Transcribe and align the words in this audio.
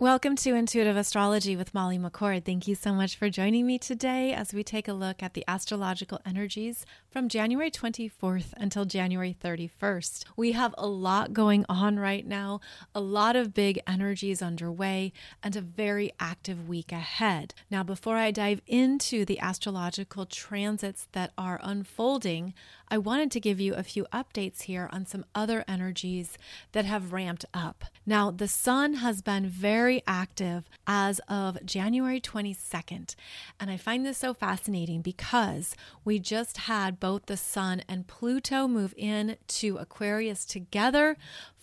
Welcome 0.00 0.36
to 0.36 0.54
Intuitive 0.54 0.96
Astrology 0.96 1.56
with 1.56 1.74
Molly 1.74 1.98
McCord. 1.98 2.44
Thank 2.44 2.68
you 2.68 2.76
so 2.76 2.92
much 2.92 3.16
for 3.16 3.28
joining 3.28 3.66
me 3.66 3.80
today 3.80 4.32
as 4.32 4.54
we 4.54 4.62
take 4.62 4.86
a 4.86 4.92
look 4.92 5.24
at 5.24 5.34
the 5.34 5.42
astrological 5.48 6.20
energies 6.24 6.86
from 7.10 7.28
January 7.28 7.68
24th 7.68 8.52
until 8.56 8.84
January 8.84 9.36
31st. 9.42 10.24
We 10.36 10.52
have 10.52 10.72
a 10.78 10.86
lot 10.86 11.32
going 11.32 11.66
on 11.68 11.98
right 11.98 12.24
now, 12.24 12.60
a 12.94 13.00
lot 13.00 13.34
of 13.34 13.52
big 13.52 13.80
energies 13.88 14.40
underway, 14.40 15.12
and 15.42 15.56
a 15.56 15.60
very 15.60 16.12
active 16.20 16.68
week 16.68 16.92
ahead. 16.92 17.52
Now, 17.68 17.82
before 17.82 18.18
I 18.18 18.30
dive 18.30 18.62
into 18.68 19.24
the 19.24 19.40
astrological 19.40 20.26
transits 20.26 21.08
that 21.10 21.32
are 21.36 21.58
unfolding, 21.60 22.54
I 22.90 22.98
wanted 22.98 23.30
to 23.32 23.40
give 23.40 23.60
you 23.60 23.74
a 23.74 23.82
few 23.82 24.06
updates 24.12 24.62
here 24.62 24.88
on 24.92 25.04
some 25.04 25.24
other 25.34 25.64
energies 25.68 26.38
that 26.72 26.86
have 26.86 27.12
ramped 27.12 27.44
up. 27.52 27.84
Now, 28.06 28.30
the 28.30 28.48
sun 28.48 28.94
has 28.94 29.20
been 29.20 29.46
very 29.46 30.02
active 30.06 30.64
as 30.86 31.20
of 31.28 31.64
January 31.66 32.20
22nd, 32.20 33.14
and 33.60 33.70
I 33.70 33.76
find 33.76 34.06
this 34.06 34.18
so 34.18 34.32
fascinating 34.32 35.02
because 35.02 35.76
we 36.04 36.18
just 36.18 36.58
had 36.58 36.98
both 36.98 37.26
the 37.26 37.36
sun 37.36 37.82
and 37.88 38.06
Pluto 38.06 38.66
move 38.66 38.94
in 38.96 39.36
to 39.48 39.76
Aquarius 39.76 40.46
together 40.46 41.18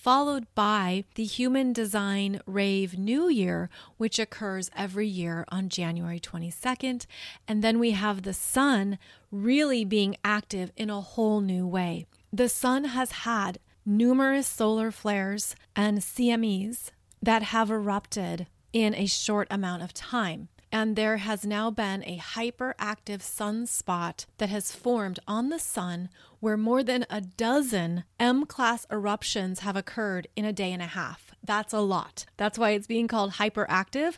followed 0.05 0.45
by 0.53 1.03
the 1.15 1.23
Human 1.23 1.73
Design 1.73 2.39
Rave 2.45 2.95
New 2.95 3.27
Year, 3.27 3.71
which 3.97 4.19
occurs 4.19 4.69
every 4.75 5.07
year 5.07 5.45
on 5.49 5.67
January 5.67 6.19
22nd. 6.19 7.07
And 7.47 7.63
then 7.63 7.79
we 7.79 7.89
have 7.89 8.21
the 8.21 8.31
sun 8.31 8.99
really 9.31 9.83
being 9.83 10.15
active 10.23 10.71
in 10.77 10.91
a 10.91 11.01
whole 11.01 11.41
new 11.41 11.65
way. 11.65 12.05
The 12.31 12.49
sun 12.49 12.83
has 12.83 13.11
had 13.25 13.57
numerous 13.83 14.45
solar 14.45 14.91
flares 14.91 15.55
and 15.75 16.01
CMEs 16.01 16.91
that 17.23 17.41
have 17.41 17.71
erupted 17.71 18.45
in 18.73 18.93
a 18.93 19.07
short 19.07 19.47
amount 19.49 19.81
of 19.81 19.91
time 19.91 20.49
and 20.75 20.97
there 20.97 21.15
has 21.15 21.45
now 21.45 21.71
been 21.71 22.03
a 22.03 22.17
hyperactive 22.17 23.21
sunspot 23.21 24.25
that 24.39 24.49
has 24.49 24.73
formed 24.73 25.17
on 25.25 25.47
the 25.47 25.57
sun 25.57 26.09
where 26.41 26.57
more 26.57 26.83
than 26.83 27.05
a 27.09 27.21
dozen 27.21 28.03
M 28.19 28.45
class 28.45 28.85
eruptions 28.91 29.59
have 29.61 29.77
occurred 29.77 30.27
in 30.35 30.43
a 30.43 30.51
day 30.51 30.73
and 30.73 30.81
a 30.81 30.87
half. 30.87 31.33
That's 31.41 31.71
a 31.71 31.79
lot. 31.79 32.25
That's 32.35 32.59
why 32.59 32.71
it's 32.71 32.87
being 32.87 33.07
called 33.07 33.35
hyperactive. 33.35 34.15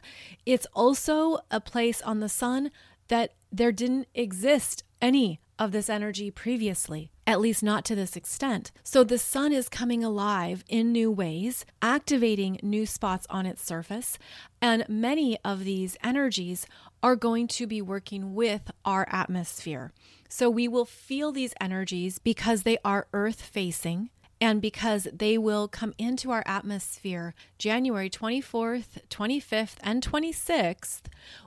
It's 0.47 0.65
also 0.73 1.41
a 1.51 1.61
place 1.61 2.01
on 2.01 2.21
the 2.21 2.27
sun 2.27 2.71
that 3.09 3.35
there 3.51 3.71
didn't 3.71 4.07
exist 4.15 4.83
any 4.99 5.39
of 5.59 5.71
this 5.71 5.91
energy 5.91 6.31
previously, 6.31 7.11
at 7.27 7.41
least 7.41 7.61
not 7.61 7.83
to 7.85 7.93
this 7.93 8.15
extent. 8.15 8.71
So 8.83 9.03
the 9.03 9.19
sun 9.19 9.51
is 9.51 9.67
coming 9.67 10.03
alive 10.03 10.63
in 10.69 10.93
new 10.93 11.11
ways, 11.11 11.65
activating 11.81 12.57
new 12.63 12.85
spots 12.85 13.27
on 13.29 13.45
its 13.45 13.61
surface, 13.61 14.17
and 14.61 14.87
many 14.87 15.37
of 15.43 15.65
these 15.65 15.97
energies 16.01 16.65
are 17.03 17.17
going 17.17 17.47
to 17.49 17.67
be 17.67 17.81
working 17.81 18.33
with 18.33 18.71
our 18.85 19.05
atmosphere. 19.11 19.91
So 20.29 20.49
we 20.49 20.67
will 20.67 20.85
feel 20.85 21.31
these 21.33 21.53
energies 21.59 22.17
because 22.17 22.63
they 22.63 22.77
are 22.83 23.07
earth 23.11 23.41
facing 23.41 24.09
and 24.39 24.61
because 24.61 25.07
they 25.11 25.37
will 25.37 25.67
come 25.67 25.93
into 25.97 26.31
our 26.31 26.43
atmosphere 26.45 27.33
January 27.57 28.09
24th, 28.09 28.99
25th, 29.09 29.75
and 29.81 30.05
26th, 30.05 31.01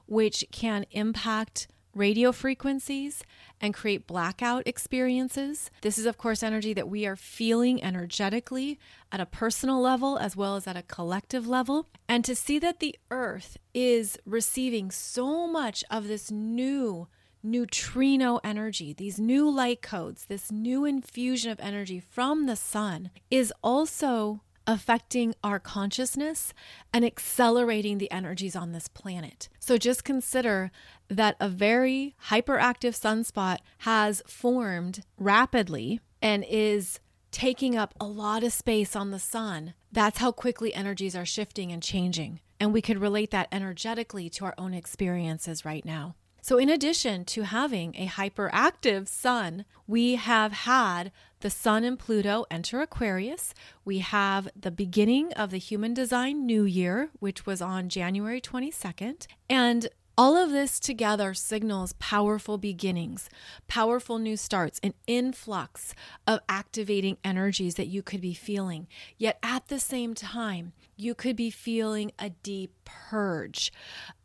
which 0.07 0.45
can 0.51 0.85
impact 0.91 1.69
radio 1.95 2.33
frequencies 2.33 3.23
and 3.61 3.75
create 3.75 4.07
blackout 4.07 4.63
experiences. 4.67 5.71
This 5.83 5.99
is, 5.99 6.07
of 6.07 6.19
course, 6.19 6.43
energy 6.43 6.73
that 6.75 6.89
we 6.89 7.07
are 7.07 7.17
feeling 7.17 7.83
energetically 7.83 8.79
at 9.13 9.21
a 9.21 9.27
personal 9.27 9.81
level 9.81 10.19
as 10.19 10.37
well 10.37 10.57
as 10.57 10.67
at 10.67 10.77
a 10.77 10.83
collective 10.83 11.47
level. 11.47 11.87
And 12.09 12.25
to 12.25 12.35
see 12.35 12.59
that 12.59 12.81
the 12.81 12.97
earth 13.11 13.57
is 13.75 14.19
receiving 14.25 14.91
so 14.91 15.47
much 15.47 15.85
of 15.91 16.09
this 16.09 16.31
new 16.31 17.09
neutrino 17.43 18.39
energy, 18.45 18.93
these 18.93 19.19
new 19.19 19.49
light 19.51 19.83
codes, 19.83 20.27
this 20.27 20.53
new 20.53 20.85
infusion 20.85 21.51
of 21.51 21.61
energy 21.61 21.99
from 22.01 22.47
the 22.47 22.57
sun 22.57 23.11
is 23.31 23.53
also 23.63 24.43
affecting 24.71 25.35
our 25.43 25.59
consciousness 25.59 26.55
and 26.93 27.05
accelerating 27.05 27.99
the 27.99 28.11
energies 28.13 28.55
on 28.55 28.71
this 28.71 28.87
planet. 28.87 29.49
So 29.59 29.77
just 29.77 30.05
consider 30.05 30.71
that 31.09 31.37
a 31.41 31.49
very 31.49 32.15
hyperactive 32.29 32.95
sunspot 32.99 33.59
has 33.79 34.23
formed 34.27 35.03
rapidly 35.19 36.01
and 36.23 36.45
is 36.49 37.01
taking 37.33 37.77
up 37.77 37.95
a 38.01 38.07
lot 38.07 38.45
of 38.45 38.53
space 38.53 38.95
on 38.95 39.11
the 39.11 39.19
sun. 39.19 39.75
That's 39.91 40.19
how 40.19 40.31
quickly 40.31 40.73
energies 40.73 41.17
are 41.17 41.27
shifting 41.27 41.73
and 41.73 41.83
changing. 41.83 42.41
And 42.61 42.73
we 42.73 42.83
could 42.83 42.99
relate 42.99 43.33
that 43.33 43.49
energetically 43.51 44.31
to 44.31 44.45
our 44.45 44.55
own 44.57 44.73
experiences 44.73 45.65
right 45.65 45.85
now. 45.85 46.15
So, 46.43 46.59
in 46.59 46.71
addition 46.71 47.25
to 47.27 47.43
having 47.43 47.95
a 47.97 48.07
hyperactive 48.07 49.09
sun, 49.09 49.67
we 49.87 50.15
have 50.15 50.53
had 50.53 51.13
the 51.41 51.51
sun 51.51 51.85
and 51.85 51.99
Pluto 51.99 52.45
enter 52.51 52.81
Aquarius. 52.81 53.55
We 53.85 53.99
have 53.99 54.49
the 54.55 54.71
beginning 54.71 55.33
of 55.33 55.51
the 55.51 55.59
human 55.59 55.95
design 55.95 56.47
new 56.47 56.65
year, 56.65 57.11
which 57.19 57.47
was 57.47 57.61
on 57.63 57.89
January 57.89 58.41
22nd. 58.41 59.27
And 59.49 59.89
all 60.19 60.37
of 60.37 60.51
this 60.51 60.79
together 60.79 61.33
signals 61.33 61.95
powerful 61.95 62.59
beginnings, 62.59 63.31
powerful 63.69 64.19
new 64.19 64.37
starts, 64.37 64.79
an 64.83 64.93
influx 65.07 65.95
of 66.27 66.41
activating 66.47 67.17
energies 67.25 67.77
that 67.77 67.87
you 67.87 68.03
could 68.03 68.21
be 68.21 68.35
feeling. 68.35 68.87
Yet 69.17 69.39
at 69.43 69.69
the 69.69 69.81
same 69.81 70.13
time, 70.13 70.75
you 71.01 71.15
could 71.15 71.37
be 71.37 71.51
feeling 71.51 72.13
a 72.19 72.31
deep 72.31 72.73
purge, 72.85 73.73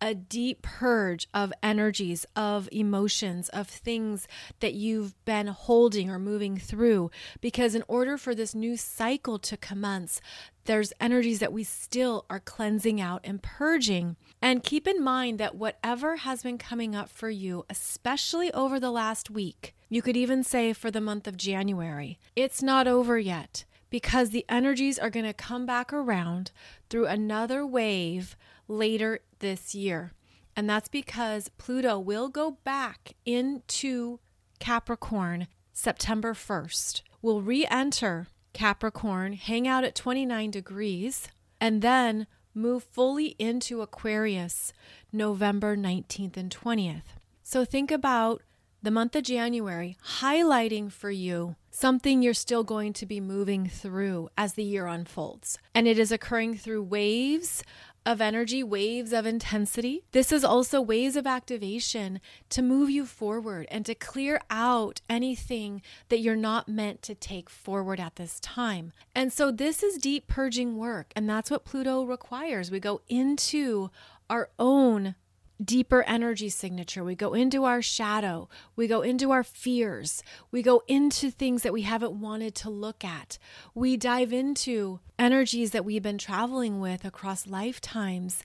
a 0.02 0.14
deep 0.14 0.62
purge 0.62 1.28
of 1.34 1.54
energies, 1.64 2.26
of 2.36 2.68
emotions, 2.72 3.50
of 3.50 3.68
things 3.68 4.28
that 4.60 4.74
you've 4.74 5.14
been 5.26 5.48
holding 5.48 6.10
or 6.10 6.20
moving 6.20 6.58
through. 6.58 7.12
Because 7.42 7.76
in 7.76 7.84
order 7.88 8.18
for 8.18 8.36
this 8.36 8.54
new 8.54 8.76
cycle 8.76 9.40
to 9.40 9.58
commence, 9.58 10.22
there's 10.66 10.94
energies 11.00 11.40
that 11.40 11.54
we 11.54 11.64
still 11.64 12.26
are 12.30 12.40
cleansing 12.40 13.00
out 13.00 13.22
and 13.24 13.42
purging. 13.42 14.16
And 14.42 14.64
keep 14.64 14.88
in 14.88 15.04
mind 15.04 15.40
that 15.40 15.56
whatever 15.56 16.18
has 16.18 16.44
been 16.44 16.58
coming 16.58 16.96
up 16.96 17.10
for 17.10 17.30
you, 17.30 17.66
especially 17.70 18.52
over 18.54 18.80
the 18.80 18.92
last 18.92 19.30
week, 19.30 19.76
you 19.90 20.02
could 20.02 20.18
even 20.18 20.44
say 20.44 20.74
for 20.74 20.90
the 20.90 21.02
month 21.02 21.28
of 21.28 21.38
January, 21.38 22.18
it's 22.36 22.64
not 22.64 22.88
over 22.88 23.18
yet 23.18 23.66
because 23.96 24.32
the 24.32 24.44
energies 24.50 25.00
are 25.00 25.10
going 25.10 25.26
to 25.26 25.32
come 25.32 25.66
back 25.66 25.94
around 25.94 26.52
through 26.90 27.06
another 27.06 27.66
wave 27.66 28.36
later 28.68 29.22
this 29.40 29.74
year. 29.74 30.12
And 30.54 30.70
that's 30.70 30.90
because 30.90 31.48
Pluto 31.58 31.98
will 31.98 32.28
go 32.28 32.58
back 32.66 33.14
into 33.26 34.20
Capricorn 34.60 35.48
September 35.72 36.34
1st, 36.34 37.04
will 37.22 37.42
re 37.42 37.66
enter 37.68 38.28
Capricorn, 38.52 39.32
hang 39.32 39.66
out 39.66 39.86
at 39.86 39.96
29 39.96 40.52
degrees, 40.52 41.30
and 41.62 41.82
then 41.82 42.28
move 42.54 42.84
fully 42.84 43.38
into 43.40 43.82
Aquarius 43.82 44.74
November 45.14 45.78
19th 45.78 46.36
and 46.36 46.54
20th. 46.54 47.16
So 47.44 47.64
think 47.64 47.92
about 47.92 48.42
the 48.86 48.92
month 48.92 49.16
of 49.16 49.24
January 49.24 49.98
highlighting 50.20 50.92
for 50.92 51.10
you 51.10 51.56
something 51.72 52.22
you're 52.22 52.36
still 52.36 52.64
going 52.64 52.94
to 52.94 53.06
be 53.08 53.20
moving 53.20 53.68
through 53.68 54.30
as 54.38 54.54
the 54.54 54.64
year 54.64 54.86
unfolds. 54.86 55.58
And 55.74 55.88
it 55.88 55.98
is 55.98 56.12
occurring 56.12 56.58
through 56.58 56.84
waves 56.84 57.64
of 58.06 58.22
energy, 58.22 58.62
waves 58.62 59.12
of 59.12 59.26
intensity. 59.26 60.04
This 60.12 60.32
is 60.32 60.44
also 60.44 60.80
waves 60.80 61.16
of 61.16 61.26
activation 61.26 62.22
to 62.50 62.62
move 62.62 62.92
you 62.92 63.08
forward 63.08 63.66
and 63.72 63.84
to 63.88 63.96
clear 63.96 64.40
out 64.52 65.02
anything 65.10 65.82
that 66.10 66.20
you're 66.20 66.36
not 66.36 66.70
meant 66.70 67.02
to 67.02 67.16
take 67.16 67.50
forward 67.50 68.00
at 68.00 68.18
this 68.18 68.40
time. 68.40 68.94
And 69.16 69.34
so, 69.34 69.52
this 69.52 69.82
is 69.82 69.98
deep 69.98 70.28
purging 70.28 70.78
work, 70.78 71.12
and 71.16 71.28
that's 71.28 71.50
what 71.50 71.66
Pluto 71.66 72.04
requires. 72.04 72.70
We 72.70 72.80
go 72.80 73.02
into 73.10 73.90
our 74.30 74.50
own 74.60 75.16
deeper 75.64 76.04
energy 76.04 76.50
signature. 76.50 77.04
We 77.04 77.16
go 77.16 77.34
into 77.34 77.64
our 77.64 77.82
shadow. 77.82 78.50
We 78.76 78.88
go 78.88 79.02
into 79.02 79.32
our 79.32 79.44
fears. 79.44 80.24
We 80.52 80.62
go 80.62 80.84
into 80.88 81.32
things 81.32 81.64
that 81.64 81.74
we 81.74 81.84
haven't 81.84 82.20
wanted 82.20 82.56
to 82.56 82.70
look 82.70 83.04
at. 83.04 83.38
We 83.74 83.98
dive 83.98 84.34
into 84.34 85.00
energies 85.18 85.72
that 85.72 85.86
we've 85.86 86.04
been 86.04 86.18
traveling 86.18 86.80
with 86.80 87.06
across 87.06 87.48
lifetimes. 87.48 88.44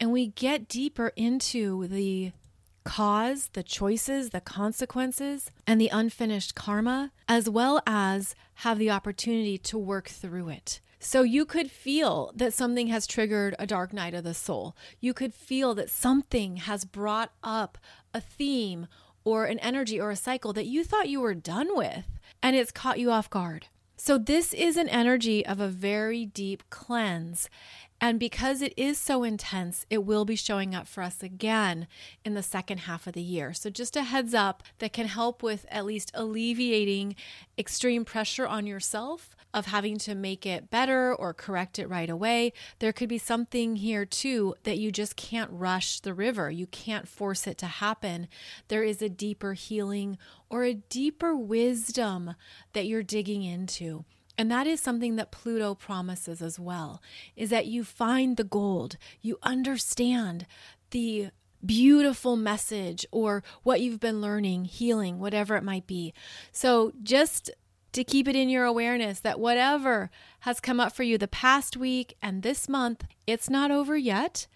And 0.00 0.12
we 0.12 0.28
get 0.28 0.68
deeper 0.68 1.12
into 1.16 1.86
the 1.86 2.32
cause, 2.84 3.50
the 3.52 3.62
choices, 3.62 4.30
the 4.30 4.40
consequences, 4.40 5.50
and 5.66 5.80
the 5.80 5.90
unfinished 5.92 6.54
karma, 6.54 7.12
as 7.28 7.48
well 7.48 7.82
as 7.86 8.34
have 8.54 8.78
the 8.78 8.90
opportunity 8.90 9.58
to 9.58 9.78
work 9.78 10.08
through 10.08 10.48
it. 10.48 10.80
So 11.00 11.22
you 11.22 11.44
could 11.44 11.70
feel 11.70 12.32
that 12.34 12.52
something 12.52 12.88
has 12.88 13.06
triggered 13.06 13.54
a 13.58 13.66
dark 13.66 13.92
night 13.92 14.14
of 14.14 14.24
the 14.24 14.34
soul. 14.34 14.76
You 15.00 15.14
could 15.14 15.32
feel 15.32 15.74
that 15.74 15.90
something 15.90 16.56
has 16.56 16.84
brought 16.84 17.30
up 17.42 17.78
a 18.12 18.20
theme 18.20 18.88
or 19.24 19.44
an 19.44 19.58
energy 19.60 20.00
or 20.00 20.10
a 20.10 20.16
cycle 20.16 20.52
that 20.54 20.66
you 20.66 20.82
thought 20.82 21.08
you 21.08 21.20
were 21.20 21.34
done 21.34 21.76
with 21.76 22.04
and 22.42 22.56
it's 22.56 22.72
caught 22.72 22.98
you 22.98 23.10
off 23.10 23.30
guard. 23.30 23.66
So, 24.00 24.16
this 24.16 24.52
is 24.54 24.76
an 24.76 24.88
energy 24.88 25.44
of 25.44 25.58
a 25.58 25.68
very 25.68 26.24
deep 26.24 26.62
cleanse. 26.70 27.50
And 28.00 28.20
because 28.20 28.62
it 28.62 28.72
is 28.76 28.96
so 28.96 29.24
intense, 29.24 29.84
it 29.90 30.04
will 30.04 30.24
be 30.24 30.36
showing 30.36 30.72
up 30.72 30.86
for 30.86 31.02
us 31.02 31.20
again 31.20 31.88
in 32.24 32.34
the 32.34 32.42
second 32.44 32.78
half 32.78 33.08
of 33.08 33.14
the 33.14 33.22
year. 33.22 33.52
So, 33.52 33.70
just 33.70 33.96
a 33.96 34.04
heads 34.04 34.34
up 34.34 34.62
that 34.78 34.92
can 34.92 35.08
help 35.08 35.42
with 35.42 35.66
at 35.68 35.84
least 35.84 36.12
alleviating 36.14 37.16
extreme 37.58 38.04
pressure 38.04 38.46
on 38.46 38.68
yourself 38.68 39.34
of 39.54 39.66
having 39.66 39.98
to 39.98 40.14
make 40.14 40.44
it 40.44 40.70
better 40.70 41.14
or 41.14 41.32
correct 41.32 41.78
it 41.78 41.88
right 41.88 42.10
away. 42.10 42.52
There 42.78 42.92
could 42.92 43.08
be 43.08 43.18
something 43.18 43.76
here 43.76 44.04
too 44.04 44.54
that 44.64 44.78
you 44.78 44.92
just 44.92 45.16
can't 45.16 45.50
rush 45.52 46.00
the 46.00 46.14
river. 46.14 46.50
You 46.50 46.66
can't 46.66 47.08
force 47.08 47.46
it 47.46 47.58
to 47.58 47.66
happen. 47.66 48.28
There 48.68 48.82
is 48.82 49.00
a 49.00 49.08
deeper 49.08 49.54
healing 49.54 50.18
or 50.50 50.64
a 50.64 50.74
deeper 50.74 51.34
wisdom 51.34 52.34
that 52.72 52.86
you're 52.86 53.02
digging 53.02 53.42
into. 53.42 54.04
And 54.36 54.50
that 54.52 54.68
is 54.68 54.80
something 54.80 55.16
that 55.16 55.32
Pluto 55.32 55.74
promises 55.74 56.40
as 56.40 56.60
well 56.60 57.02
is 57.34 57.50
that 57.50 57.66
you 57.66 57.82
find 57.82 58.36
the 58.36 58.44
gold, 58.44 58.96
you 59.20 59.38
understand 59.42 60.46
the 60.90 61.30
beautiful 61.64 62.36
message 62.36 63.04
or 63.10 63.42
what 63.64 63.80
you've 63.80 63.98
been 63.98 64.20
learning, 64.20 64.64
healing, 64.66 65.18
whatever 65.18 65.56
it 65.56 65.64
might 65.64 65.88
be. 65.88 66.14
So 66.52 66.92
just 67.02 67.50
to 67.92 68.04
keep 68.04 68.28
it 68.28 68.36
in 68.36 68.48
your 68.48 68.64
awareness 68.64 69.20
that 69.20 69.40
whatever 69.40 70.10
has 70.40 70.60
come 70.60 70.80
up 70.80 70.92
for 70.92 71.02
you 71.02 71.18
the 71.18 71.28
past 71.28 71.76
week 71.76 72.16
and 72.22 72.42
this 72.42 72.68
month, 72.68 73.04
it's 73.26 73.50
not 73.50 73.70
over 73.70 73.96
yet. 73.96 74.46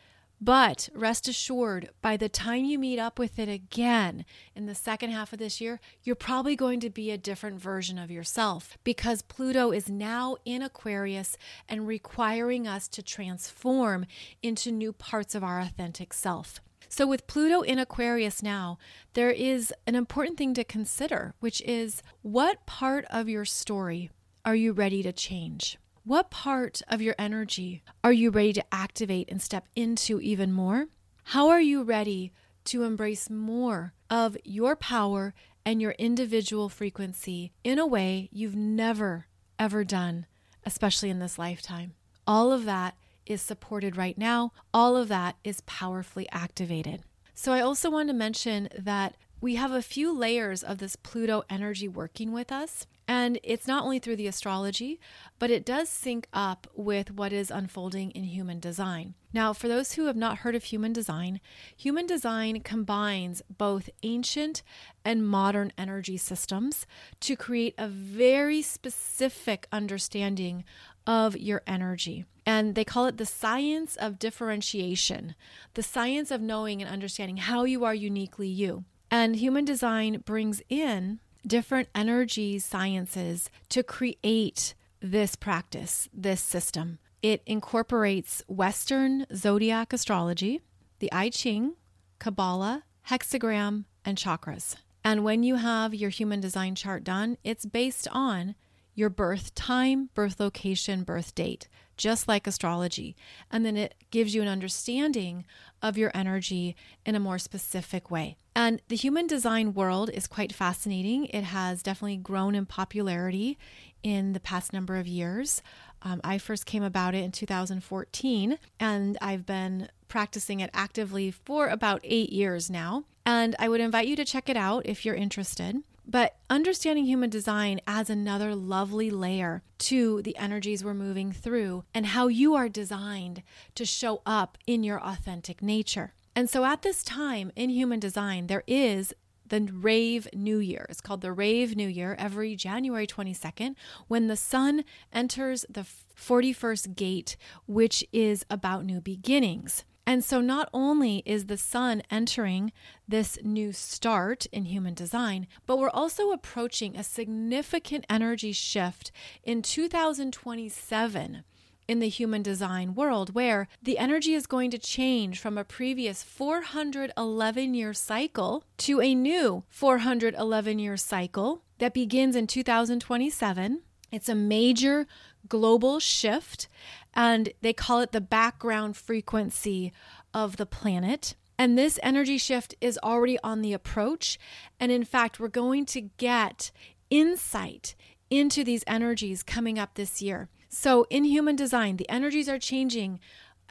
But 0.45 0.89
rest 0.93 1.29
assured, 1.29 1.91
by 2.01 2.17
the 2.17 2.29
time 2.29 2.65
you 2.65 2.77
meet 2.77 2.99
up 2.99 3.17
with 3.17 3.39
it 3.39 3.49
again 3.49 4.25
in 4.57 4.67
the 4.67 4.75
second 4.75 5.11
half 5.11 5.33
of 5.33 5.39
this 5.39 5.61
year, 5.61 5.79
you're 6.03 6.17
probably 6.17 6.57
going 6.57 6.81
to 6.81 6.91
be 6.91 7.13
a 7.13 7.17
different 7.17 7.61
version 7.61 7.97
of 7.97 8.11
yourself 8.11 8.77
because 8.83 9.23
Pluto 9.23 9.71
is 9.71 9.89
now 9.89 10.37
in 10.45 10.61
Aquarius 10.61 11.37
and 11.69 11.87
requiring 11.87 12.67
us 12.67 12.89
to 12.89 13.05
transform 13.05 14.05
into 14.43 14.73
new 14.73 14.93
parts 14.93 15.37
of 15.37 15.45
our 15.45 15.61
authentic 15.61 16.13
self. 16.13 16.61
So, 16.95 17.07
with 17.07 17.27
Pluto 17.27 17.63
in 17.63 17.79
Aquarius 17.79 18.43
now, 18.43 18.77
there 19.15 19.31
is 19.31 19.73
an 19.87 19.95
important 19.95 20.37
thing 20.37 20.53
to 20.53 20.63
consider, 20.63 21.33
which 21.41 21.63
is 21.63 22.03
what 22.21 22.67
part 22.67 23.07
of 23.09 23.31
your 23.31 23.47
story 23.47 24.11
are 24.45 24.55
you 24.55 24.73
ready 24.73 25.03
to 25.03 25.11
change? 25.11 25.79
What 26.05 26.31
part 26.31 26.83
of 26.89 27.01
your 27.01 27.15
energy 27.19 27.83
are 28.05 28.13
you 28.13 28.29
ready 28.29 28.53
to 28.53 28.75
activate 28.75 29.31
and 29.31 29.41
step 29.41 29.69
into 29.75 30.21
even 30.21 30.53
more? 30.53 30.89
How 31.25 31.49
are 31.49 31.63
you 31.63 31.83
ready 31.83 32.31
to 32.65 32.83
embrace 32.83 33.31
more 33.31 33.95
of 34.11 34.37
your 34.45 34.77
power 34.77 35.33
and 35.65 35.81
your 35.81 35.93
individual 35.93 36.69
frequency 36.69 37.53
in 37.65 37.79
a 37.79 37.87
way 37.87 38.29
you've 38.31 38.55
never, 38.55 39.29
ever 39.59 39.83
done, 39.83 40.27
especially 40.67 41.09
in 41.09 41.21
this 41.21 41.39
lifetime? 41.39 41.95
All 42.27 42.53
of 42.53 42.67
that 42.67 42.97
is 43.27 43.41
supported 43.41 43.97
right 43.97 44.19
now. 44.19 44.53
All 44.73 44.97
of 44.97 45.09
that 45.09 45.37
is 45.45 45.63
powerfully 45.63 46.29
activated. 46.31 47.03
So, 47.35 47.53
I 47.53 47.61
also 47.61 47.91
want 47.91 48.09
to 48.09 48.15
mention 48.15 48.69
that 48.79 49.17
we 49.41 49.57
have 49.57 49.73
a 49.73 49.83
few 49.83 50.13
layers 50.13 50.63
of 50.63 50.79
this 50.79 50.97
Pluto 50.97 51.43
energy 51.51 51.89
working 51.89 52.33
with 52.33 52.53
us. 52.53 52.87
And 53.09 53.39
it's 53.43 53.67
not 53.67 53.83
only 53.83 53.99
through 53.99 54.17
the 54.17 54.27
astrology, 54.27 55.01
but 55.39 55.51
it 55.51 55.65
does 55.65 55.89
sync 55.89 56.29
up 56.33 56.67
with 56.75 57.11
what 57.11 57.33
is 57.33 57.51
unfolding 57.51 58.11
in 58.13 58.25
human 58.25 58.61
design. 58.61 59.15
Now, 59.33 59.53
for 59.53 59.67
those 59.67 59.93
who 59.93 60.07
have 60.07 60.17
not 60.17 60.39
heard 60.39 60.55
of 60.55 60.65
human 60.65 60.93
design, 60.93 61.41
human 61.77 62.07
design 62.07 62.61
combines 62.61 63.43
both 63.49 63.91
ancient 64.03 64.63
and 65.05 65.27
modern 65.27 65.73
energy 65.77 66.17
systems 66.17 66.87
to 67.21 67.35
create 67.35 67.75
a 67.77 67.89
very 67.89 68.63
specific 68.63 69.67
understanding 69.73 70.65
of 71.07 71.37
your 71.37 71.63
energy. 71.67 72.25
And 72.45 72.75
they 72.75 72.85
call 72.85 73.07
it 73.07 73.17
the 73.17 73.27
science 73.27 73.97
of 73.97 74.19
differentiation, 74.19 75.35
the 75.75 75.83
science 75.83 76.31
of 76.31 76.41
knowing 76.41 76.83
and 76.83 76.91
understanding 76.91 77.39
how 77.39 77.65
you 77.65 77.85
are 77.85 77.95
uniquely 77.95 78.49
you. 78.49 78.85
And 79.11 79.37
human 79.37 79.65
design 79.65 80.23
brings 80.25 80.63
in 80.69 81.21
different 81.47 81.89
energy 81.95 82.59
sciences 82.59 83.51
to 83.69 83.83
create 83.83 84.75
this 85.01 85.35
practice, 85.37 86.09
this 86.13 86.41
system. 86.41 86.99
It 87.23 87.43
incorporates 87.47 88.43
Western 88.47 89.27
zodiac 89.35 89.93
astrology, 89.93 90.61
the 90.99 91.13
I 91.13 91.31
Ching, 91.31 91.75
Kabbalah, 92.19 92.85
hexagram, 93.09 93.85
and 94.05 94.17
chakras. 94.17 94.77
And 95.05 95.25
when 95.25 95.43
you 95.43 95.57
have 95.57 95.95
your 95.95 96.11
human 96.11 96.41
design 96.41 96.75
chart 96.75 97.03
done, 97.03 97.37
it's 97.43 97.67
based 97.67 98.07
on 98.13 98.55
your 98.95 99.11
birth 99.11 99.55
time, 99.55 100.11
birth 100.15 100.39
location, 100.39 101.03
birth 101.03 101.35
date, 101.35 101.69
just 101.97 102.29
like 102.29 102.47
astrology. 102.47 103.17
And 103.51 103.65
then 103.65 103.77
it 103.77 103.95
gives 104.11 104.35
you 104.35 104.43
an 104.43 104.49
understanding 104.49 105.45
of 105.81 105.99
your 105.99 106.11
energy 106.15 106.77
in 107.05 107.15
a 107.15 107.21
more 107.21 107.39
specific 107.39 108.11
way. 108.11 108.37
And 108.55 108.83
the 108.89 108.97
human 108.97 109.27
design 109.27 109.73
world 109.73 110.11
is 110.11 110.27
quite 110.27 110.53
fascinating. 110.53 111.27
It 111.27 111.45
has 111.45 111.83
definitely 111.83 112.19
grown 112.19 112.55
in 112.55 112.67
popularity 112.67 113.59
in 114.03 114.33
the 114.33 114.41
past 114.41 114.73
number 114.73 114.97
of 114.97 115.07
years. 115.07 115.63
Um, 116.03 116.21
I 116.25 116.39
first 116.39 116.67
came 116.67 116.83
about 116.83 117.15
it 117.15 117.25
in 117.25 117.33
2014, 117.33 118.59
and 118.81 119.17
I've 119.23 119.47
been 119.47 119.89
practicing 120.09 120.61
it 120.61 120.71
actively 120.75 121.31
for 121.31 121.69
about 121.69 122.01
eight 122.05 122.31
years 122.31 122.69
now. 122.69 123.05
And 123.25 123.55
I 123.59 123.69
would 123.69 123.81
invite 123.81 124.09
you 124.09 124.17
to 124.17 124.25
check 124.25 124.49
it 124.49 124.57
out 124.57 124.85
if 124.85 125.05
you're 125.05 125.15
interested. 125.15 125.77
But 126.05 126.37
understanding 126.51 127.05
human 127.05 127.31
design 127.31 127.81
adds 127.87 128.11
another 128.11 128.57
lovely 128.57 129.09
layer 129.09 129.63
to 129.79 130.21
the 130.23 130.37
energies 130.37 130.83
we're 130.85 130.95
moving 130.95 131.31
through 131.31 131.85
and 131.95 132.07
how 132.07 132.27
you 132.27 132.55
are 132.55 132.69
designed 132.69 133.43
to 133.77 133.85
show 133.85 134.21
up 134.27 134.59
in 134.67 134.83
your 134.83 135.01
authentic 135.01 135.63
nature. 135.63 136.13
And 136.35 136.49
so 136.49 136.65
at 136.65 136.83
this 136.83 137.03
time 137.03 137.53
in 137.57 137.71
human 137.71 138.01
design, 138.01 138.47
there 138.47 138.65
is 138.67 139.13
the 139.47 139.61
Rave 139.71 140.29
New 140.33 140.59
Year. 140.59 140.87
It's 140.89 141.03
called 141.03 141.21
the 141.21 141.33
Rave 141.33 141.77
New 141.77 141.89
Year 141.89 142.17
every 142.19 142.57
January 142.57 143.07
22nd 143.07 143.75
when 144.09 144.29
the 144.29 144.37
sun 144.37 144.83
enters 145.13 145.67
the 145.69 145.87
41st 146.17 146.97
gate, 146.97 147.37
which 147.67 148.03
is 148.13 148.47
about 148.49 148.87
new 148.87 149.01
beginnings. 149.01 149.85
And 150.07 150.25
so, 150.25 150.41
not 150.41 150.69
only 150.73 151.23
is 151.25 151.47
the 151.47 151.57
sun 151.57 152.03
entering 152.11 152.73
this 153.07 153.39
new 153.45 153.73
start 153.73 154.47
in 154.47 154.65
human 154.65 154.95
design, 154.95 155.47
but 155.65 155.79
we're 155.79 155.91
also 155.91 156.33
approaching 156.33 156.97
a 156.97 157.05
significant 157.05 158.05
energy 158.11 158.53
shift 158.53 159.13
in 159.45 159.63
2027 159.63 161.45
in 161.89 161.99
the 161.99 162.09
human 162.09 162.43
design 162.43 162.95
world, 162.95 163.35
where 163.35 163.69
the 163.83 163.99
energy 163.99 164.35
is 164.35 164.47
going 164.47 164.71
to 164.71 164.79
change 164.79 165.39
from 165.39 165.59
a 165.59 165.65
previous 165.65 166.23
411 166.23 167.75
year 167.75 167.93
cycle 167.93 168.65
to 168.79 169.01
a 169.01 169.15
new 169.15 169.65
411 169.69 170.79
year 170.79 170.97
cycle 170.97 171.63
that 171.79 171.95
begins 171.95 172.37
in 172.37 172.47
2027. 172.47 173.83
It's 174.11 174.29
a 174.29 174.35
major 174.35 175.07
global 175.49 175.99
shift 175.99 176.69
and 177.15 177.53
they 177.61 177.73
call 177.73 178.01
it 178.01 178.13
the 178.13 178.21
background 178.21 178.97
frequency 178.97 179.93
of 180.33 180.57
the 180.57 180.67
planet. 180.67 181.35
And 181.59 181.77
this 181.77 181.99
energy 182.03 182.39
shift 182.39 182.75
is 182.81 182.99
already 183.03 183.39
on 183.45 183.61
the 183.61 183.73
approach. 183.73 184.39
And 184.81 184.91
in 184.91 185.05
fact, 185.05 185.39
we're 185.39 185.49
going 185.49 185.87
to 185.87 186.01
get 186.01 186.71
insight 187.11 187.95
into 188.31 188.65
these 188.65 188.85
energies 188.87 189.43
coming 189.43 189.79
up 189.79 189.95
this 189.95 190.23
year. 190.23 190.49
So, 190.75 191.07
in 191.11 191.25
human 191.25 191.55
design, 191.55 191.99
the 191.99 192.09
energies 192.09 192.49
are 192.49 192.59
changing 192.59 193.21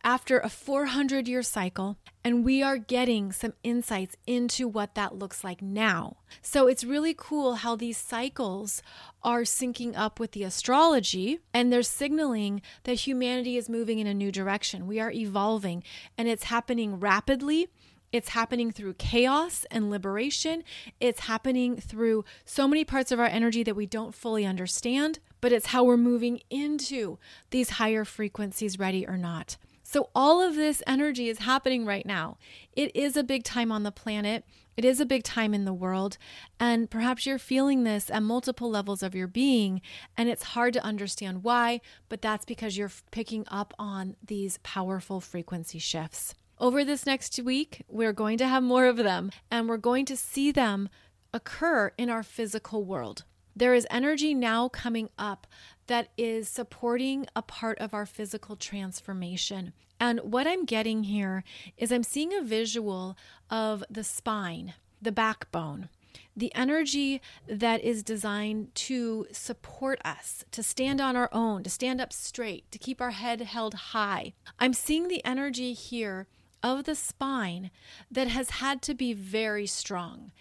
after 0.04 0.38
a 0.38 0.50
400 0.50 1.28
year 1.28 1.42
cycle, 1.42 1.98
and 2.24 2.46
we 2.46 2.62
are 2.62 2.78
getting 2.78 3.32
some 3.32 3.54
insights 3.64 4.16
into 4.28 4.68
what 4.68 4.94
that 4.94 5.16
looks 5.16 5.44
like 5.44 5.64
now. 5.64 6.18
So 6.44 6.68
it's 6.68 6.84
really 6.84 7.16
cool 7.18 7.56
how 7.56 7.76
these 7.76 7.98
cycles 7.98 8.84
are 9.24 9.42
syncing 9.42 9.98
up 9.98 10.20
with 10.20 10.34
the 10.34 10.44
astrology 10.44 11.40
and 11.56 11.74
they're 11.74 11.82
signaling 11.82 12.62
that 12.84 13.08
humanity 13.08 13.58
is 13.58 13.68
moving 13.68 13.98
in 13.98 14.06
a 14.06 14.14
new 14.14 14.32
direction. 14.32 14.86
We 14.86 15.00
are 15.00 15.12
evolving, 15.12 15.84
and 16.20 16.28
it's 16.28 16.46
happening 16.46 17.00
rapidly. 17.00 17.68
It's 18.12 18.30
happening 18.30 18.72
through 18.72 18.96
chaos 18.96 19.66
and 19.72 19.90
liberation. 19.90 20.64
It's 21.00 21.22
happening 21.22 21.78
through 21.78 22.26
so 22.46 22.68
many 22.68 22.86
parts 22.86 23.12
of 23.12 23.20
our 23.20 23.26
energy 23.26 23.64
that 23.64 23.76
we 23.76 23.88
don't 23.88 24.14
fully 24.14 24.46
understand, 24.46 25.18
but 25.42 25.52
it's 25.52 25.68
how 25.68 25.84
we're 25.84 25.98
moving 25.98 26.40
into 26.50 27.18
these 27.50 27.72
higher 27.72 28.06
frequencies, 28.06 28.80
ready 28.80 29.06
or 29.06 29.18
not. 29.18 29.58
So, 29.84 30.10
all 30.16 30.42
of 30.42 30.56
this 30.56 30.82
energy 30.88 31.28
is 31.28 31.40
happening 31.40 31.86
right 31.86 32.06
now. 32.06 32.38
It 32.72 32.96
is 32.96 33.18
a 33.18 33.24
big 33.24 33.44
time 33.44 33.74
on 33.74 33.84
the 33.84 33.92
planet. 33.92 34.46
It 34.78 34.86
is 34.86 35.02
a 35.02 35.06
big 35.06 35.24
time 35.24 35.54
in 35.54 35.66
the 35.66 35.74
world. 35.74 36.18
And 36.60 36.90
perhaps 36.90 37.26
you're 37.26 37.38
feeling 37.38 37.84
this 37.84 38.10
at 38.10 38.24
multiple 38.24 38.70
levels 38.70 39.04
of 39.04 39.16
your 39.16 39.28
being, 39.28 39.82
and 40.16 40.30
it's 40.30 40.44
hard 40.44 40.74
to 40.76 40.84
understand 40.84 41.44
why, 41.44 41.82
but 42.08 42.22
that's 42.22 42.46
because 42.46 42.78
you're 42.78 42.92
picking 43.12 43.44
up 43.50 43.74
on 43.78 44.16
these 44.26 44.60
powerful 44.64 45.20
frequency 45.20 45.80
shifts. 45.80 46.36
Over 46.58 46.86
this 46.86 47.06
next 47.06 47.38
week, 47.40 47.84
we're 47.90 48.14
going 48.14 48.38
to 48.38 48.48
have 48.48 48.64
more 48.64 48.86
of 48.86 48.98
them, 48.98 49.32
and 49.50 49.68
we're 49.68 49.78
going 49.78 50.06
to 50.06 50.16
see 50.16 50.52
them 50.52 50.88
occur 51.34 51.92
in 51.98 52.10
our 52.10 52.24
physical 52.24 52.86
world. 52.86 53.26
There 53.56 53.74
is 53.74 53.88
energy 53.90 54.34
now 54.34 54.70
coming 54.70 55.10
up 55.18 55.48
that 55.88 56.10
is 56.18 56.48
supporting 56.48 57.26
a 57.36 57.42
part 57.42 57.78
of 57.80 57.94
our 57.94 58.06
physical 58.06 58.56
transformation. 58.56 59.74
And 60.00 60.20
what 60.22 60.48
I'm 60.48 60.66
getting 60.66 61.04
here 61.04 61.44
is 61.78 61.92
I'm 61.92 62.04
seeing 62.04 62.34
a 62.34 62.42
visual 62.42 63.18
of 63.50 63.84
the 63.90 64.04
spine, 64.04 64.74
the 65.02 65.12
backbone, 65.12 65.90
the 66.36 66.54
energy 66.56 67.22
that 67.48 67.84
is 67.84 68.04
designed 68.04 68.74
to 68.74 69.28
support 69.32 70.00
us, 70.06 70.46
to 70.52 70.64
stand 70.64 71.02
on 71.02 71.16
our 71.16 71.30
own, 71.32 71.64
to 71.64 71.70
stand 71.70 72.00
up 72.00 72.14
straight, 72.14 72.72
to 72.72 72.80
keep 72.80 73.02
our 73.02 73.12
head 73.12 73.42
held 73.42 73.74
high. 73.74 74.34
I'm 74.60 74.74
seeing 74.74 75.08
the 75.08 75.24
energy 75.26 75.74
here 75.74 76.28
of 76.64 76.84
the 76.86 76.96
spine 76.96 77.72
that 78.10 78.28
has 78.28 78.52
had 78.52 78.82
to 78.84 78.94
be 78.94 79.14
very 79.14 79.66
strong, 79.66 80.32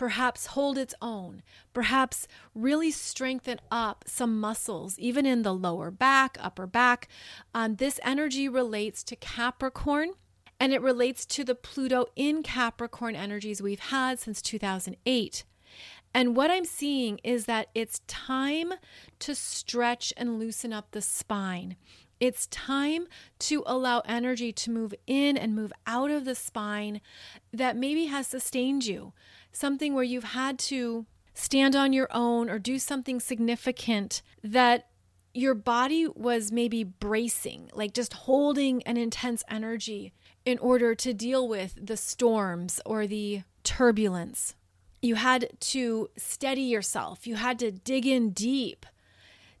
perhaps 0.00 0.46
hold 0.46 0.78
its 0.78 0.94
own, 1.02 1.42
perhaps 1.74 2.26
really 2.54 2.90
strengthen 2.90 3.60
up 3.70 4.02
some 4.06 4.40
muscles, 4.40 4.98
even 4.98 5.26
in 5.26 5.42
the 5.42 5.52
lower 5.52 5.90
back, 5.90 6.38
upper 6.40 6.66
back. 6.66 7.06
Um, 7.54 7.76
this 7.76 8.00
energy 8.02 8.48
relates 8.48 9.04
to 9.04 9.14
Capricorn 9.14 10.12
and 10.58 10.72
it 10.72 10.80
relates 10.80 11.26
to 11.26 11.44
the 11.44 11.54
Pluto 11.54 12.06
in 12.16 12.42
Capricorn 12.42 13.14
energies 13.14 13.60
we've 13.60 13.78
had 13.78 14.18
since 14.18 14.40
2008. 14.40 15.44
And 16.14 16.34
what 16.34 16.50
I'm 16.50 16.64
seeing 16.64 17.20
is 17.22 17.44
that 17.44 17.68
it's 17.74 18.00
time 18.06 18.72
to 19.18 19.34
stretch 19.34 20.14
and 20.16 20.38
loosen 20.38 20.72
up 20.72 20.92
the 20.92 21.02
spine. 21.02 21.76
It's 22.20 22.46
time 22.46 23.06
to 23.40 23.62
allow 23.66 24.00
energy 24.00 24.52
to 24.52 24.70
move 24.70 24.94
in 25.06 25.38
and 25.38 25.54
move 25.54 25.72
out 25.86 26.10
of 26.10 26.26
the 26.26 26.34
spine 26.34 27.00
that 27.52 27.76
maybe 27.76 28.06
has 28.06 28.26
sustained 28.26 28.86
you. 28.86 29.14
Something 29.52 29.94
where 29.94 30.04
you've 30.04 30.24
had 30.24 30.58
to 30.60 31.06
stand 31.34 31.74
on 31.74 31.92
your 31.92 32.08
own 32.10 32.50
or 32.50 32.58
do 32.58 32.78
something 32.78 33.20
significant 33.20 34.22
that 34.42 34.88
your 35.32 35.54
body 35.54 36.06
was 36.08 36.50
maybe 36.50 36.82
bracing, 36.82 37.70
like 37.72 37.94
just 37.94 38.12
holding 38.12 38.82
an 38.82 38.96
intense 38.96 39.44
energy 39.48 40.12
in 40.44 40.58
order 40.58 40.94
to 40.94 41.14
deal 41.14 41.46
with 41.46 41.78
the 41.80 41.96
storms 41.96 42.80
or 42.84 43.06
the 43.06 43.42
turbulence. 43.62 44.54
You 45.02 45.14
had 45.14 45.48
to 45.60 46.10
steady 46.16 46.62
yourself, 46.62 47.26
you 47.26 47.36
had 47.36 47.58
to 47.60 47.70
dig 47.70 48.06
in 48.06 48.30
deep 48.30 48.86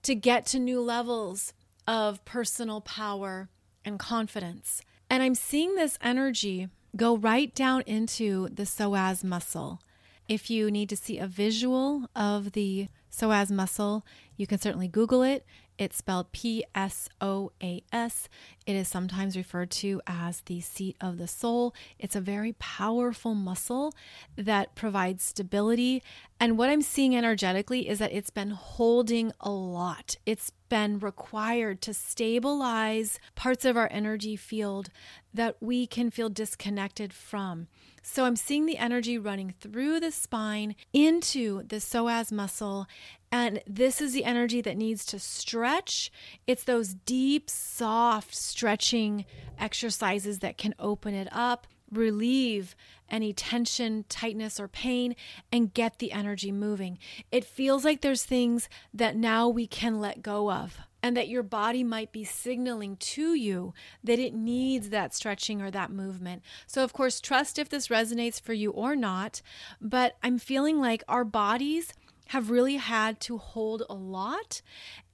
to 0.02 0.14
get 0.14 0.46
to 0.46 0.58
new 0.58 0.80
levels 0.80 1.52
of 1.86 2.24
personal 2.24 2.80
power 2.80 3.48
and 3.84 3.98
confidence. 3.98 4.82
And 5.08 5.22
I'm 5.22 5.34
seeing 5.34 5.74
this 5.74 5.98
energy 6.02 6.68
go 6.96 7.16
right 7.16 7.54
down 7.54 7.82
into 7.82 8.48
the 8.48 8.64
psoas 8.64 9.22
muscle. 9.24 9.80
If 10.28 10.48
you 10.48 10.70
need 10.70 10.88
to 10.90 10.96
see 10.96 11.18
a 11.18 11.26
visual 11.26 12.08
of 12.14 12.52
the 12.52 12.88
psoas 13.10 13.50
muscle, 13.50 14.06
you 14.36 14.46
can 14.46 14.58
certainly 14.58 14.88
Google 14.88 15.22
it. 15.22 15.44
It's 15.76 15.96
spelled 15.96 16.30
P 16.32 16.62
S 16.74 17.08
O 17.22 17.52
A 17.62 17.82
S. 17.90 18.28
It 18.66 18.76
is 18.76 18.86
sometimes 18.86 19.36
referred 19.36 19.70
to 19.72 20.00
as 20.06 20.42
the 20.42 20.60
seat 20.60 20.94
of 21.00 21.16
the 21.16 21.26
soul. 21.26 21.74
It's 21.98 22.14
a 22.14 22.20
very 22.20 22.52
powerful 22.52 23.34
muscle 23.34 23.94
that 24.36 24.74
provides 24.74 25.24
stability. 25.24 26.02
And 26.38 26.58
what 26.58 26.68
I'm 26.68 26.82
seeing 26.82 27.16
energetically 27.16 27.88
is 27.88 27.98
that 27.98 28.12
it's 28.12 28.30
been 28.30 28.50
holding 28.50 29.32
a 29.40 29.50
lot. 29.50 30.16
It's 30.26 30.52
been 30.70 30.98
required 30.98 31.82
to 31.82 31.92
stabilize 31.92 33.18
parts 33.34 33.66
of 33.66 33.76
our 33.76 33.88
energy 33.92 34.36
field 34.36 34.88
that 35.34 35.56
we 35.60 35.86
can 35.86 36.10
feel 36.10 36.30
disconnected 36.30 37.12
from. 37.12 37.66
So 38.02 38.24
I'm 38.24 38.36
seeing 38.36 38.64
the 38.64 38.78
energy 38.78 39.18
running 39.18 39.52
through 39.60 40.00
the 40.00 40.10
spine 40.10 40.74
into 40.94 41.64
the 41.64 41.76
psoas 41.76 42.32
muscle. 42.32 42.86
And 43.30 43.62
this 43.66 44.00
is 44.00 44.14
the 44.14 44.24
energy 44.24 44.62
that 44.62 44.78
needs 44.78 45.04
to 45.06 45.18
stretch. 45.18 46.10
It's 46.46 46.64
those 46.64 46.94
deep, 46.94 47.50
soft 47.50 48.34
stretching 48.34 49.26
exercises 49.58 50.38
that 50.38 50.56
can 50.56 50.74
open 50.78 51.14
it 51.14 51.28
up, 51.30 51.66
relieve 51.90 52.74
any 53.08 53.32
tension, 53.32 54.04
tightness, 54.08 54.60
or 54.60 54.68
pain, 54.68 55.16
and 55.52 55.74
get 55.74 55.98
the 55.98 56.12
energy 56.12 56.52
moving. 56.52 56.98
It 57.32 57.44
feels 57.44 57.84
like 57.84 58.00
there's 58.00 58.24
things 58.24 58.68
that 58.94 59.16
now 59.16 59.48
we 59.48 59.66
can 59.66 60.00
let 60.00 60.22
go 60.22 60.50
of 60.50 60.78
and 61.02 61.16
that 61.16 61.28
your 61.28 61.42
body 61.42 61.82
might 61.82 62.12
be 62.12 62.24
signaling 62.24 62.96
to 62.96 63.34
you 63.34 63.72
that 64.04 64.18
it 64.18 64.34
needs 64.34 64.90
that 64.90 65.14
stretching 65.14 65.62
or 65.62 65.70
that 65.70 65.90
movement. 65.90 66.42
So, 66.66 66.84
of 66.84 66.92
course, 66.92 67.20
trust 67.20 67.58
if 67.58 67.68
this 67.68 67.88
resonates 67.88 68.40
for 68.40 68.52
you 68.52 68.70
or 68.70 68.94
not. 68.94 69.42
But 69.80 70.16
I'm 70.22 70.38
feeling 70.38 70.80
like 70.80 71.02
our 71.08 71.24
bodies 71.24 71.92
have 72.28 72.50
really 72.50 72.76
had 72.76 73.18
to 73.20 73.38
hold 73.38 73.82
a 73.90 73.94
lot. 73.94 74.62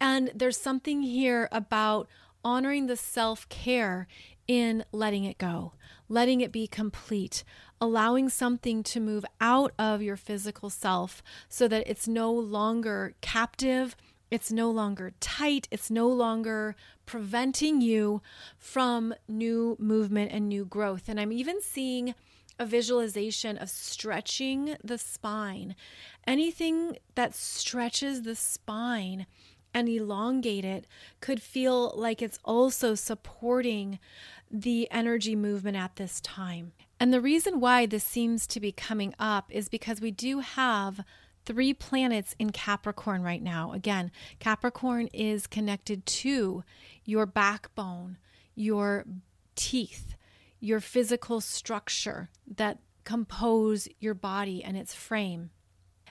And 0.01 0.31
there's 0.35 0.59
something 0.59 1.03
here 1.03 1.49
about 1.51 2.09
honoring 2.45 2.87
the 2.87 2.97
self 2.97 3.49
care 3.49 4.07
in 4.49 4.85
letting 4.93 5.25
it 5.25 5.39
go, 5.39 5.73
letting 6.09 6.41
it 6.41 6.53
be 6.53 6.67
complete, 6.67 7.45
allowing 7.81 8.29
something 8.29 8.83
to 8.83 9.01
move 9.01 9.25
out 9.41 9.73
of 9.79 10.03
your 10.03 10.17
physical 10.17 10.71
self 10.71 11.23
so 11.49 11.67
that 11.69 11.87
it's 11.87 12.07
no 12.07 12.33
longer 12.33 13.15
captive 13.21 13.97
it's 14.31 14.51
no 14.51 14.71
longer 14.71 15.13
tight. 15.21 15.69
It's 15.71 15.91
no 15.91 16.09
longer 16.09 16.75
preventing 17.05 17.81
you 17.81 18.23
from 18.59 19.15
new 19.29 19.77
movement 19.79 20.33
and 20.33 20.49
new 20.49 20.65
growth. 20.65 21.09
And 21.09 21.21
I'm 21.21 21.33
even 21.33 21.63
seeing 21.63 22.15
a 22.59 22.67
visualization 22.67 23.57
of 23.57 23.71
stretching 23.71 24.77
the 24.83 24.99
spine. 24.99 25.77
Anything 26.27 26.97
that 27.15 27.35
stretches 27.35 28.23
the 28.23 28.35
spine 28.35 29.27
and 29.73 29.89
elongate 29.89 30.65
it 30.65 30.87
could 31.21 31.43
feel 31.43 31.93
like 31.95 32.23
it's 32.23 32.39
also 32.45 32.95
supporting 32.95 33.99
the 34.51 34.91
energy 34.91 35.37
movement 35.37 35.77
at 35.77 35.97
this 35.97 36.21
time. 36.21 36.73
And 36.99 37.13
the 37.13 37.21
reason 37.21 37.61
why 37.61 37.87
this 37.87 38.05
seems 38.05 38.47
to 38.49 38.61
be 38.61 38.73
coming 38.73 39.15
up 39.19 39.47
is 39.51 39.69
because 39.69 40.01
we 40.01 40.11
do 40.11 40.41
have 40.41 41.01
three 41.45 41.73
planets 41.73 42.35
in 42.39 42.51
Capricorn 42.51 43.23
right 43.23 43.43
now. 43.43 43.73
Again, 43.73 44.11
Capricorn 44.39 45.09
is 45.13 45.47
connected 45.47 46.05
to 46.07 46.65
your 47.05 47.27
backbone, 47.27 48.19
your 48.55 49.05
teeth, 49.55 50.15
your 50.59 50.81
physical 50.81 51.41
structure 51.41 52.31
that 52.57 52.79
compose 53.05 53.89
your 54.01 54.15
body 54.15 54.65
and 54.65 54.77
its 54.77 54.95
frame. 54.95 55.51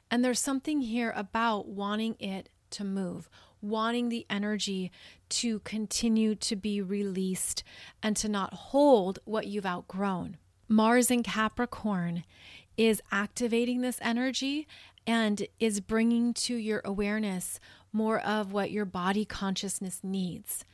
And 0.09 0.23
there's 0.23 0.39
something 0.39 0.81
here 0.81 1.11
about 1.15 1.67
wanting 1.67 2.15
it 2.19 2.49
to 2.71 2.83
move, 2.83 3.29
wanting 3.69 4.09
the 4.09 4.25
energy 4.29 4.91
to 5.29 5.59
continue 5.59 6.35
to 6.35 6.55
be 6.55 6.81
released 6.81 7.63
and 8.01 8.15
to 8.17 8.29
not 8.29 8.53
hold 8.53 9.19
what 9.25 9.47
you've 9.47 9.65
outgrown. 9.65 10.37
Mars 10.67 11.11
in 11.11 11.23
Capricorn 11.23 12.23
is 12.77 13.01
activating 13.11 13.81
this 13.81 13.99
energy 14.01 14.67
and 15.07 15.47
is 15.59 15.79
bringing 15.79 16.33
to 16.33 16.55
your 16.55 16.81
awareness 16.83 17.59
more 17.93 18.19
of 18.19 18.51
what 18.51 18.71
your 18.71 18.85
body 18.85 19.23
consciousness 19.23 20.01
needs. 20.03 20.65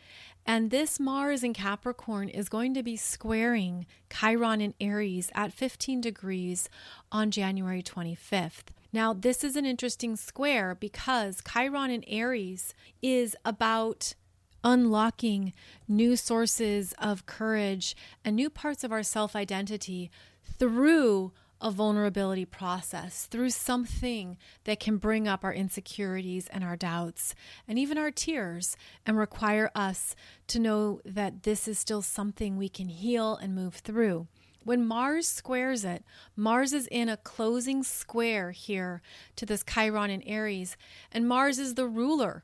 And 0.46 0.72
this 0.72 1.00
Mars 1.00 1.44
in 1.44 1.54
Capricorn 1.54 2.30
is 2.30 2.50
going 2.50 2.74
to 2.74 2.82
be 2.82 2.98
squaring 2.98 3.86
Chiron 4.10 4.60
in 4.60 4.74
Aries 4.82 5.30
at 5.36 5.54
15 5.54 6.02
degrees 6.02 6.68
on 7.12 7.30
January 7.30 7.84
25th. 7.84 8.70
Now, 8.94 9.14
this 9.14 9.44
is 9.44 9.56
an 9.56 9.66
interesting 9.66 10.16
square 10.16 10.76
because 10.76 11.42
Chiron 11.54 11.92
in 11.92 12.04
Aries 12.08 12.74
is 13.02 13.36
about 13.46 14.16
unlocking 14.64 15.54
new 15.88 16.16
sources 16.16 16.94
of 17.00 17.26
courage 17.26 17.96
and 18.24 18.36
new 18.36 18.50
parts 18.50 18.84
of 18.84 18.92
our 18.92 19.04
self 19.04 19.36
identity 19.36 20.12
through 20.60 21.32
a 21.62 21.72
vulnerability 21.72 22.44
process 22.44 23.28
through 23.28 23.52
something 23.52 24.36
that 24.64 24.80
can 24.80 24.98
bring 24.98 25.28
up 25.28 25.44
our 25.44 25.54
insecurities 25.54 26.48
and 26.48 26.64
our 26.64 26.76
doubts 26.76 27.36
and 27.68 27.78
even 27.78 27.98
our 27.98 28.10
tears 28.10 28.76
and 29.06 29.16
require 29.16 29.70
us 29.76 30.16
to 30.48 30.60
know 30.60 31.00
that 31.06 31.44
this 31.44 31.68
is 31.68 31.78
still 31.78 32.02
something 32.02 32.58
we 32.58 32.68
can 32.68 32.90
heal 32.90 33.36
and 33.36 33.54
move 33.54 33.76
through. 33.76 34.28
When 34.64 34.86
Mars 34.86 35.28
squares 35.28 35.84
it, 35.84 36.04
Mars 36.36 36.72
is 36.72 36.88
in 36.88 37.10
a 37.10 37.18
closing 37.18 37.82
square 37.84 38.52
here 38.52 39.02
to 39.36 39.46
this 39.46 39.64
Chiron 39.64 40.12
in 40.12 40.22
Aries, 40.24 40.78
and 41.12 41.28
Mars 41.28 41.58
is 41.58 41.74
the 41.74 41.88
ruler 41.88 42.44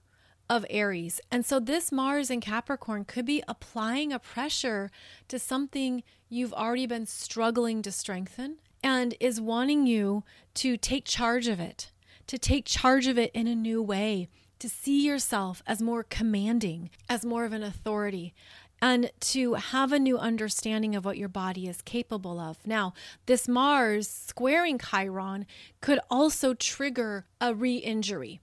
of 0.49 0.65
Aries. 0.69 1.21
And 1.29 1.45
so 1.45 1.59
this 1.59 1.91
Mars 1.91 2.31
in 2.31 2.41
Capricorn 2.41 3.05
could 3.05 3.25
be 3.25 3.43
applying 3.47 4.11
a 4.11 4.19
pressure 4.19 4.89
to 5.27 5.37
something 5.37 6.03
you've 6.29 6.53
already 6.53 6.87
been 6.87 7.05
struggling 7.05 7.81
to 7.83 7.91
strengthen 7.91 8.57
and 8.83 9.15
is 9.19 9.39
wanting 9.41 9.85
you 9.85 10.23
to 10.55 10.77
take 10.77 11.05
charge 11.05 11.47
of 11.47 11.59
it, 11.59 11.91
to 12.27 12.37
take 12.37 12.65
charge 12.65 13.07
of 13.07 13.17
it 13.17 13.31
in 13.33 13.47
a 13.47 13.55
new 13.55 13.81
way, 13.81 14.29
to 14.59 14.69
see 14.69 15.05
yourself 15.05 15.61
as 15.67 15.81
more 15.81 16.03
commanding, 16.03 16.89
as 17.07 17.23
more 17.23 17.45
of 17.45 17.53
an 17.53 17.61
authority, 17.61 18.33
and 18.81 19.11
to 19.19 19.55
have 19.55 19.91
a 19.91 19.99
new 19.99 20.17
understanding 20.17 20.95
of 20.95 21.03
what 21.05 21.17
your 21.17 21.29
body 21.29 21.67
is 21.67 21.81
capable 21.81 22.39
of. 22.39 22.57
Now, 22.65 22.93
this 23.25 23.47
Mars 23.47 24.07
squaring 24.07 24.77
Chiron 24.79 25.45
could 25.81 25.99
also 26.09 26.53
trigger 26.53 27.25
a 27.41 27.53
re 27.55 27.77
injury. 27.77 28.39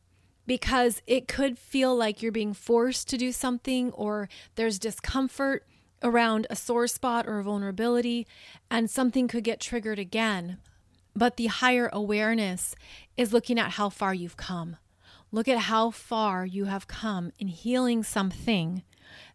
because 0.47 1.01
it 1.07 1.27
could 1.29 1.59
feel 1.59 1.95
like 1.97 2.23
you're 2.23 2.33
being 2.33 2.55
forced 2.55 3.09
to 3.09 3.17
do 3.17 3.33
something 3.33 3.91
or 3.93 4.29
there's 4.57 4.79
discomfort 4.79 5.67
around 6.03 6.47
a 6.51 6.57
sore 6.57 6.87
spot 6.87 7.27
or 7.27 7.39
a 7.39 7.43
vulnerability, 7.43 8.27
and 8.71 8.91
something 8.91 9.27
could 9.27 9.43
get 9.45 9.61
triggered 9.61 9.99
again. 9.99 10.59
But 11.17 11.37
the 11.37 11.47
higher 11.47 11.89
awareness 11.93 12.75
is 13.17 13.33
looking 13.33 13.59
at 13.59 13.73
how 13.73 13.89
far 13.89 14.13
you've 14.13 14.37
come. 14.37 14.77
Look 15.33 15.49
at 15.49 15.59
how 15.59 15.91
far 15.91 16.45
you 16.45 16.67
have 16.67 16.87
come 16.87 17.33
in 17.39 17.49
healing 17.49 18.03
something 18.03 18.83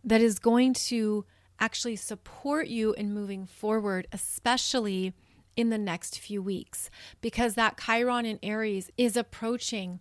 that 0.03 0.21
is 0.21 0.39
going 0.39 0.73
to 0.73 1.25
actually 1.59 1.95
support 1.95 2.67
you 2.67 2.93
in 2.93 3.13
moving 3.13 3.45
forward, 3.45 4.07
especially 4.11 5.13
in 5.55 5.69
the 5.69 5.77
next 5.77 6.19
few 6.19 6.41
weeks, 6.41 6.89
because 7.21 7.55
that 7.55 7.79
Chiron 7.79 8.25
in 8.25 8.39
Aries 8.41 8.89
is 8.97 9.17
approaching 9.17 9.99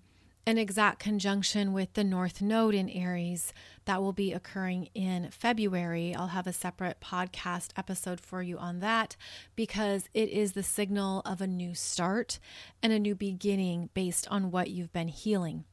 an 0.48 0.56
exact 0.56 0.98
conjunction 0.98 1.74
with 1.74 1.92
the 1.92 2.02
North 2.02 2.40
Node 2.40 2.74
in 2.74 2.88
Aries 2.88 3.52
that 3.84 4.00
will 4.00 4.14
be 4.14 4.32
occurring 4.32 4.88
in 4.94 5.28
February. 5.30 6.14
I'll 6.14 6.28
have 6.28 6.46
a 6.46 6.54
separate 6.54 7.02
podcast 7.02 7.72
episode 7.76 8.18
for 8.18 8.42
you 8.42 8.56
on 8.56 8.78
that 8.78 9.14
because 9.56 10.08
it 10.14 10.30
is 10.30 10.52
the 10.52 10.62
signal 10.62 11.20
of 11.26 11.42
a 11.42 11.46
new 11.46 11.74
start 11.74 12.38
and 12.82 12.94
a 12.94 12.98
new 12.98 13.14
beginning 13.14 13.90
based 13.92 14.26
on 14.30 14.50
what 14.50 14.70
you've 14.70 14.92
been 14.92 15.08
healing. 15.08 15.64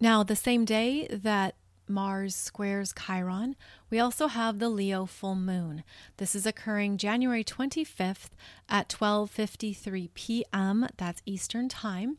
Now, 0.00 0.22
the 0.22 0.36
same 0.36 0.66
day 0.66 1.06
that 1.10 1.54
Mars 1.90 2.34
squares 2.34 2.94
Chiron, 2.94 3.56
we 3.90 3.98
also 3.98 4.28
have 4.28 4.58
the 4.58 4.68
Leo 4.68 5.04
full 5.06 5.34
moon. 5.34 5.82
This 6.16 6.34
is 6.34 6.46
occurring 6.46 6.96
January 6.96 7.44
25th 7.44 8.30
at 8.68 8.88
12:53 8.88 10.08
p.m. 10.14 10.86
That's 10.96 11.22
Eastern 11.26 11.68
Time. 11.68 12.18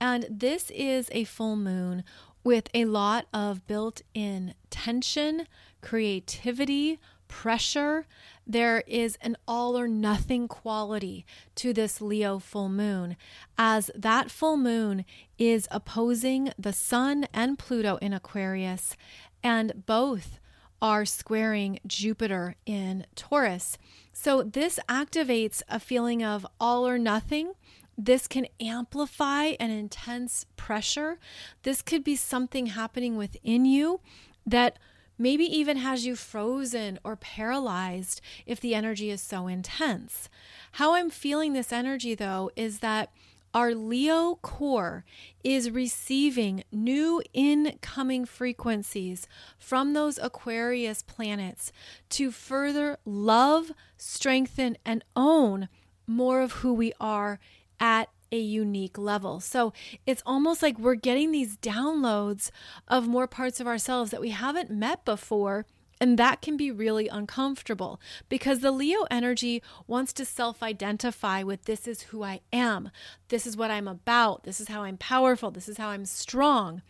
And 0.00 0.26
this 0.28 0.70
is 0.70 1.08
a 1.12 1.24
full 1.24 1.56
moon 1.56 2.04
with 2.44 2.68
a 2.74 2.84
lot 2.84 3.26
of 3.32 3.66
built 3.66 4.02
in 4.14 4.54
tension, 4.70 5.46
creativity, 5.80 6.98
pressure. 7.28 8.06
There 8.46 8.84
is 8.86 9.18
an 9.20 9.36
all 9.48 9.76
or 9.76 9.88
nothing 9.88 10.46
quality 10.46 11.26
to 11.56 11.72
this 11.72 12.00
Leo 12.00 12.38
full 12.38 12.68
moon, 12.68 13.16
as 13.58 13.90
that 13.94 14.30
full 14.30 14.56
moon 14.56 15.04
is 15.38 15.66
opposing 15.70 16.52
the 16.58 16.72
Sun 16.72 17.26
and 17.32 17.58
Pluto 17.58 17.96
in 17.96 18.12
Aquarius, 18.12 18.96
and 19.42 19.84
both 19.86 20.38
are 20.80 21.04
squaring 21.04 21.80
Jupiter 21.86 22.54
in 22.66 23.06
Taurus. 23.16 23.78
So, 24.12 24.42
this 24.42 24.78
activates 24.88 25.62
a 25.68 25.80
feeling 25.80 26.22
of 26.22 26.46
all 26.60 26.86
or 26.86 26.98
nothing 26.98 27.54
this 27.98 28.26
can 28.26 28.46
amplify 28.60 29.54
an 29.58 29.70
intense 29.70 30.44
pressure. 30.56 31.18
This 31.62 31.80
could 31.80 32.04
be 32.04 32.16
something 32.16 32.66
happening 32.66 33.16
within 33.16 33.64
you 33.64 34.00
that 34.44 34.78
maybe 35.18 35.44
even 35.44 35.78
has 35.78 36.06
you 36.06 36.16
frozen 36.16 36.98
or 37.04 37.16
paralyzed 37.16 38.20
if 38.46 38.60
the 38.60 38.74
energy 38.74 39.10
is 39.10 39.20
so 39.20 39.46
intense. 39.46 40.28
How 40.72 40.94
I'm 40.94 41.10
feeling 41.10 41.52
this 41.52 41.72
energy, 41.72 42.14
though, 42.14 42.50
is 42.56 42.80
that 42.80 43.10
our 43.54 43.74
Leo 43.74 44.34
core 44.42 45.06
is 45.42 45.70
receiving 45.70 46.62
new 46.70 47.22
incoming 47.32 48.26
frequencies 48.26 49.26
from 49.58 49.94
those 49.94 50.18
Aquarius 50.18 51.02
planets 51.02 51.72
to 52.10 52.30
further 52.30 52.98
love, 53.06 53.72
strengthen, 53.96 54.76
and 54.84 55.02
own 55.16 55.70
more 56.06 56.42
of 56.42 56.52
who 56.52 56.74
we 56.74 56.92
are 57.00 57.40
at 57.80 58.10
a 58.32 58.38
unique 58.38 58.98
level. 58.98 59.40
So 59.40 59.72
it's 60.06 60.22
almost 60.26 60.62
like 60.62 60.78
we're 60.78 60.94
getting 60.94 61.30
these 61.32 61.56
downloads 61.56 62.50
of 62.88 63.08
more 63.08 63.26
parts 63.26 63.60
of 63.60 63.66
ourselves 63.66 64.10
that 64.10 64.20
we 64.20 64.30
haven't 64.30 64.70
met 64.70 65.04
before. 65.04 65.66
And 65.98 66.18
that 66.18 66.42
can 66.42 66.58
be 66.58 66.70
really 66.70 67.08
uncomfortable 67.08 67.98
because 68.28 68.60
the 68.60 68.70
Leo 68.70 69.06
energy 69.10 69.62
wants 69.86 70.12
to 70.14 70.26
self 70.26 70.62
identify 70.62 71.42
with 71.42 71.64
this 71.64 71.88
is 71.88 72.02
who 72.02 72.22
I 72.22 72.40
am. 72.52 72.90
This 73.28 73.46
is 73.46 73.56
what 73.56 73.70
I'm 73.70 73.88
about. 73.88 74.44
This 74.44 74.60
is 74.60 74.68
how 74.68 74.82
I'm 74.82 74.98
powerful. 74.98 75.50
This 75.50 75.70
is 75.70 75.78
how 75.78 75.88
I'm 75.88 76.04
strong. 76.04 76.82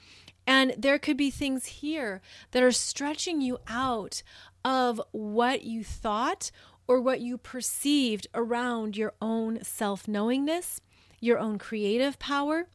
And 0.46 0.74
there 0.76 0.98
could 0.98 1.16
be 1.16 1.30
things 1.30 1.66
here 1.66 2.20
that 2.52 2.62
are 2.62 2.72
stretching 2.72 3.40
you 3.40 3.58
out 3.68 4.22
of 4.64 5.00
what 5.12 5.62
you 5.62 5.84
thought 5.84 6.50
or 6.88 7.00
what 7.00 7.20
you 7.20 7.36
perceived 7.38 8.26
around 8.34 8.96
your 8.96 9.14
own 9.20 9.62
self 9.62 10.06
knowingness, 10.06 10.80
your 11.26 11.38
own 11.38 11.58
creative 11.58 12.18
power. 12.18 12.66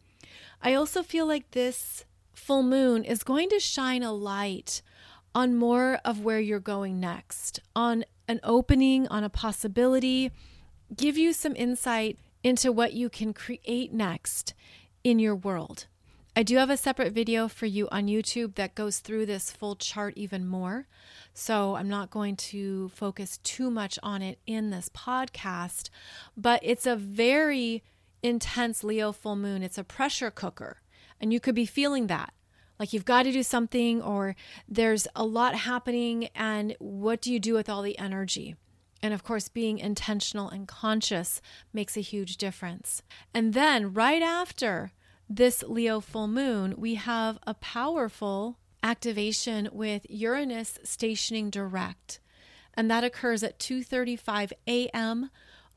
I 0.62 0.74
also 0.76 1.02
feel 1.02 1.26
like 1.26 1.52
this 1.52 2.06
full 2.34 2.64
moon 2.64 3.04
is 3.04 3.24
going 3.24 3.50
to 3.50 3.60
shine 3.60 4.04
a 4.04 4.12
light 4.14 4.82
on 5.34 5.56
more 5.56 6.00
of 6.04 6.20
where 6.20 6.40
you're 6.40 6.60
going 6.60 7.00
next, 7.00 7.62
on 7.76 8.04
an 8.28 8.40
opening, 8.44 9.08
on 9.08 9.24
a 9.24 9.30
possibility, 9.30 10.32
give 10.96 11.18
you 11.18 11.34
some 11.34 11.56
insight 11.56 12.18
into 12.44 12.72
what 12.72 12.94
you 12.94 13.10
can 13.10 13.34
create 13.34 13.94
next 13.94 14.54
in 15.04 15.20
your 15.20 15.36
world. 15.36 15.88
I 16.36 16.44
do 16.44 16.58
have 16.58 16.70
a 16.70 16.78
separate 16.78 17.12
video 17.12 17.50
for 17.50 17.66
you 17.66 17.90
on 17.92 18.08
YouTube 18.08 18.56
that 18.56 18.74
goes 18.74 19.00
through 19.00 19.26
this 19.26 19.52
full 19.52 19.76
chart 19.76 20.14
even 20.16 20.48
more. 20.48 20.88
So 21.34 21.76
I'm 21.76 21.90
not 21.90 22.10
going 22.10 22.38
to 22.38 22.90
focus 22.90 23.38
too 23.44 23.70
much 23.70 24.00
on 24.02 24.22
it 24.22 24.40
in 24.48 24.70
this 24.70 24.90
podcast, 24.90 25.90
but 26.38 26.62
it's 26.64 26.86
a 26.86 26.96
very 26.96 27.84
intense 28.24 28.84
Leo 28.84 29.12
full 29.12 29.36
moon. 29.36 29.64
It's 29.64 29.78
a 29.78 29.84
pressure 29.84 30.32
cooker, 30.32 30.82
and 31.20 31.32
you 31.34 31.40
could 31.40 31.56
be 31.56 31.66
feeling 31.66 32.08
that. 32.08 32.34
Like 32.80 32.94
you've 32.94 33.06
got 33.06 33.24
to 33.24 33.32
do 33.32 33.44
something, 33.44 34.02
or 34.02 34.36
there's 34.68 35.08
a 35.16 35.24
lot 35.24 35.56
happening, 35.56 36.30
and 36.34 36.76
what 36.80 37.22
do 37.22 37.32
you 37.32 37.40
do 37.40 37.54
with 37.54 37.70
all 37.70 37.84
the 37.84 37.98
energy? 38.00 38.56
And 39.04 39.14
of 39.14 39.24
course, 39.24 39.50
being 39.50 39.80
intentional 39.80 40.50
and 40.50 40.68
conscious 40.68 41.42
makes 41.74 41.98
a 41.98 42.02
huge 42.02 42.38
difference. 42.38 43.02
And 43.34 43.54
then, 43.54 43.94
right 43.94 44.22
after 44.22 44.92
this 45.30 45.64
Leo 45.68 46.00
full 46.00 46.28
moon, 46.28 46.76
we 46.78 46.96
have 46.96 47.40
a 47.46 47.54
powerful 47.54 48.58
activation 48.84 49.70
with 49.72 50.06
Uranus 50.10 50.80
stationing 50.84 51.50
direct. 51.50 52.20
And 52.74 52.90
that 52.90 53.04
occurs 53.04 53.44
at 53.44 53.60
2:35 53.60 54.54
a.m. 54.68 55.30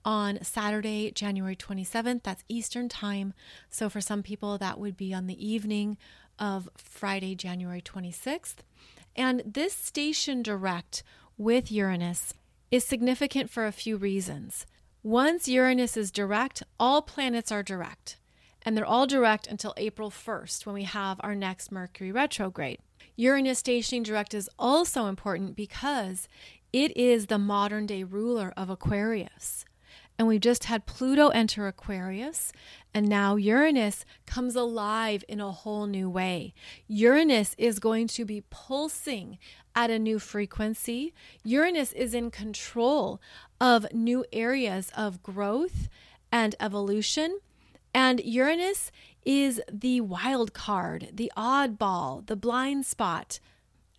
on 0.04 0.42
Saturday, 0.42 1.10
January 1.12 1.56
27th. 1.56 2.22
That's 2.22 2.44
Eastern 2.48 2.88
Time. 2.88 3.34
So 3.70 3.88
for 3.88 4.00
some 4.00 4.22
people 4.22 4.58
that 4.58 4.78
would 4.78 4.96
be 4.96 5.14
on 5.14 5.26
the 5.26 5.46
evening 5.46 5.96
of 6.38 6.68
Friday, 6.76 7.34
January 7.34 7.80
26th. 7.80 8.56
And 9.16 9.42
this 9.46 9.74
station 9.74 10.42
direct 10.42 11.02
with 11.36 11.70
Uranus 11.70 12.34
is 12.70 12.84
significant 12.84 13.50
for 13.50 13.66
a 13.66 13.72
few 13.72 13.96
reasons. 13.96 14.66
Once 15.02 15.46
Uranus 15.48 15.96
is 15.96 16.10
direct, 16.10 16.62
all 16.80 17.02
planets 17.02 17.52
are 17.52 17.62
direct. 17.62 18.16
And 18.62 18.76
they're 18.76 18.86
all 18.86 19.06
direct 19.06 19.46
until 19.46 19.74
April 19.76 20.10
1st 20.10 20.64
when 20.64 20.74
we 20.74 20.84
have 20.84 21.20
our 21.20 21.34
next 21.34 21.70
Mercury 21.70 22.10
retrograde. 22.10 22.78
Uranus 23.16 23.58
stationing 23.58 24.02
direct 24.02 24.34
is 24.34 24.48
also 24.58 25.06
important 25.06 25.54
because 25.54 26.28
it 26.72 26.96
is 26.96 27.26
the 27.26 27.38
modern 27.38 27.86
day 27.86 28.02
ruler 28.02 28.52
of 28.56 28.70
Aquarius. 28.70 29.64
And 30.18 30.28
we 30.28 30.38
just 30.38 30.64
had 30.64 30.86
Pluto 30.86 31.28
enter 31.28 31.66
Aquarius, 31.66 32.52
and 32.92 33.08
now 33.08 33.34
Uranus 33.34 34.04
comes 34.26 34.54
alive 34.54 35.24
in 35.28 35.40
a 35.40 35.50
whole 35.50 35.86
new 35.86 36.08
way. 36.08 36.54
Uranus 36.86 37.56
is 37.58 37.80
going 37.80 38.06
to 38.08 38.24
be 38.24 38.44
pulsing 38.48 39.38
at 39.74 39.90
a 39.90 39.98
new 39.98 40.20
frequency. 40.20 41.12
Uranus 41.42 41.92
is 41.92 42.14
in 42.14 42.30
control 42.30 43.20
of 43.60 43.92
new 43.92 44.24
areas 44.32 44.92
of 44.96 45.22
growth 45.22 45.88
and 46.30 46.54
evolution. 46.60 47.40
And 47.92 48.20
Uranus 48.24 48.92
is 49.24 49.60
the 49.70 50.00
wild 50.00 50.52
card, 50.52 51.08
the 51.12 51.32
oddball, 51.36 52.24
the 52.26 52.36
blind 52.36 52.86
spot 52.86 53.40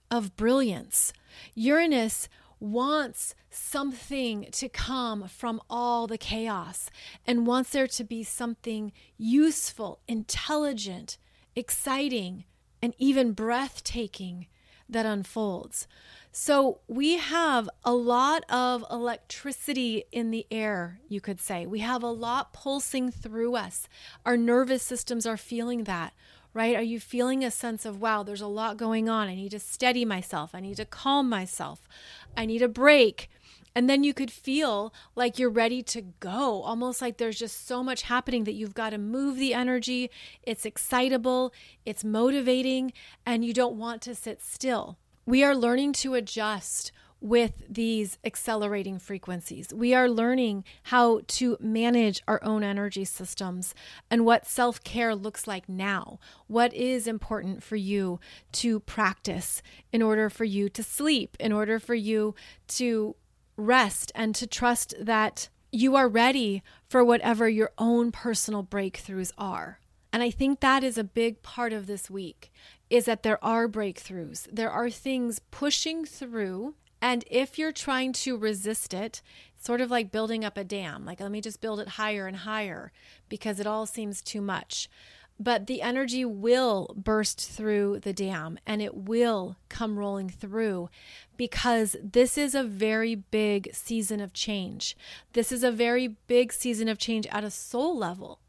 of 0.10 0.36
brilliance. 0.38 1.12
Uranus 1.56 2.30
wants 2.60 3.36
something 3.50 4.48
to 4.52 4.70
come 4.70 5.28
from 5.28 5.62
all 5.70 6.08
the 6.08 6.18
chaos 6.18 6.90
and 7.26 7.48
wants 7.48 7.72
there 7.72 7.88
to 7.88 8.04
be 8.04 8.24
something 8.24 8.92
useful, 9.18 10.00
intelligent, 10.08 11.18
exciting, 11.56 12.46
and 12.82 12.94
even 12.98 13.34
breathtaking 13.34 14.48
that 14.88 15.06
unfolds. 15.06 15.88
So 16.32 16.82
we 16.88 17.18
have 17.18 17.70
a 17.84 17.94
lot 17.94 18.44
of 18.50 18.84
electricity 18.92 20.04
in 20.12 20.32
the 20.32 20.46
air, 20.52 21.00
you 21.08 21.22
could 21.22 21.40
say. 21.40 21.66
We 21.66 21.80
have 21.80 22.04
a 22.04 22.08
lot 22.08 22.52
pulsing 22.52 23.10
through 23.10 23.56
us. 23.56 23.88
Our 24.26 24.36
nervous 24.36 24.84
systems 24.84 25.26
are 25.26 25.38
feeling 25.38 25.86
that, 25.86 26.14
right? 26.56 26.76
Are 26.76 26.82
you 26.82 27.02
feeling 27.02 27.44
a 27.44 27.52
sense 27.52 27.86
of, 27.86 28.02
wow, 28.02 28.24
there's 28.24 28.42
a 28.42 28.48
lot 28.48 28.78
going 28.78 29.10
on? 29.10 29.28
I 29.28 29.36
need 29.36 29.52
to 29.52 29.60
steady 29.60 30.06
myself. 30.06 30.56
I 30.56 30.62
need 30.62 30.78
to 30.78 30.86
calm 30.86 31.30
myself. 31.30 31.88
I 32.36 32.46
need 32.46 32.62
a 32.62 32.70
break. 32.70 33.30
And 33.76 33.90
then 33.90 34.06
you 34.06 34.14
could 34.14 34.32
feel 34.32 34.94
like 35.16 35.38
you're 35.38 35.50
ready 35.50 35.84
to 35.84 36.02
go, 36.22 36.64
almost 36.64 37.02
like 37.02 37.18
there's 37.18 37.38
just 37.38 37.68
so 37.68 37.84
much 37.84 38.04
happening 38.04 38.46
that 38.46 38.54
you've 38.54 38.74
got 38.74 38.92
to 38.92 38.98
move 38.98 39.36
the 39.36 39.54
energy. 39.54 40.10
It's 40.44 40.66
excitable, 40.66 41.54
it's 41.86 42.06
motivating, 42.06 42.94
and 43.26 43.44
you 43.44 43.54
don't 43.54 43.76
want 43.76 44.02
to 44.04 44.16
sit 44.16 44.42
still. 44.42 44.98
We 45.26 45.44
are 45.44 45.54
learning 45.54 45.92
to 45.94 46.14
adjust 46.14 46.94
with 47.22 47.64
these 47.70 48.18
accelerating 48.24 49.00
frequencies. 49.00 49.74
We 49.74 49.94
are 49.94 50.10
learning 50.10 50.64
how 50.84 51.22
to 51.28 51.58
manage 51.60 52.22
our 52.28 52.44
own 52.44 52.64
energy 52.64 53.06
systems 53.06 53.74
and 54.12 54.26
what 54.26 54.46
self 54.46 54.84
care 54.84 55.16
looks 55.16 55.48
like 55.48 55.68
now. 55.68 56.20
What 56.48 56.74
is 56.74 57.08
important 57.08 57.64
for 57.64 57.76
you 57.76 58.20
to 58.54 58.80
practice 58.82 59.62
in 59.92 60.02
order 60.02 60.30
for 60.30 60.44
you 60.44 60.70
to 60.70 60.84
sleep, 60.84 61.36
in 61.40 61.52
order 61.52 61.80
for 61.80 61.96
you 61.96 62.36
to 62.70 63.16
rest 63.58 64.12
and 64.16 64.36
to 64.36 64.46
trust 64.46 64.94
that 65.00 65.50
you 65.72 65.96
are 65.96 66.08
ready 66.08 66.64
for 66.88 67.04
whatever 67.04 67.50
your 67.50 67.72
own 67.78 68.12
personal 68.12 68.64
breakthroughs 68.64 69.32
are. 69.38 69.80
And 70.14 70.24
I 70.24 70.32
think 70.32 70.62
that 70.62 70.84
is 70.84 70.98
a 70.98 71.04
big 71.04 71.42
part 71.42 71.74
of 71.74 71.88
this 71.88 72.10
week 72.10 72.52
is 72.90 73.06
that 73.06 73.24
there 73.24 73.44
are 73.44 73.68
breakthroughs. 73.68 74.48
There 74.52 74.72
are 74.72 74.90
things 74.90 75.40
pushing 75.52 76.06
through 76.06 76.76
and 77.02 77.24
if 77.30 77.58
you're 77.60 77.72
trying 77.72 78.14
to 78.14 78.38
resist 78.38 78.94
it, 78.94 79.22
sort 79.58 79.82
of 79.82 79.92
like 79.92 80.12
building 80.12 80.46
up 80.46 80.58
a 80.58 80.64
dam, 80.64 81.06
like 81.06 81.20
let 81.20 81.32
me 81.32 81.42
just 81.42 81.62
build 81.62 81.80
it 81.80 81.90
higher 81.90 82.28
and 82.28 82.38
higher 82.38 82.92
because 83.30 83.60
it 83.60 83.68
all 83.68 83.86
seems 83.86 84.22
too 84.22 84.42
much. 84.42 84.90
But 85.38 85.68
the 85.68 85.82
energy 85.82 86.24
will 86.24 86.94
burst 86.96 87.42
through 87.42 88.00
the 88.00 88.14
dam 88.14 88.58
and 88.66 88.82
it 88.82 88.96
will 88.96 89.58
come 89.68 90.00
rolling 90.00 90.30
through 90.30 90.90
because 91.36 91.98
this 92.02 92.38
is 92.38 92.56
a 92.56 92.64
very 92.64 93.16
big 93.16 93.74
season 93.74 94.22
of 94.22 94.32
change. 94.32 94.96
This 95.34 95.52
is 95.52 95.62
a 95.64 95.72
very 95.72 96.08
big 96.08 96.54
season 96.54 96.88
of 96.88 96.98
change 96.98 97.28
at 97.28 97.44
a 97.44 97.52
soul 97.52 97.98
level. 97.98 98.40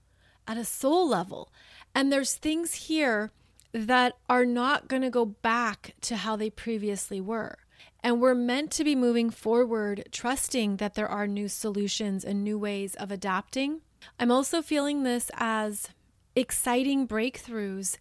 At 0.47 0.59
a 0.59 0.65
soul 0.65 1.09
level. 1.09 1.51
And 1.93 2.13
there's 2.13 2.35
things 2.35 2.75
here 2.75 3.33
that 3.73 4.15
are 4.29 4.47
not 4.47 4.87
going 4.87 5.03
to 5.03 5.11
go 5.11 5.25
back 5.25 5.95
to 6.03 6.17
how 6.17 6.37
they 6.37 6.51
previously 6.51 7.21
were. 7.21 7.59
And 8.01 8.21
we're 8.21 8.35
meant 8.35 8.71
to 8.73 8.85
be 8.85 8.95
moving 8.95 9.31
forward, 9.31 10.09
trusting 10.12 10.77
that 10.77 10.95
there 10.95 11.09
are 11.09 11.27
new 11.27 11.49
solutions 11.49 12.25
and 12.25 12.43
new 12.45 12.59
ways 12.59 12.95
of 12.95 13.11
adapting. 13.11 13.81
I'm 14.21 14.31
also 14.31 14.62
feeling 14.62 15.03
this 15.03 15.31
as 15.35 15.89
exciting 16.35 17.09
breakthroughs 17.09 17.99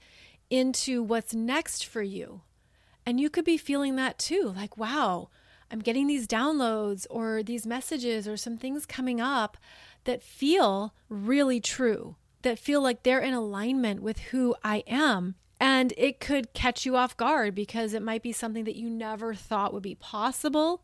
into 0.49 1.01
what's 1.01 1.33
next 1.33 1.85
for 1.85 2.01
you. 2.01 2.41
And 3.05 3.19
you 3.19 3.29
could 3.29 3.45
be 3.45 3.57
feeling 3.57 3.95
that 3.95 4.19
too 4.19 4.53
like, 4.55 4.77
wow, 4.77 5.29
I'm 5.71 5.79
getting 5.79 6.07
these 6.07 6.27
downloads 6.27 7.07
or 7.09 7.41
these 7.43 7.65
messages 7.65 8.27
or 8.27 8.37
some 8.37 8.57
things 8.57 8.85
coming 8.85 9.19
up 9.19 9.57
that 10.03 10.23
feel 10.23 10.93
really 11.09 11.59
true, 11.59 12.15
that 12.43 12.59
feel 12.59 12.81
like 12.81 13.03
they're 13.03 13.19
in 13.19 13.33
alignment 13.33 14.01
with 14.01 14.19
who 14.19 14.55
I 14.63 14.83
am. 14.87 15.35
And 15.59 15.93
it 15.97 16.19
could 16.19 16.53
catch 16.53 16.85
you 16.85 16.97
off 16.97 17.15
guard 17.15 17.55
because 17.55 17.93
it 17.93 18.01
might 18.01 18.21
be 18.21 18.33
something 18.33 18.65
that 18.65 18.75
you 18.75 18.89
never 18.89 19.33
thought 19.33 19.73
would 19.73 19.83
be 19.83 19.95
possible. 19.95 20.83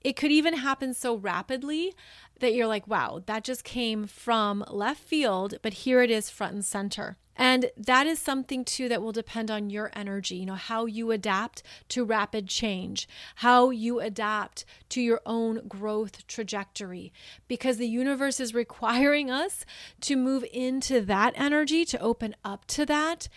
It 0.00 0.14
could 0.14 0.30
even 0.30 0.58
happen 0.58 0.94
so 0.94 1.16
rapidly 1.16 1.94
that 2.42 2.54
you're 2.54 2.66
like, 2.66 2.86
wow, 2.86 3.22
that 3.26 3.44
just 3.44 3.64
came 3.64 4.06
from 4.06 4.64
left 4.68 5.02
field, 5.02 5.54
but 5.62 5.72
here 5.72 6.02
it 6.02 6.10
is 6.10 6.28
front 6.28 6.52
and 6.52 6.64
center. 6.64 7.16
And 7.34 7.70
that 7.78 8.06
is 8.06 8.18
something 8.18 8.64
too 8.64 8.88
that 8.90 9.00
will 9.00 9.12
depend 9.12 9.50
on 9.50 9.70
your 9.70 9.90
energy, 9.94 10.36
you 10.36 10.46
know, 10.46 10.54
how 10.54 10.84
you 10.84 11.10
adapt 11.12 11.62
to 11.88 12.04
rapid 12.04 12.46
change, 12.46 13.08
how 13.36 13.70
you 13.70 14.00
adapt 14.00 14.66
to 14.90 15.00
your 15.00 15.20
own 15.24 15.66
growth 15.66 16.26
trajectory, 16.26 17.12
because 17.48 17.78
the 17.78 17.88
universe 17.88 18.38
is 18.38 18.54
requiring 18.62 19.30
us 19.30 19.64
to 20.02 20.16
move 20.16 20.44
into 20.52 21.00
that 21.00 21.32
energy, 21.36 21.84
to 21.86 21.98
open 22.00 22.36
up 22.44 22.66
to 22.66 22.84
that. 22.84 23.28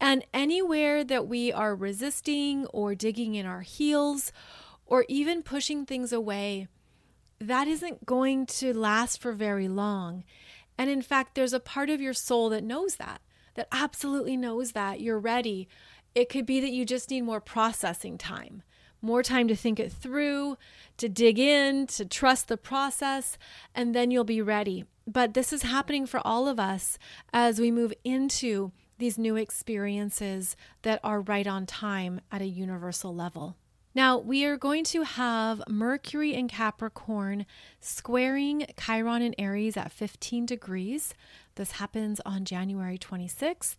And 0.00 0.26
anywhere 0.34 1.04
that 1.04 1.28
we 1.28 1.52
are 1.52 1.76
resisting 1.76 2.66
or 2.66 2.94
digging 2.94 3.36
in 3.36 3.46
our 3.46 3.62
heels 3.62 4.32
or 4.84 5.04
even 5.08 5.42
pushing 5.42 5.86
things 5.86 6.12
away, 6.12 6.66
that 7.40 7.68
isn't 7.68 8.06
going 8.06 8.46
to 8.46 8.72
last 8.72 9.20
for 9.20 9.32
very 9.32 9.68
long. 9.68 10.24
And 10.76 10.90
in 10.90 11.02
fact, 11.02 11.34
there's 11.34 11.52
a 11.52 11.60
part 11.60 11.90
of 11.90 12.00
your 12.00 12.14
soul 12.14 12.48
that 12.50 12.64
knows 12.64 12.96
that 12.96 13.20
that 13.54 13.68
absolutely 13.72 14.36
knows 14.36 14.72
that 14.72 15.00
you're 15.00 15.18
ready. 15.18 15.68
It 16.14 16.28
could 16.28 16.46
be 16.46 16.60
that 16.60 16.72
you 16.72 16.84
just 16.84 17.10
need 17.10 17.22
more 17.22 17.40
processing 17.40 18.18
time, 18.18 18.62
more 19.00 19.22
time 19.22 19.48
to 19.48 19.56
think 19.56 19.80
it 19.80 19.92
through, 19.92 20.56
to 20.98 21.08
dig 21.08 21.38
in, 21.38 21.86
to 21.88 22.04
trust 22.04 22.48
the 22.48 22.56
process, 22.56 23.38
and 23.74 23.94
then 23.94 24.10
you'll 24.10 24.24
be 24.24 24.42
ready. 24.42 24.84
But 25.06 25.34
this 25.34 25.52
is 25.52 25.62
happening 25.62 26.06
for 26.06 26.20
all 26.24 26.48
of 26.48 26.60
us 26.60 26.98
as 27.32 27.60
we 27.60 27.70
move 27.70 27.92
into 28.04 28.72
these 28.98 29.18
new 29.18 29.36
experiences 29.36 30.56
that 30.82 31.00
are 31.02 31.20
right 31.20 31.46
on 31.46 31.66
time 31.66 32.20
at 32.30 32.42
a 32.42 32.46
universal 32.46 33.14
level. 33.14 33.56
Now, 33.94 34.18
we 34.18 34.44
are 34.44 34.56
going 34.56 34.82
to 34.84 35.02
have 35.02 35.62
Mercury 35.68 36.34
in 36.34 36.48
Capricorn 36.48 37.46
squaring 37.80 38.66
Chiron 38.76 39.22
in 39.22 39.34
Aries 39.38 39.76
at 39.76 39.92
15 39.92 40.46
degrees. 40.46 41.14
This 41.54 41.72
happens 41.72 42.20
on 42.26 42.44
January 42.44 42.98
26th. 42.98 43.76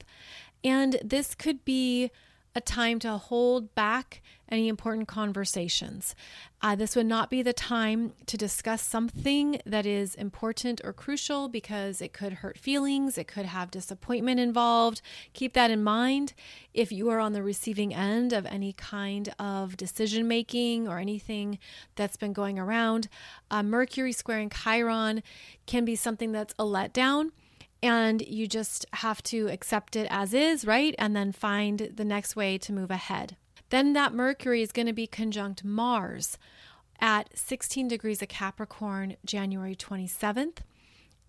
And 0.64 0.98
this 1.04 1.36
could 1.36 1.66
be 1.66 2.12
a 2.56 2.62
time 2.62 3.00
to 3.00 3.18
hold 3.18 3.76
back 3.76 4.22
any 4.50 4.68
important 4.68 5.08
conversations. 5.08 6.16
Uh, 6.62 6.76
this 6.76 6.96
would 6.96 7.06
not 7.06 7.30
be 7.30 7.42
the 7.42 7.54
time 7.54 8.14
to 8.28 8.38
discuss 8.38 8.82
something 8.82 9.60
that 9.66 9.86
is 9.86 10.16
important 10.16 10.80
or 10.84 10.94
crucial 10.94 11.50
because 11.50 12.02
it 12.02 12.14
could 12.14 12.34
hurt 12.34 12.58
feelings, 12.58 13.18
it 13.18 13.28
could 13.28 13.46
have 13.46 13.72
disappointment 13.72 14.40
involved. 14.40 15.02
Keep 15.34 15.54
that 15.54 15.72
in 15.72 15.84
mind 15.84 16.34
if 16.74 16.92
you 16.92 17.10
are 17.10 17.20
on 17.20 17.34
the 17.34 17.44
receiving 17.44 17.94
end 17.94 18.32
of 18.32 18.46
any 18.46 18.74
kind 18.74 19.34
of 19.38 19.76
decision 19.78 20.28
making 20.28 20.88
or 20.88 21.00
anything 21.00 21.60
that's 21.96 22.18
been 22.18 22.34
going 22.34 22.58
around. 22.58 23.10
Uh, 23.52 23.64
Mercury 23.64 24.12
squaring 24.12 24.50
Chiron 24.50 25.22
can 25.66 25.86
be 25.86 25.96
something 25.96 26.32
that's 26.32 26.54
a 26.58 26.64
letdown 26.64 27.32
and 27.86 28.24
you 28.24 28.48
just 28.48 28.84
have 28.94 29.22
to 29.22 29.48
accept 29.48 29.96
it 29.96 30.08
as 30.10 30.34
is, 30.34 30.66
right? 30.66 30.96
And 30.98 31.16
then 31.16 31.32
find 31.32 31.92
the 31.94 32.04
next 32.04 32.36
way 32.36 32.58
to 32.58 32.74
move 32.74 32.90
ahead. 32.90 33.38
Then 33.70 33.94
that 33.94 34.12
Mercury 34.12 34.64
is 34.64 34.72
going 34.72 34.88
to 34.88 34.94
be 34.94 35.06
conjunct 35.06 35.64
Mars 35.64 36.40
at 37.00 37.38
16 37.38 37.88
degrees 37.88 38.24
of 38.24 38.28
Capricorn, 38.28 39.18
January 39.24 39.76
27th. 39.76 40.58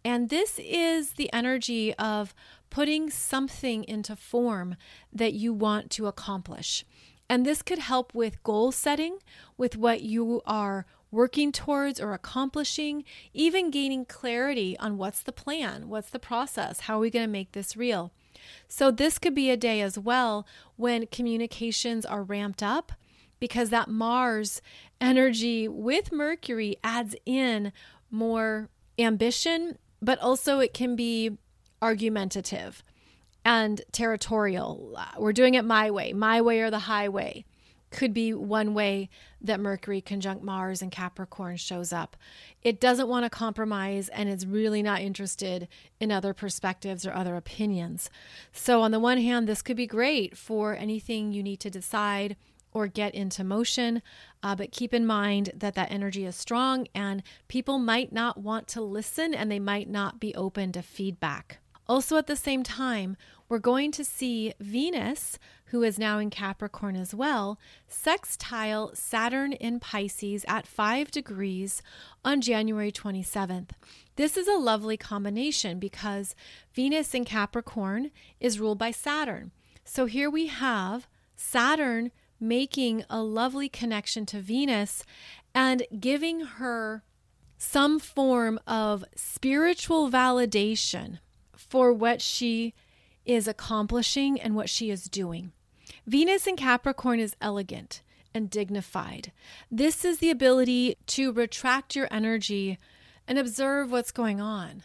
And 0.02 0.30
this 0.30 0.58
is 0.58 1.12
the 1.12 1.30
energy 1.30 1.92
of 1.96 2.34
putting 2.70 3.10
something 3.10 3.84
into 3.84 4.16
form 4.16 4.76
that 5.12 5.34
you 5.34 5.52
want 5.52 5.90
to 5.90 6.06
accomplish. 6.06 6.86
And 7.28 7.44
this 7.44 7.60
could 7.60 7.80
help 7.80 8.14
with 8.14 8.42
goal 8.42 8.72
setting, 8.72 9.18
with 9.58 9.76
what 9.76 10.00
you 10.00 10.40
are 10.46 10.86
working 11.10 11.52
towards 11.52 12.00
or 12.00 12.12
accomplishing, 12.12 13.04
even 13.32 13.70
gaining 13.70 14.04
clarity 14.04 14.76
on 14.78 14.98
what's 14.98 15.22
the 15.22 15.32
plan, 15.32 15.88
what's 15.88 16.10
the 16.10 16.18
process, 16.18 16.80
how 16.80 16.96
are 16.96 17.00
we 17.00 17.10
going 17.10 17.24
to 17.24 17.30
make 17.30 17.52
this 17.52 17.76
real. 17.76 18.12
So, 18.68 18.90
this 18.90 19.18
could 19.18 19.34
be 19.34 19.50
a 19.50 19.56
day 19.56 19.80
as 19.80 19.98
well 19.98 20.46
when 20.76 21.06
communications 21.06 22.04
are 22.04 22.22
ramped 22.22 22.62
up 22.62 22.92
because 23.40 23.70
that 23.70 23.88
Mars 23.88 24.62
energy 25.00 25.68
with 25.68 26.12
Mercury 26.12 26.76
adds 26.84 27.16
in 27.24 27.72
more 28.10 28.68
ambition, 28.98 29.78
but 30.00 30.18
also 30.20 30.60
it 30.60 30.72
can 30.72 30.96
be 30.96 31.38
argumentative 31.82 32.82
and 33.44 33.80
territorial. 33.92 34.98
We're 35.18 35.32
doing 35.32 35.54
it 35.54 35.64
my 35.64 35.90
way, 35.90 36.12
my 36.12 36.40
way 36.40 36.60
or 36.60 36.70
the 36.70 36.80
highway 36.80 37.44
could 37.96 38.14
be 38.14 38.32
one 38.32 38.74
way 38.74 39.08
that 39.40 39.58
Mercury 39.58 40.00
conjunct 40.00 40.44
Mars 40.44 40.82
and 40.82 40.92
Capricorn 40.92 41.56
shows 41.56 41.92
up. 41.92 42.16
It 42.62 42.78
doesn't 42.78 43.08
want 43.08 43.24
to 43.24 43.30
compromise 43.30 44.08
and 44.10 44.28
it's 44.28 44.44
really 44.44 44.82
not 44.82 45.00
interested 45.00 45.66
in 45.98 46.12
other 46.12 46.34
perspectives 46.34 47.06
or 47.06 47.12
other 47.12 47.34
opinions. 47.34 48.10
So, 48.52 48.82
on 48.82 48.90
the 48.90 49.00
one 49.00 49.18
hand, 49.18 49.48
this 49.48 49.62
could 49.62 49.76
be 49.76 49.86
great 49.86 50.36
for 50.36 50.76
anything 50.76 51.32
you 51.32 51.42
need 51.42 51.58
to 51.60 51.70
decide 51.70 52.36
or 52.70 52.86
get 52.86 53.14
into 53.14 53.42
motion. 53.42 54.02
Uh, 54.42 54.54
but 54.54 54.70
keep 54.70 54.92
in 54.92 55.06
mind 55.06 55.50
that 55.54 55.74
that 55.74 55.90
energy 55.90 56.26
is 56.26 56.36
strong 56.36 56.86
and 56.94 57.22
people 57.48 57.78
might 57.78 58.12
not 58.12 58.36
want 58.36 58.68
to 58.68 58.82
listen 58.82 59.34
and 59.34 59.50
they 59.50 59.58
might 59.58 59.88
not 59.88 60.20
be 60.20 60.34
open 60.34 60.70
to 60.72 60.82
feedback. 60.82 61.58
Also, 61.88 62.18
at 62.18 62.26
the 62.26 62.36
same 62.36 62.62
time, 62.62 63.16
we're 63.48 63.58
going 63.58 63.92
to 63.92 64.04
see 64.04 64.52
Venus, 64.60 65.38
who 65.66 65.82
is 65.82 65.98
now 65.98 66.18
in 66.18 66.30
Capricorn 66.30 66.96
as 66.96 67.14
well, 67.14 67.58
sextile 67.88 68.92
Saturn 68.94 69.52
in 69.52 69.80
Pisces 69.80 70.44
at 70.46 70.66
5 70.66 71.10
degrees 71.10 71.82
on 72.24 72.40
January 72.40 72.92
27th. 72.92 73.70
This 74.16 74.36
is 74.36 74.48
a 74.48 74.54
lovely 74.54 74.96
combination 74.96 75.78
because 75.78 76.34
Venus 76.72 77.14
in 77.14 77.24
Capricorn 77.24 78.10
is 78.40 78.60
ruled 78.60 78.78
by 78.78 78.90
Saturn. 78.90 79.50
So 79.84 80.06
here 80.06 80.30
we 80.30 80.46
have 80.46 81.08
Saturn 81.36 82.12
making 82.38 83.04
a 83.10 83.22
lovely 83.22 83.68
connection 83.68 84.26
to 84.26 84.40
Venus 84.40 85.04
and 85.54 85.82
giving 85.98 86.40
her 86.40 87.02
some 87.58 87.98
form 87.98 88.60
of 88.66 89.04
spiritual 89.14 90.10
validation 90.10 91.18
for 91.56 91.92
what 91.92 92.20
she 92.20 92.74
is 93.24 93.48
accomplishing 93.48 94.40
and 94.40 94.54
what 94.54 94.68
she 94.68 94.90
is 94.90 95.04
doing. 95.04 95.52
Venus 96.06 96.46
in 96.46 96.56
Capricorn 96.56 97.18
is 97.18 97.34
elegant 97.40 98.02
and 98.32 98.48
dignified. 98.48 99.32
This 99.70 100.04
is 100.04 100.18
the 100.18 100.30
ability 100.30 100.96
to 101.06 101.32
retract 101.32 101.96
your 101.96 102.06
energy 102.10 102.78
and 103.26 103.38
observe 103.38 103.90
what's 103.90 104.12
going 104.12 104.40
on. 104.40 104.82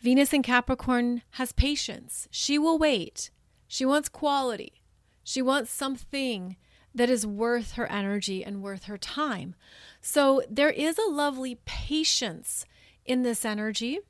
Venus 0.00 0.32
in 0.32 0.42
Capricorn 0.42 1.22
has 1.32 1.52
patience. 1.52 2.28
She 2.30 2.58
will 2.58 2.78
wait. 2.78 3.30
She 3.68 3.84
wants 3.84 4.08
quality. 4.08 4.82
She 5.22 5.42
wants 5.42 5.70
something 5.70 6.56
that 6.94 7.10
is 7.10 7.26
worth 7.26 7.72
her 7.72 7.86
energy 7.86 8.44
and 8.44 8.62
worth 8.62 8.84
her 8.84 8.98
time. 8.98 9.54
So 10.00 10.42
there 10.50 10.70
is 10.70 10.98
a 10.98 11.10
lovely 11.10 11.58
patience 11.66 12.64
in 13.04 13.22
this 13.22 13.44
energy. 13.44 14.00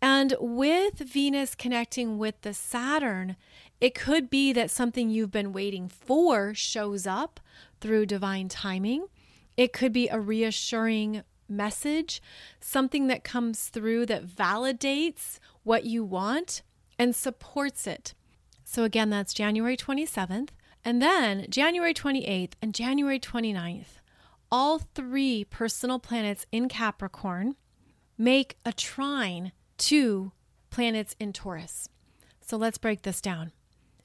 And 0.00 0.34
with 0.38 0.98
Venus 0.98 1.54
connecting 1.54 2.18
with 2.18 2.40
the 2.42 2.52
Saturn, 2.52 3.36
it 3.80 3.94
could 3.94 4.30
be 4.30 4.52
that 4.52 4.70
something 4.70 5.10
you've 5.10 5.30
been 5.30 5.52
waiting 5.52 5.88
for 5.88 6.54
shows 6.54 7.06
up 7.06 7.40
through 7.80 8.06
divine 8.06 8.48
timing. 8.48 9.06
It 9.56 9.72
could 9.72 9.92
be 9.92 10.08
a 10.08 10.20
reassuring 10.20 11.22
message, 11.48 12.22
something 12.60 13.06
that 13.08 13.24
comes 13.24 13.68
through 13.68 14.06
that 14.06 14.26
validates 14.26 15.38
what 15.62 15.84
you 15.84 16.04
want 16.04 16.62
and 16.98 17.14
supports 17.14 17.86
it. 17.86 18.14
So, 18.64 18.84
again, 18.84 19.10
that's 19.10 19.34
January 19.34 19.76
27th. 19.76 20.48
And 20.84 21.00
then 21.00 21.46
January 21.48 21.94
28th 21.94 22.52
and 22.60 22.74
January 22.74 23.18
29th, 23.18 23.98
all 24.50 24.78
three 24.78 25.44
personal 25.44 25.98
planets 25.98 26.46
in 26.52 26.68
Capricorn 26.68 27.56
make 28.18 28.56
a 28.64 28.72
trine 28.72 29.52
to 29.78 30.32
planets 30.70 31.16
in 31.18 31.32
Taurus. 31.32 31.88
So 32.40 32.56
let's 32.56 32.78
break 32.78 33.02
this 33.02 33.20
down. 33.20 33.52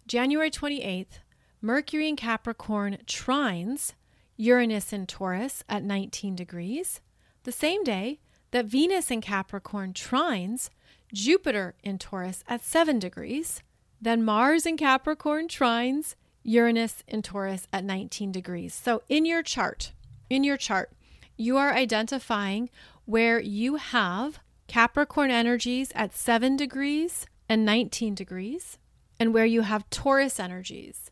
January 0.09 0.49
28th, 0.49 1.19
Mercury 1.61 2.09
in 2.09 2.15
Capricorn 2.15 2.97
trines 3.05 3.93
Uranus 4.37 4.91
in 4.91 5.05
Taurus 5.05 5.63
at 5.69 5.83
19 5.83 6.35
degrees, 6.35 6.99
the 7.43 7.51
same 7.51 7.83
day 7.83 8.19
that 8.49 8.65
Venus 8.65 9.11
in 9.11 9.21
Capricorn 9.21 9.93
trines 9.93 10.71
Jupiter 11.13 11.75
in 11.83 11.99
Taurus 11.99 12.43
at 12.47 12.63
7 12.63 12.97
degrees, 12.97 13.61
then 14.01 14.25
Mars 14.25 14.65
in 14.65 14.77
Capricorn 14.77 15.47
trines 15.47 16.15
Uranus 16.41 17.03
in 17.07 17.21
Taurus 17.21 17.67
at 17.71 17.83
19 17.83 18.31
degrees. 18.31 18.73
So 18.73 19.03
in 19.09 19.25
your 19.25 19.43
chart, 19.43 19.93
in 20.27 20.43
your 20.43 20.57
chart, 20.57 20.91
you 21.37 21.55
are 21.57 21.71
identifying 21.71 22.71
where 23.05 23.39
you 23.39 23.75
have 23.75 24.39
Capricorn 24.65 25.29
energies 25.29 25.91
at 25.93 26.15
7 26.15 26.55
degrees 26.55 27.27
and 27.47 27.63
19 27.63 28.15
degrees, 28.15 28.79
and 29.19 29.33
where 29.33 29.45
you 29.45 29.61
have 29.61 29.89
Taurus 29.89 30.39
energies 30.39 31.11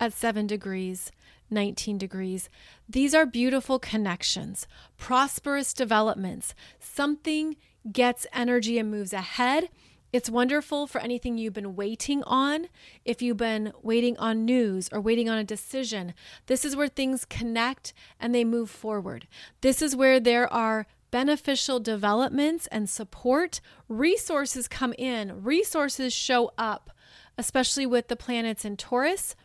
at 0.00 0.12
7 0.12 0.46
degrees, 0.46 1.10
19 1.50 1.98
degrees. 1.98 2.48
These 2.88 3.14
are 3.14 3.26
beautiful 3.26 3.78
connections, 3.78 4.66
prosperous 4.96 5.72
developments. 5.72 6.54
Something 6.78 7.56
gets 7.90 8.26
energy 8.32 8.78
and 8.78 8.90
moves 8.90 9.12
ahead 9.12 9.68
it's 10.10 10.30
wonderful 10.30 10.86
for 10.86 11.02
anything 11.02 11.36
you've 11.36 11.52
been 11.52 11.76
waiting 11.76 12.22
on. 12.22 12.68
If 13.04 13.20
you've 13.20 13.36
been 13.36 13.72
waiting 13.82 14.16
on 14.16 14.46
news 14.46 14.88
or 14.90 15.02
waiting 15.02 15.28
on 15.28 15.36
a 15.36 15.44
decision, 15.44 16.14
this 16.46 16.64
is 16.64 16.74
where 16.74 16.88
things 16.88 17.26
connect 17.26 17.92
and 18.18 18.34
they 18.34 18.44
move 18.44 18.70
forward. 18.70 19.28
This 19.60 19.82
is 19.82 19.94
where 19.94 20.18
there 20.18 20.50
are 20.50 20.86
beneficial 21.10 21.78
developments 21.78 22.66
and 22.68 22.88
support. 22.88 23.60
Resources 23.86 24.66
come 24.66 24.94
in, 24.96 25.44
resources 25.44 26.14
show 26.14 26.52
up, 26.56 26.90
especially 27.38 27.86
with 27.86 28.08
the 28.08 28.16
planets 28.16 28.64
in 28.64 28.76
Taurus, 28.76 29.36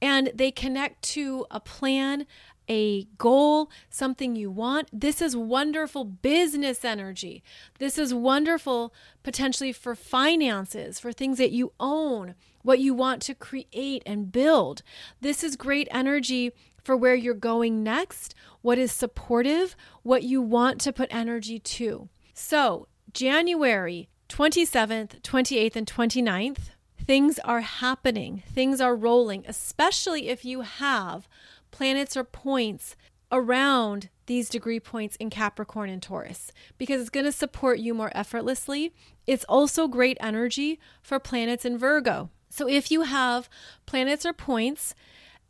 and 0.00 0.30
they 0.34 0.52
connect 0.52 1.02
to 1.02 1.46
a 1.50 1.58
plan, 1.58 2.26
a 2.68 3.04
goal, 3.16 3.70
something 3.90 4.36
you 4.36 4.50
want. 4.50 4.88
This 4.92 5.22
is 5.22 5.34
wonderful 5.34 6.04
business 6.04 6.84
energy. 6.84 7.42
This 7.78 7.98
is 7.98 8.14
wonderful 8.14 8.92
potentially 9.22 9.72
for 9.72 9.94
finances, 9.94 11.00
for 11.00 11.12
things 11.12 11.38
that 11.38 11.50
you 11.50 11.72
own, 11.80 12.34
what 12.62 12.78
you 12.78 12.94
want 12.94 13.22
to 13.22 13.34
create 13.34 14.02
and 14.04 14.30
build. 14.30 14.82
This 15.20 15.42
is 15.42 15.56
great 15.56 15.88
energy 15.90 16.52
for 16.84 16.96
where 16.96 17.14
you're 17.14 17.34
going 17.34 17.82
next, 17.82 18.34
what 18.60 18.78
is 18.78 18.92
supportive, 18.92 19.74
what 20.02 20.22
you 20.22 20.40
want 20.40 20.80
to 20.82 20.92
put 20.92 21.12
energy 21.12 21.58
to. 21.58 22.08
So, 22.34 22.86
January 23.12 24.08
27th, 24.28 25.22
28th, 25.22 25.76
and 25.76 25.86
29th, 25.86 26.70
things 27.08 27.38
are 27.38 27.62
happening, 27.62 28.42
things 28.52 28.82
are 28.82 28.94
rolling, 28.94 29.42
especially 29.48 30.28
if 30.28 30.44
you 30.44 30.60
have 30.60 31.26
planets 31.70 32.18
or 32.18 32.22
points 32.22 32.96
around 33.32 34.10
these 34.26 34.50
degree 34.50 34.78
points 34.78 35.16
in 35.16 35.30
Capricorn 35.30 35.88
and 35.88 36.02
Taurus 36.02 36.52
because 36.76 37.00
it's 37.00 37.08
going 37.08 37.24
to 37.24 37.32
support 37.32 37.78
you 37.78 37.94
more 37.94 38.12
effortlessly. 38.14 38.92
It's 39.26 39.44
also 39.44 39.88
great 39.88 40.18
energy 40.20 40.78
for 41.00 41.18
planets 41.18 41.64
in 41.64 41.78
Virgo. 41.78 42.28
So 42.50 42.68
if 42.68 42.90
you 42.90 43.02
have 43.02 43.48
planets 43.86 44.26
or 44.26 44.34
points 44.34 44.94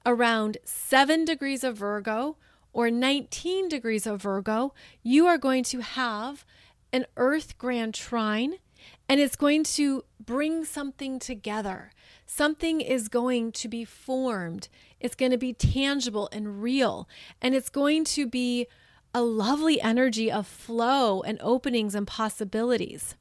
around 0.07 0.59
7 0.62 1.25
degrees 1.25 1.64
of 1.64 1.77
Virgo 1.77 2.37
or 2.73 2.88
19 2.88 3.68
degrees 3.68 4.07
of 4.07 4.23
Virgo, 4.23 4.75
you 5.03 5.27
are 5.27 5.38
going 5.38 5.64
to 5.64 5.81
have 5.81 6.44
an 6.92 7.05
Earth 7.16 7.59
Grand 7.59 7.94
Trine 7.94 8.59
and 9.09 9.20
it's 9.20 9.37
going 9.37 9.64
to 9.64 10.05
bring 10.20 10.64
something 10.64 11.18
together. 11.18 11.92
Something 12.27 12.81
is 12.81 13.09
going 13.09 13.53
to 13.53 13.68
be 13.68 13.85
formed 13.85 14.68
it's 15.01 15.14
going 15.14 15.31
to 15.31 15.38
be 15.38 15.53
tangible 15.53 16.29
and 16.33 16.62
real. 16.62 17.09
And 17.40 17.55
it's 17.55 17.68
going 17.68 18.05
to 18.05 18.27
be 18.27 18.66
a 19.14 19.22
lovely 19.22 19.81
energy 19.81 20.31
of 20.31 20.46
flow 20.46 21.22
and 21.22 21.38
openings 21.40 21.94
and 21.94 22.07
possibilities. 22.07 23.14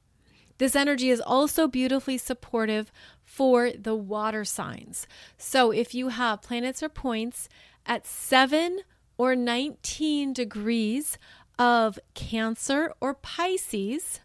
This 0.58 0.76
energy 0.76 1.10
is 1.10 1.22
also 1.22 1.68
beautifully 1.68 2.18
supportive 2.18 2.92
for 3.24 3.72
the 3.72 3.96
water 3.96 4.44
signs. 4.44 5.08
So 5.38 5.72
if 5.72 5.94
you 5.94 6.10
have 6.10 6.42
planets 6.42 6.82
or 6.82 6.90
points 6.90 7.48
at 7.86 8.08
7 8.08 8.80
or 9.18 9.36
19 9.36 10.34
degrees 10.34 11.18
of 11.60 12.00
Cancer 12.16 12.92
or 13.00 13.14
Pisces, 13.14 14.20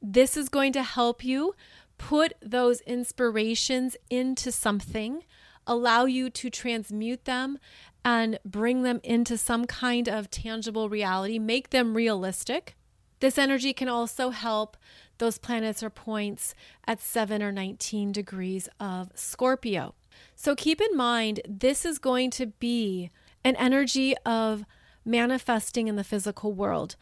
this 0.00 0.36
is 0.36 0.48
going 0.48 0.72
to 0.72 0.82
help 0.82 1.24
you 1.24 1.54
put 1.96 2.32
those 2.40 2.80
inspirations 2.82 3.96
into 4.10 4.52
something 4.52 5.22
allow 5.68 6.06
you 6.06 6.30
to 6.30 6.50
transmute 6.50 7.26
them 7.26 7.58
and 8.04 8.38
bring 8.44 8.82
them 8.82 9.00
into 9.04 9.36
some 9.36 9.66
kind 9.66 10.08
of 10.08 10.30
tangible 10.30 10.88
reality, 10.88 11.38
make 11.38 11.70
them 11.70 11.94
realistic. 11.94 12.74
This 13.20 13.36
energy 13.36 13.72
can 13.72 13.88
also 13.88 14.30
help 14.30 14.76
those 15.18 15.38
planets 15.38 15.82
or 15.82 15.90
points 15.90 16.54
at 16.86 17.00
7 17.00 17.42
or 17.42 17.52
19 17.52 18.12
degrees 18.12 18.68
of 18.80 19.10
Scorpio. 19.14 19.94
So 20.34 20.54
keep 20.54 20.80
in 20.80 20.96
mind, 20.96 21.40
this 21.46 21.84
is 21.84 21.98
going 21.98 22.30
to 22.32 22.46
be 22.46 23.10
an 23.44 23.56
energy 23.56 24.16
of 24.24 24.64
manifesting 25.04 25.88
in 25.88 25.96
the 25.96 26.04
physical 26.04 26.52
world, 26.52 26.96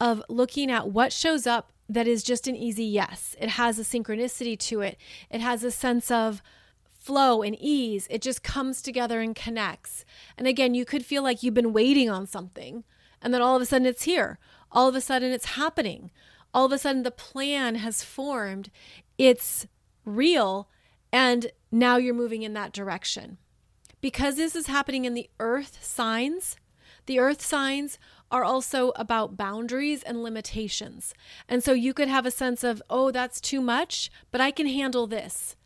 of 0.00 0.22
looking 0.28 0.70
at 0.70 0.88
what 0.88 1.12
shows 1.12 1.46
up 1.46 1.72
that 1.88 2.06
is 2.06 2.22
just 2.22 2.46
an 2.48 2.56
easy 2.56 2.84
yes. 2.84 3.36
It 3.40 3.50
has 3.50 3.78
a 3.78 3.82
synchronicity 3.82 4.58
to 4.58 4.80
it, 4.80 4.98
it 5.30 5.40
has 5.40 5.64
a 5.64 5.70
sense 5.70 6.10
of 6.10 6.42
flow 6.92 7.42
and 7.42 7.56
ease. 7.60 8.08
It 8.10 8.20
just 8.20 8.42
comes 8.42 8.82
together 8.82 9.20
and 9.20 9.34
connects. 9.34 10.04
And 10.36 10.48
again, 10.48 10.74
you 10.74 10.84
could 10.84 11.06
feel 11.06 11.22
like 11.22 11.42
you've 11.42 11.54
been 11.54 11.72
waiting 11.72 12.10
on 12.10 12.26
something, 12.26 12.82
and 13.22 13.32
then 13.32 13.42
all 13.42 13.54
of 13.54 13.62
a 13.62 13.66
sudden 13.66 13.86
it's 13.86 14.02
here. 14.02 14.38
All 14.72 14.88
of 14.88 14.94
a 14.94 15.00
sudden 15.00 15.30
it's 15.30 15.54
happening. 15.56 16.10
All 16.52 16.66
of 16.66 16.72
a 16.72 16.78
sudden 16.78 17.02
the 17.02 17.10
plan 17.10 17.76
has 17.76 18.02
formed. 18.02 18.70
It's 19.18 19.66
real. 20.04 20.68
And 21.12 21.52
now 21.70 21.96
you're 21.96 22.14
moving 22.14 22.42
in 22.42 22.54
that 22.54 22.72
direction. 22.72 23.38
Because 24.00 24.36
this 24.36 24.56
is 24.56 24.66
happening 24.66 25.04
in 25.04 25.14
the 25.14 25.30
earth 25.38 25.84
signs, 25.84 26.56
the 27.06 27.18
earth 27.18 27.40
signs 27.40 27.98
are 28.30 28.44
also 28.44 28.92
about 28.96 29.36
boundaries 29.36 30.02
and 30.02 30.22
limitations. 30.22 31.14
And 31.48 31.62
so 31.62 31.72
you 31.72 31.94
could 31.94 32.08
have 32.08 32.26
a 32.26 32.30
sense 32.30 32.64
of, 32.64 32.82
oh, 32.90 33.10
that's 33.10 33.40
too 33.40 33.60
much, 33.60 34.10
but 34.30 34.40
I 34.40 34.50
can 34.50 34.66
handle 34.66 35.06
this. 35.06 35.56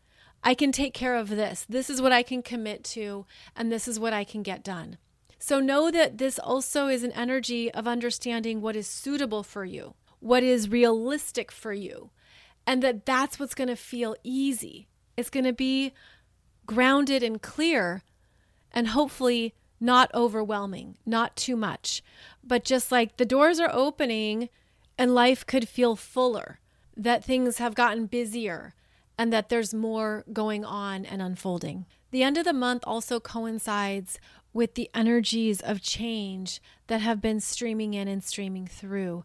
I 0.43 0.53
can 0.53 0.71
take 0.71 0.93
care 0.93 1.15
of 1.15 1.29
this. 1.29 1.65
This 1.69 1.89
is 1.89 2.01
what 2.01 2.11
I 2.11 2.23
can 2.23 2.41
commit 2.41 2.83
to, 2.85 3.25
and 3.55 3.71
this 3.71 3.87
is 3.87 3.99
what 3.99 4.13
I 4.13 4.23
can 4.23 4.41
get 4.41 4.63
done. 4.63 4.97
So 5.37 5.59
know 5.59 5.89
that 5.91 6.17
this 6.17 6.37
also 6.37 6.87
is 6.87 7.03
an 7.03 7.11
energy 7.13 7.71
of 7.71 7.87
understanding 7.87 8.61
what 8.61 8.75
is 8.75 8.87
suitable 8.87 9.43
for 9.43 9.65
you, 9.65 9.95
what 10.19 10.43
is 10.43 10.69
realistic 10.69 11.51
for 11.51 11.73
you, 11.73 12.11
and 12.65 12.83
that 12.83 13.05
that's 13.05 13.39
what's 13.39 13.55
going 13.55 13.67
to 13.67 13.75
feel 13.75 14.15
easy. 14.23 14.87
It's 15.17 15.31
going 15.31 15.45
to 15.45 15.53
be 15.53 15.93
grounded 16.65 17.23
and 17.23 17.41
clear, 17.41 18.03
and 18.71 18.89
hopefully 18.89 19.55
not 19.81 20.09
overwhelming, 20.13 20.97
not 21.05 21.35
too 21.35 21.57
much, 21.57 22.03
but 22.43 22.63
just 22.63 22.91
like 22.91 23.17
the 23.17 23.25
doors 23.25 23.59
are 23.59 23.71
opening 23.73 24.47
and 24.97 25.13
life 25.13 25.45
could 25.45 25.67
feel 25.67 25.95
fuller, 25.95 26.59
that 26.95 27.23
things 27.23 27.57
have 27.57 27.73
gotten 27.73 28.05
busier, 28.05 28.75
and 29.17 29.33
that 29.33 29.49
there's 29.49 29.73
more 29.73 30.23
going 30.31 30.63
on 30.63 31.03
and 31.03 31.21
unfolding. 31.21 31.85
The 32.11 32.23
end 32.23 32.37
of 32.37 32.45
the 32.45 32.53
month 32.53 32.83
also 32.85 33.19
coincides 33.19 34.19
with 34.53 34.75
the 34.75 34.89
energies 34.93 35.61
of 35.61 35.81
change 35.81 36.61
that 36.87 37.01
have 37.01 37.21
been 37.21 37.39
streaming 37.39 37.93
in 37.93 38.07
and 38.07 38.23
streaming 38.23 38.67
through. 38.67 39.23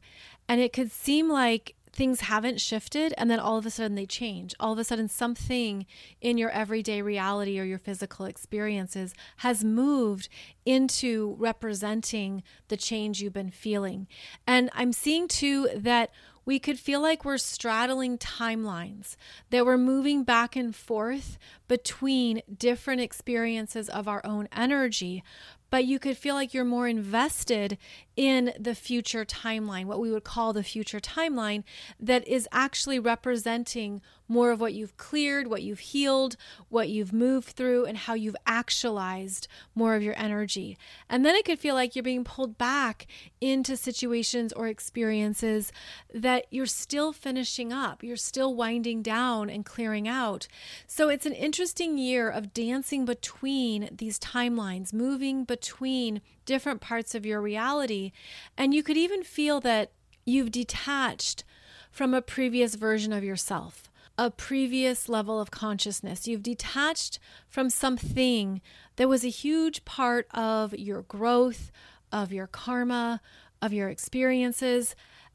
And 0.48 0.60
it 0.60 0.72
could 0.72 0.92
seem 0.92 1.28
like 1.28 1.74
things 1.96 2.20
haven't 2.20 2.60
shifted 2.60 3.14
and 3.16 3.30
then 3.30 3.40
all 3.40 3.56
of 3.56 3.66
a 3.66 3.70
sudden 3.70 3.94
they 3.94 4.06
change. 4.06 4.54
All 4.60 4.72
of 4.72 4.78
a 4.78 4.84
sudden, 4.84 5.08
something 5.08 5.86
in 6.20 6.38
your 6.38 6.50
everyday 6.50 7.02
reality 7.02 7.58
or 7.58 7.64
your 7.64 7.78
physical 7.78 8.26
experiences 8.26 9.14
has 9.38 9.64
moved 9.64 10.28
into 10.64 11.34
representing 11.38 12.42
the 12.68 12.76
change 12.76 13.20
you've 13.20 13.32
been 13.32 13.50
feeling. 13.50 14.06
And 14.46 14.70
I'm 14.74 14.92
seeing 14.92 15.26
too 15.26 15.68
that 15.74 16.10
we 16.44 16.60
could 16.60 16.78
feel 16.78 17.00
like 17.00 17.24
we're 17.24 17.38
straddling 17.38 18.18
timelines, 18.18 19.16
that 19.50 19.66
we're 19.66 19.76
moving 19.76 20.22
back 20.22 20.54
and 20.54 20.74
forth 20.74 21.38
between 21.66 22.40
different 22.56 23.00
experiences 23.00 23.88
of 23.88 24.06
our 24.06 24.24
own 24.24 24.48
energy, 24.52 25.24
but 25.70 25.84
you 25.84 25.98
could 25.98 26.16
feel 26.16 26.36
like 26.36 26.54
you're 26.54 26.64
more 26.64 26.86
invested 26.86 27.76
in 28.16 28.52
the 28.58 28.74
future 28.74 29.24
timeline, 29.24 29.84
what 29.84 30.00
we 30.00 30.10
would 30.10 30.24
call 30.24 30.52
the 30.52 30.62
future 30.62 31.00
timeline, 31.00 31.62
that 32.00 32.26
is 32.26 32.48
actually 32.50 32.98
representing 32.98 34.00
more 34.28 34.50
of 34.50 34.60
what 34.60 34.74
you've 34.74 34.96
cleared, 34.96 35.46
what 35.46 35.62
you've 35.62 35.78
healed, 35.78 36.36
what 36.68 36.88
you've 36.88 37.12
moved 37.12 37.48
through, 37.50 37.84
and 37.84 37.96
how 37.96 38.14
you've 38.14 38.36
actualized 38.46 39.46
more 39.74 39.94
of 39.94 40.02
your 40.02 40.18
energy. 40.18 40.76
And 41.08 41.24
then 41.24 41.34
it 41.34 41.44
could 41.44 41.60
feel 41.60 41.74
like 41.74 41.94
you're 41.94 42.02
being 42.02 42.24
pulled 42.24 42.58
back 42.58 43.06
into 43.40 43.76
situations 43.76 44.52
or 44.52 44.66
experiences 44.66 45.70
that 46.12 46.46
you're 46.50 46.66
still 46.66 47.12
finishing 47.12 47.72
up, 47.72 48.02
you're 48.02 48.16
still 48.16 48.54
winding 48.54 49.02
down 49.02 49.50
and 49.50 49.64
clearing 49.64 50.08
out. 50.08 50.48
So 50.86 51.08
it's 51.08 51.26
an 51.26 51.32
interesting 51.32 51.98
year 51.98 52.28
of 52.28 52.52
dancing 52.52 53.04
between 53.04 53.90
these 53.92 54.18
timelines, 54.18 54.92
moving 54.92 55.44
between 55.44 56.20
different 56.46 56.80
parts 56.80 57.14
of 57.14 57.26
your 57.26 57.40
reality. 57.40 58.12
And 58.56 58.72
you 58.72 58.82
could 58.82 58.96
even 58.96 59.22
feel 59.22 59.60
that 59.60 59.92
you've 60.24 60.50
detached 60.50 61.44
from 61.90 62.14
a 62.14 62.22
previous 62.22 62.74
version 62.74 63.12
of 63.12 63.24
yourself, 63.24 63.90
a 64.16 64.30
previous 64.30 65.08
level 65.08 65.38
of 65.40 65.50
consciousness. 65.50 66.26
You've 66.26 66.42
detached 66.42 67.18
from 67.48 67.68
something 67.68 68.62
that 68.96 69.08
was 69.08 69.24
a 69.24 69.28
huge 69.28 69.84
part 69.84 70.26
of 70.32 70.72
your 70.74 71.02
growth, 71.02 71.70
of 72.10 72.32
your 72.32 72.46
karma, 72.46 73.20
of 73.60 73.72
your 73.72 73.88
experiences, 73.88 74.94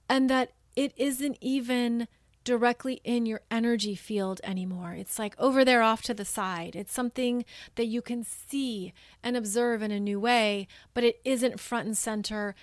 and 0.10 0.30
that 0.30 0.54
it 0.76 0.93
isn't 0.97 1.38
even 1.41 2.08
directly 2.43 3.01
in 3.04 3.25
your 3.25 3.41
energy 3.49 3.95
field 3.95 4.41
anymore. 4.43 4.93
It's 4.93 5.19
like 5.19 5.36
over 5.38 5.63
there 5.63 5.82
off 5.82 6.01
to 6.04 6.13
the 6.13 6.25
side. 6.25 6.75
It's 6.75 6.93
something 6.93 7.45
that 7.75 7.86
you 7.86 8.01
can 8.01 8.23
see 8.23 8.93
and 9.23 9.38
observe 9.38 9.82
in 9.82 9.91
a 9.91 9.99
new 9.99 10.19
way, 10.19 10.67
but 10.93 11.04
it 11.04 11.19
isn't 11.23 11.60
front 11.60 11.88
and 11.88 11.97
center. 11.97 12.56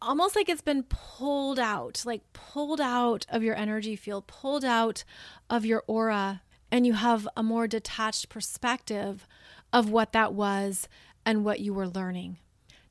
Almost 0.00 0.34
like 0.34 0.48
it's 0.48 0.62
been 0.62 0.82
pulled 0.84 1.58
out, 1.58 2.02
like 2.04 2.32
pulled 2.32 2.80
out 2.80 3.26
of 3.28 3.42
your 3.42 3.54
energy 3.54 3.94
field, 3.94 4.26
pulled 4.26 4.64
out 4.64 5.04
of 5.48 5.64
your 5.64 5.84
aura, 5.86 6.42
and 6.70 6.86
you 6.86 6.94
have 6.94 7.28
a 7.36 7.42
more 7.42 7.68
detached 7.68 8.28
perspective 8.28 9.28
of 9.72 9.90
what 9.90 10.12
that 10.12 10.34
was 10.34 10.88
and 11.24 11.44
what 11.44 11.60
you 11.60 11.72
were 11.72 11.88
learning. 11.88 12.38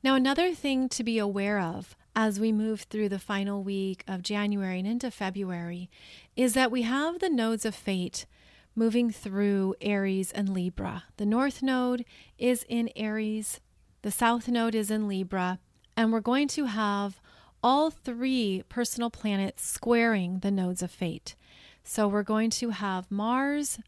Now, 0.03 0.15
another 0.15 0.53
thing 0.53 0.89
to 0.89 1.03
be 1.03 1.19
aware 1.19 1.59
of 1.59 1.95
as 2.15 2.39
we 2.39 2.51
move 2.51 2.81
through 2.81 3.09
the 3.09 3.19
final 3.19 3.63
week 3.63 4.03
of 4.07 4.21
January 4.21 4.79
and 4.79 4.87
into 4.87 5.11
February 5.11 5.89
is 6.35 6.53
that 6.53 6.71
we 6.71 6.81
have 6.81 7.19
the 7.19 7.29
nodes 7.29 7.65
of 7.65 7.75
fate 7.75 8.25
moving 8.75 9.11
through 9.11 9.75
Aries 9.81 10.31
and 10.31 10.49
Libra. 10.49 11.03
The 11.17 11.25
North 11.25 11.61
Node 11.61 12.05
is 12.37 12.65
in 12.69 12.89
Aries, 12.95 13.59
the 14.01 14.11
South 14.11 14.47
Node 14.47 14.75
is 14.75 14.89
in 14.89 15.07
Libra, 15.07 15.59
and 15.95 16.11
we're 16.11 16.19
going 16.21 16.47
to 16.49 16.65
have 16.65 17.19
all 17.63 17.91
three 17.91 18.63
personal 18.69 19.09
planets 19.09 19.63
squaring 19.65 20.39
the 20.39 20.51
nodes 20.51 20.81
of 20.81 20.91
fate. 20.91 21.35
So 21.83 22.07
we're 22.07 22.23
going 22.23 22.49
to 22.51 22.69
have 22.69 23.11
Mars, 23.11 23.79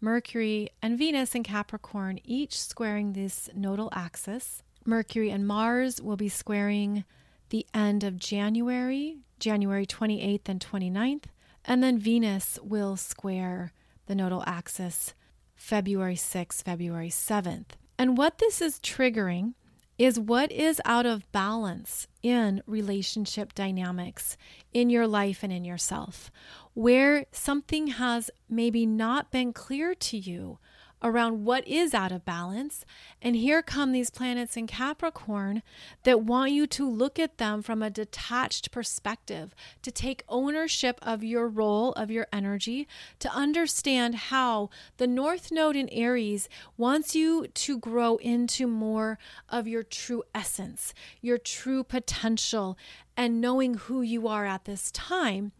Mercury, 0.00 0.68
and 0.82 0.98
Venus 0.98 1.34
in 1.34 1.42
Capricorn, 1.42 2.20
each 2.24 2.58
squaring 2.58 3.12
this 3.12 3.48
nodal 3.54 3.88
axis. 3.92 4.62
Mercury 4.84 5.30
and 5.30 5.46
Mars 5.46 6.00
will 6.00 6.16
be 6.16 6.28
squaring 6.28 7.04
the 7.50 7.66
end 7.74 8.04
of 8.04 8.18
January, 8.18 9.18
January 9.38 9.86
28th 9.86 10.48
and 10.48 10.64
29th, 10.64 11.24
and 11.64 11.82
then 11.82 11.98
Venus 11.98 12.58
will 12.62 12.96
square 12.96 13.72
the 14.06 14.14
nodal 14.14 14.42
axis 14.46 15.14
February 15.54 16.16
6th, 16.16 16.62
February 16.62 17.08
7th. 17.08 17.66
And 17.98 18.18
what 18.18 18.38
this 18.38 18.60
is 18.60 18.78
triggering 18.80 19.54
is 19.96 20.18
what 20.18 20.50
is 20.50 20.80
out 20.84 21.06
of 21.06 21.30
balance 21.30 22.08
in 22.22 22.62
relationship 22.66 23.54
dynamics 23.54 24.36
in 24.72 24.90
your 24.90 25.06
life 25.06 25.42
and 25.42 25.52
in 25.52 25.64
yourself, 25.64 26.30
where 26.74 27.26
something 27.30 27.86
has 27.88 28.30
maybe 28.48 28.84
not 28.84 29.30
been 29.30 29.52
clear 29.52 29.94
to 29.94 30.18
you 30.18 30.58
around 31.04 31.44
what 31.44 31.68
is 31.68 31.92
out 31.92 32.10
of 32.10 32.24
balance. 32.24 32.84
And 33.20 33.36
here 33.36 33.62
come 33.62 33.92
these 33.92 34.10
planets 34.10 34.56
in 34.56 34.66
Capricorn 34.66 35.62
that 36.02 36.22
want 36.22 36.52
you 36.52 36.66
to 36.66 36.88
look 36.88 37.18
at 37.18 37.36
them 37.38 37.62
from 37.62 37.82
a 37.82 37.90
detached 37.90 38.70
perspective, 38.70 39.54
to 39.82 39.90
take 39.90 40.24
ownership 40.28 40.98
of 41.02 41.22
your 41.22 41.46
role, 41.46 41.92
of 41.92 42.10
your 42.10 42.26
energy, 42.32 42.88
to 43.18 43.30
understand 43.30 44.14
how 44.14 44.70
the 44.96 45.06
North 45.06 45.52
Node 45.52 45.76
in 45.76 45.90
Aries 45.90 46.48
wants 46.78 47.14
you 47.14 47.46
to 47.48 47.78
grow 47.78 48.16
into 48.16 48.66
more 48.66 49.18
of 49.50 49.68
your 49.68 49.82
true 49.82 50.22
essence, 50.34 50.94
your 51.20 51.38
true 51.38 51.84
potential, 51.84 52.78
and 53.16 53.40
knowing 53.40 53.74
who 53.74 54.00
you 54.00 54.26
are 54.26 54.46
at 54.46 54.64
this 54.64 54.90
time. 54.90 55.52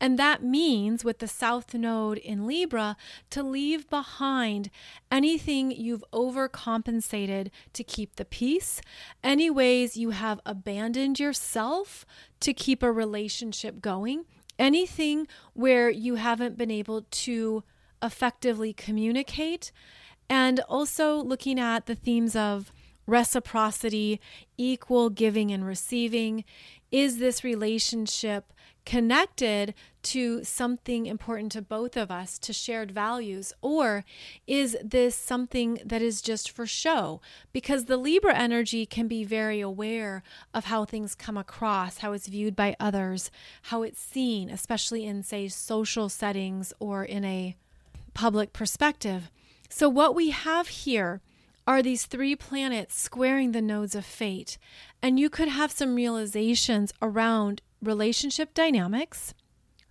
And 0.00 0.18
that 0.18 0.42
means 0.42 1.04
with 1.04 1.18
the 1.18 1.28
South 1.28 1.74
Node 1.74 2.18
in 2.18 2.46
Libra 2.46 2.96
to 3.30 3.42
leave 3.42 3.88
behind 3.88 4.70
anything 5.10 5.70
you've 5.70 6.04
overcompensated 6.12 7.50
to 7.72 7.84
keep 7.84 8.16
the 8.16 8.24
peace, 8.24 8.80
any 9.22 9.50
ways 9.50 9.96
you 9.96 10.10
have 10.10 10.40
abandoned 10.46 11.18
yourself 11.18 12.04
to 12.40 12.52
keep 12.52 12.82
a 12.82 12.92
relationship 12.92 13.80
going, 13.80 14.24
anything 14.58 15.26
where 15.54 15.90
you 15.90 16.16
haven't 16.16 16.58
been 16.58 16.70
able 16.70 17.02
to 17.10 17.62
effectively 18.02 18.72
communicate, 18.72 19.72
and 20.30 20.60
also 20.60 21.16
looking 21.16 21.58
at 21.58 21.86
the 21.86 21.94
themes 21.94 22.36
of 22.36 22.72
reciprocity, 23.06 24.20
equal 24.56 25.08
giving 25.08 25.50
and 25.50 25.66
receiving. 25.66 26.44
Is 26.92 27.18
this 27.18 27.42
relationship 27.42 28.52
connected 28.84 29.74
to 30.02 30.42
something 30.44 31.06
important 31.06 31.52
to 31.52 31.62
both 31.62 31.96
of 31.96 32.10
us, 32.10 32.38
to 32.38 32.52
shared 32.52 32.90
values? 32.90 33.52
Or 33.60 34.04
is 34.46 34.76
this 34.82 35.14
something 35.14 35.78
that 35.84 36.02
is 36.02 36.22
just 36.22 36.50
for 36.50 36.66
show? 36.66 37.20
Because 37.52 37.84
the 37.84 37.96
Libra 37.96 38.34
energy 38.34 38.86
can 38.86 39.08
be 39.08 39.24
very 39.24 39.60
aware 39.60 40.22
of 40.54 40.66
how 40.66 40.84
things 40.84 41.14
come 41.14 41.36
across, 41.36 41.98
how 41.98 42.12
it's 42.12 42.28
viewed 42.28 42.56
by 42.56 42.76
others, 42.80 43.30
how 43.62 43.82
it's 43.82 44.00
seen, 44.00 44.50
especially 44.50 45.04
in, 45.04 45.22
say, 45.22 45.48
social 45.48 46.08
settings 46.08 46.72
or 46.80 47.04
in 47.04 47.24
a 47.24 47.56
public 48.14 48.52
perspective. 48.52 49.30
So, 49.68 49.88
what 49.88 50.14
we 50.14 50.30
have 50.30 50.68
here 50.68 51.20
are 51.68 51.82
these 51.82 52.06
three 52.06 52.34
planets 52.34 52.98
squaring 52.98 53.52
the 53.52 53.60
nodes 53.60 53.94
of 53.94 54.06
fate. 54.06 54.56
And 55.02 55.20
you 55.20 55.28
could 55.28 55.48
have 55.48 55.70
some 55.70 55.94
realizations 55.94 56.94
around 57.02 57.60
relationship 57.82 58.54
dynamics, 58.54 59.34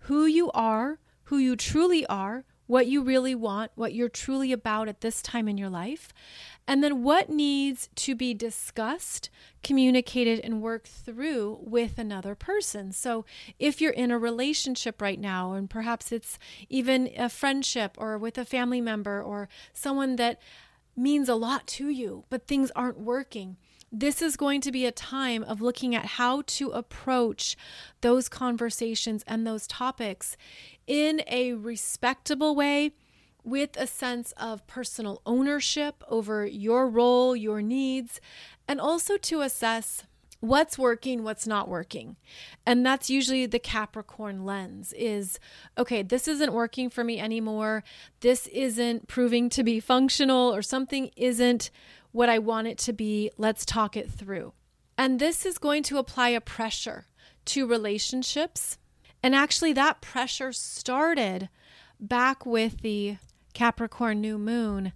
who 0.00 0.26
you 0.26 0.50
are, 0.52 0.98
who 1.24 1.38
you 1.38 1.56
truly 1.56 2.06
are, 2.06 2.44
what 2.66 2.86
you 2.86 3.02
really 3.02 3.34
want, 3.34 3.72
what 3.74 3.94
you're 3.94 4.10
truly 4.10 4.52
about 4.52 4.88
at 4.88 5.00
this 5.00 5.22
time 5.22 5.48
in 5.48 5.56
your 5.56 5.70
life, 5.70 6.12
and 6.66 6.84
then 6.84 7.02
what 7.02 7.30
needs 7.30 7.88
to 7.94 8.14
be 8.14 8.34
discussed, 8.34 9.30
communicated, 9.62 10.38
and 10.40 10.60
worked 10.60 10.86
through 10.86 11.58
with 11.62 11.98
another 11.98 12.34
person. 12.34 12.92
So, 12.92 13.24
if 13.58 13.80
you're 13.80 13.92
in 13.92 14.10
a 14.10 14.18
relationship 14.18 15.00
right 15.00 15.18
now, 15.18 15.54
and 15.54 15.68
perhaps 15.68 16.12
it's 16.12 16.38
even 16.68 17.10
a 17.16 17.30
friendship 17.30 17.96
or 17.96 18.18
with 18.18 18.36
a 18.36 18.44
family 18.44 18.82
member 18.82 19.22
or 19.22 19.48
someone 19.72 20.16
that 20.16 20.38
means 20.94 21.28
a 21.28 21.34
lot 21.34 21.66
to 21.66 21.88
you, 21.88 22.24
but 22.28 22.46
things 22.46 22.70
aren't 22.76 23.00
working 23.00 23.56
this 23.90 24.20
is 24.20 24.36
going 24.36 24.60
to 24.60 24.72
be 24.72 24.84
a 24.86 24.92
time 24.92 25.42
of 25.42 25.60
looking 25.60 25.94
at 25.94 26.04
how 26.04 26.42
to 26.46 26.70
approach 26.70 27.56
those 28.00 28.28
conversations 28.28 29.24
and 29.26 29.46
those 29.46 29.66
topics 29.66 30.36
in 30.86 31.22
a 31.26 31.54
respectable 31.54 32.54
way 32.54 32.92
with 33.44 33.76
a 33.76 33.86
sense 33.86 34.32
of 34.32 34.66
personal 34.66 35.22
ownership 35.24 36.02
over 36.08 36.44
your 36.44 36.88
role, 36.88 37.34
your 37.34 37.62
needs, 37.62 38.20
and 38.66 38.80
also 38.80 39.16
to 39.16 39.40
assess 39.40 40.04
what's 40.40 40.78
working 40.78 41.24
what's 41.24 41.46
not 41.46 41.68
working. 41.68 42.16
And 42.64 42.86
that's 42.86 43.10
usually 43.10 43.46
the 43.46 43.58
capricorn 43.58 44.44
lens 44.44 44.92
is 44.92 45.38
okay 45.76 46.02
this 46.02 46.28
isn't 46.28 46.52
working 46.52 46.90
for 46.90 47.02
me 47.02 47.18
anymore. 47.18 47.82
This 48.20 48.46
isn't 48.48 49.08
proving 49.08 49.48
to 49.50 49.64
be 49.64 49.80
functional 49.80 50.54
or 50.54 50.62
something 50.62 51.10
isn't 51.16 51.70
what 52.12 52.28
i 52.28 52.38
want 52.38 52.66
it 52.66 52.78
to 52.78 52.92
be 52.92 53.30
let's 53.36 53.64
talk 53.64 53.96
it 53.96 54.10
through 54.10 54.52
and 54.96 55.18
this 55.18 55.46
is 55.46 55.58
going 55.58 55.82
to 55.82 55.98
apply 55.98 56.30
a 56.30 56.40
pressure 56.40 57.06
to 57.44 57.66
relationships 57.66 58.78
and 59.22 59.34
actually 59.34 59.72
that 59.72 60.00
pressure 60.00 60.52
started 60.52 61.48
back 62.00 62.44
with 62.46 62.80
the 62.82 63.16
capricorn 63.54 64.20
new 64.20 64.38
moon 64.38 64.92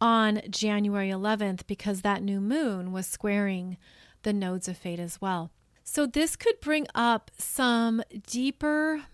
on 0.00 0.40
january 0.48 1.10
11th 1.10 1.66
because 1.66 2.02
that 2.02 2.22
new 2.22 2.40
moon 2.40 2.92
was 2.92 3.06
squaring 3.06 3.76
the 4.22 4.32
nodes 4.32 4.68
of 4.68 4.76
fate 4.76 5.00
as 5.00 5.20
well. 5.20 5.50
So, 5.84 6.06
this 6.06 6.36
could 6.36 6.60
bring 6.60 6.86
up 6.94 7.30
some 7.38 8.02
deeper 8.26 9.04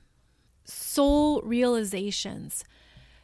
soul 0.64 1.40
realizations 1.42 2.64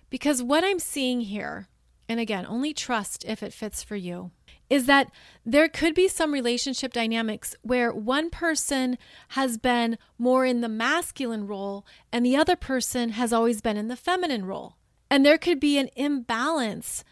because 0.08 0.42
what 0.42 0.62
I'm 0.62 0.78
seeing 0.78 1.22
here, 1.22 1.66
and 2.11 2.18
again, 2.18 2.44
only 2.44 2.74
trust 2.74 3.24
if 3.24 3.40
it 3.40 3.52
fits 3.52 3.84
for 3.84 3.94
you, 3.94 4.32
is 4.68 4.86
that 4.86 5.12
there 5.46 5.68
could 5.68 5.94
be 5.94 6.08
some 6.08 6.32
relationship 6.32 6.92
dynamics 6.92 7.54
where 7.62 7.92
one 7.92 8.30
person 8.30 8.98
has 9.28 9.56
been 9.56 9.96
more 10.18 10.44
in 10.44 10.61
the 10.61 10.68
masculine 10.68 11.46
role 11.46 11.86
and 12.12 12.26
the 12.26 12.34
other 12.34 12.56
person 12.56 13.11
has 13.11 13.32
always 13.32 13.61
been 13.61 13.76
in 13.76 13.86
the 13.86 13.94
feminine 13.94 14.44
role. 14.44 14.74
And 15.08 15.24
there 15.24 15.38
could 15.38 15.61
be 15.61 15.78
an 15.78 15.88
imbalance 15.94 17.04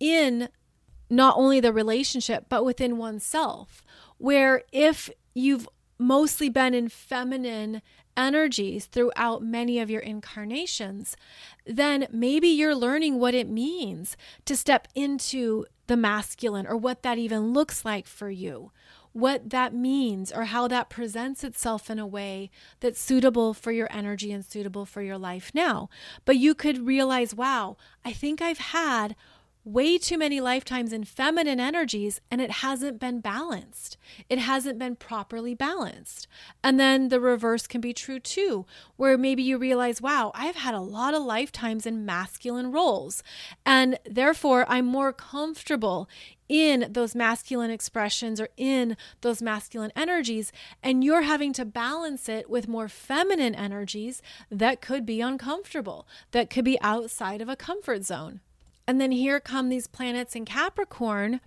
in 0.00 0.48
not 1.10 1.36
only 1.36 1.60
the 1.60 1.72
relationship, 1.72 2.46
but 2.48 2.64
within 2.64 2.96
oneself 2.96 3.84
where 4.16 4.62
if 4.72 5.10
you've 5.34 5.68
mostly 5.98 6.48
been 6.48 6.72
in 6.72 6.88
feminine 6.88 7.82
energies 8.18 8.86
throughout 8.86 9.42
many 9.42 9.78
of 9.78 9.88
your 9.88 10.02
incarnations, 10.02 11.16
then 11.64 12.08
maybe 12.10 12.48
you're 12.48 12.74
learning 12.74 13.18
what 13.18 13.34
it 13.34 13.48
means 13.48 14.16
to 14.44 14.56
step 14.56 14.88
into 14.94 15.64
the 15.86 15.96
masculine 15.96 16.66
or 16.66 16.76
what 16.76 17.02
that 17.02 17.16
even 17.16 17.52
looks 17.54 17.84
like 17.84 18.06
for 18.06 18.28
you, 18.28 18.72
what 19.12 19.50
that 19.50 19.72
means, 19.72 20.32
or 20.32 20.44
how 20.44 20.68
that 20.68 20.90
presents 20.90 21.44
itself 21.44 21.88
in 21.88 21.98
a 21.98 22.06
way 22.06 22.50
that's 22.80 23.00
suitable 23.00 23.54
for 23.54 23.72
your 23.72 23.88
energy 23.90 24.32
and 24.32 24.44
suitable 24.44 24.84
for 24.84 25.00
your 25.00 25.16
life 25.16 25.52
now. 25.54 25.88
But 26.24 26.36
you 26.36 26.54
could 26.54 26.86
realize, 26.86 27.34
wow, 27.34 27.76
I 28.04 28.12
think 28.12 28.42
I've 28.42 28.58
had 28.58 29.14
way 29.72 29.98
too 29.98 30.16
many 30.16 30.40
lifetimes 30.40 30.92
in 30.92 31.04
feminine 31.04 31.60
energies 31.60 32.20
and 32.30 32.40
it 32.40 32.50
hasn't 32.50 32.98
been 32.98 33.20
balanced. 33.20 33.96
It 34.28 34.38
hasn't 34.38 34.78
been 34.78 34.96
properly 34.96 35.54
balanced. 35.54 36.26
And 36.64 36.80
then 36.80 37.08
the 37.08 37.20
reverse 37.20 37.66
can 37.66 37.80
be 37.80 37.92
true 37.92 38.18
too, 38.18 38.64
where 38.96 39.18
maybe 39.18 39.42
you 39.42 39.58
realize, 39.58 40.00
wow, 40.00 40.32
I've 40.34 40.56
had 40.56 40.74
a 40.74 40.80
lot 40.80 41.12
of 41.12 41.22
lifetimes 41.22 41.86
in 41.86 42.06
masculine 42.06 42.72
roles. 42.72 43.22
And 43.66 43.98
therefore, 44.04 44.64
I'm 44.68 44.86
more 44.86 45.12
comfortable 45.12 46.08
in 46.48 46.86
those 46.90 47.14
masculine 47.14 47.70
expressions 47.70 48.40
or 48.40 48.48
in 48.56 48.96
those 49.20 49.42
masculine 49.42 49.92
energies, 49.94 50.50
and 50.82 51.04
you're 51.04 51.20
having 51.20 51.52
to 51.52 51.66
balance 51.66 52.26
it 52.26 52.48
with 52.48 52.66
more 52.66 52.88
feminine 52.88 53.54
energies 53.54 54.22
that 54.50 54.80
could 54.80 55.04
be 55.04 55.20
uncomfortable, 55.20 56.08
that 56.30 56.48
could 56.48 56.64
be 56.64 56.80
outside 56.80 57.42
of 57.42 57.50
a 57.50 57.56
comfort 57.56 58.02
zone. 58.02 58.40
And 58.88 58.98
then 58.98 59.12
here 59.12 59.38
come 59.38 59.68
these 59.68 59.86
planets 59.86 60.34
in 60.34 60.46
Capricorn 60.46 61.40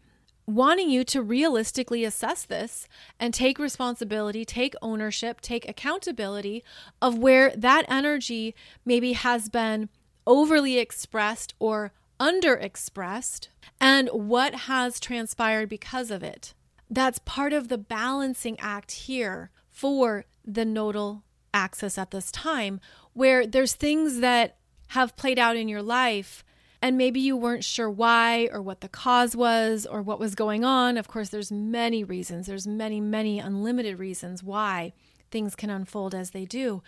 wanting 0.45 0.91
you 0.91 1.03
to 1.05 1.23
realistically 1.23 2.03
assess 2.03 2.43
this 2.43 2.87
and 3.19 3.33
take 3.33 3.57
responsibility, 3.57 4.45
take 4.45 4.75
ownership, 4.79 5.41
take 5.41 5.67
accountability 5.67 6.63
of 7.01 7.17
where 7.17 7.51
that 7.55 7.85
energy 7.87 8.53
maybe 8.85 9.13
has 9.13 9.49
been 9.49 9.89
overly 10.27 10.77
expressed 10.77 11.55
or 11.57 11.93
underexpressed 12.19 13.47
and 13.79 14.07
what 14.09 14.53
has 14.53 14.99
transpired 14.99 15.67
because 15.67 16.11
of 16.11 16.21
it. 16.21 16.53
That's 16.91 17.17
part 17.19 17.53
of 17.53 17.69
the 17.69 17.77
balancing 17.79 18.59
act 18.59 18.91
here 18.91 19.49
for 19.71 20.25
the 20.45 20.65
nodal 20.65 21.23
axis 21.55 21.97
at 21.97 22.11
this 22.11 22.31
time, 22.31 22.79
where 23.13 23.47
there's 23.47 23.73
things 23.73 24.19
that 24.19 24.57
have 24.89 25.15
played 25.15 25.39
out 25.39 25.55
in 25.55 25.67
your 25.67 25.81
life 25.81 26.43
and 26.81 26.97
maybe 26.97 27.19
you 27.19 27.37
weren't 27.37 27.63
sure 27.63 27.89
why 27.89 28.49
or 28.51 28.61
what 28.61 28.81
the 28.81 28.89
cause 28.89 29.35
was 29.35 29.85
or 29.85 30.01
what 30.01 30.19
was 30.19 30.35
going 30.35 30.65
on. 30.65 30.97
Of 30.97 31.07
course 31.07 31.29
there's 31.29 31.51
many 31.51 32.03
reasons. 32.03 32.47
There's 32.47 32.67
many 32.67 32.99
many 32.99 33.39
unlimited 33.39 33.99
reasons 33.99 34.43
why 34.43 34.93
things 35.29 35.55
can 35.55 35.69
unfold 35.69 36.13
as 36.13 36.31
they 36.31 36.45
do. 36.45 36.81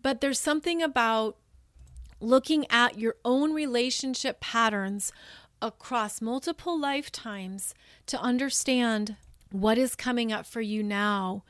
But 0.00 0.20
there's 0.20 0.38
something 0.38 0.82
about 0.82 1.36
looking 2.20 2.66
at 2.70 2.98
your 2.98 3.16
own 3.24 3.52
relationship 3.52 4.40
patterns 4.40 5.12
across 5.62 6.20
multiple 6.20 6.78
lifetimes 6.78 7.74
to 8.06 8.20
understand 8.20 9.16
what 9.50 9.78
is 9.78 9.94
coming 9.94 10.32
up 10.32 10.46
for 10.46 10.60
you 10.60 10.82
now 10.82 11.42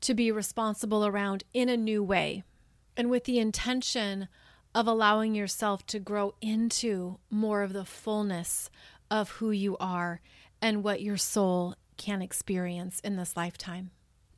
to 0.00 0.14
be 0.14 0.32
responsible 0.32 1.06
around 1.06 1.44
in 1.52 1.68
a 1.68 1.76
new 1.76 2.02
way. 2.02 2.42
And 2.96 3.08
with 3.08 3.24
the 3.24 3.38
intention 3.38 4.28
of 4.74 4.86
allowing 4.86 5.34
yourself 5.34 5.84
to 5.86 5.98
grow 5.98 6.34
into 6.40 7.18
more 7.30 7.62
of 7.62 7.72
the 7.72 7.84
fullness 7.84 8.70
of 9.10 9.30
who 9.32 9.50
you 9.50 9.76
are 9.78 10.20
and 10.60 10.82
what 10.82 11.02
your 11.02 11.16
soul 11.16 11.74
can 11.96 12.22
experience 12.22 13.00
in 13.00 13.16
this 13.16 13.36
lifetime. 13.36 13.90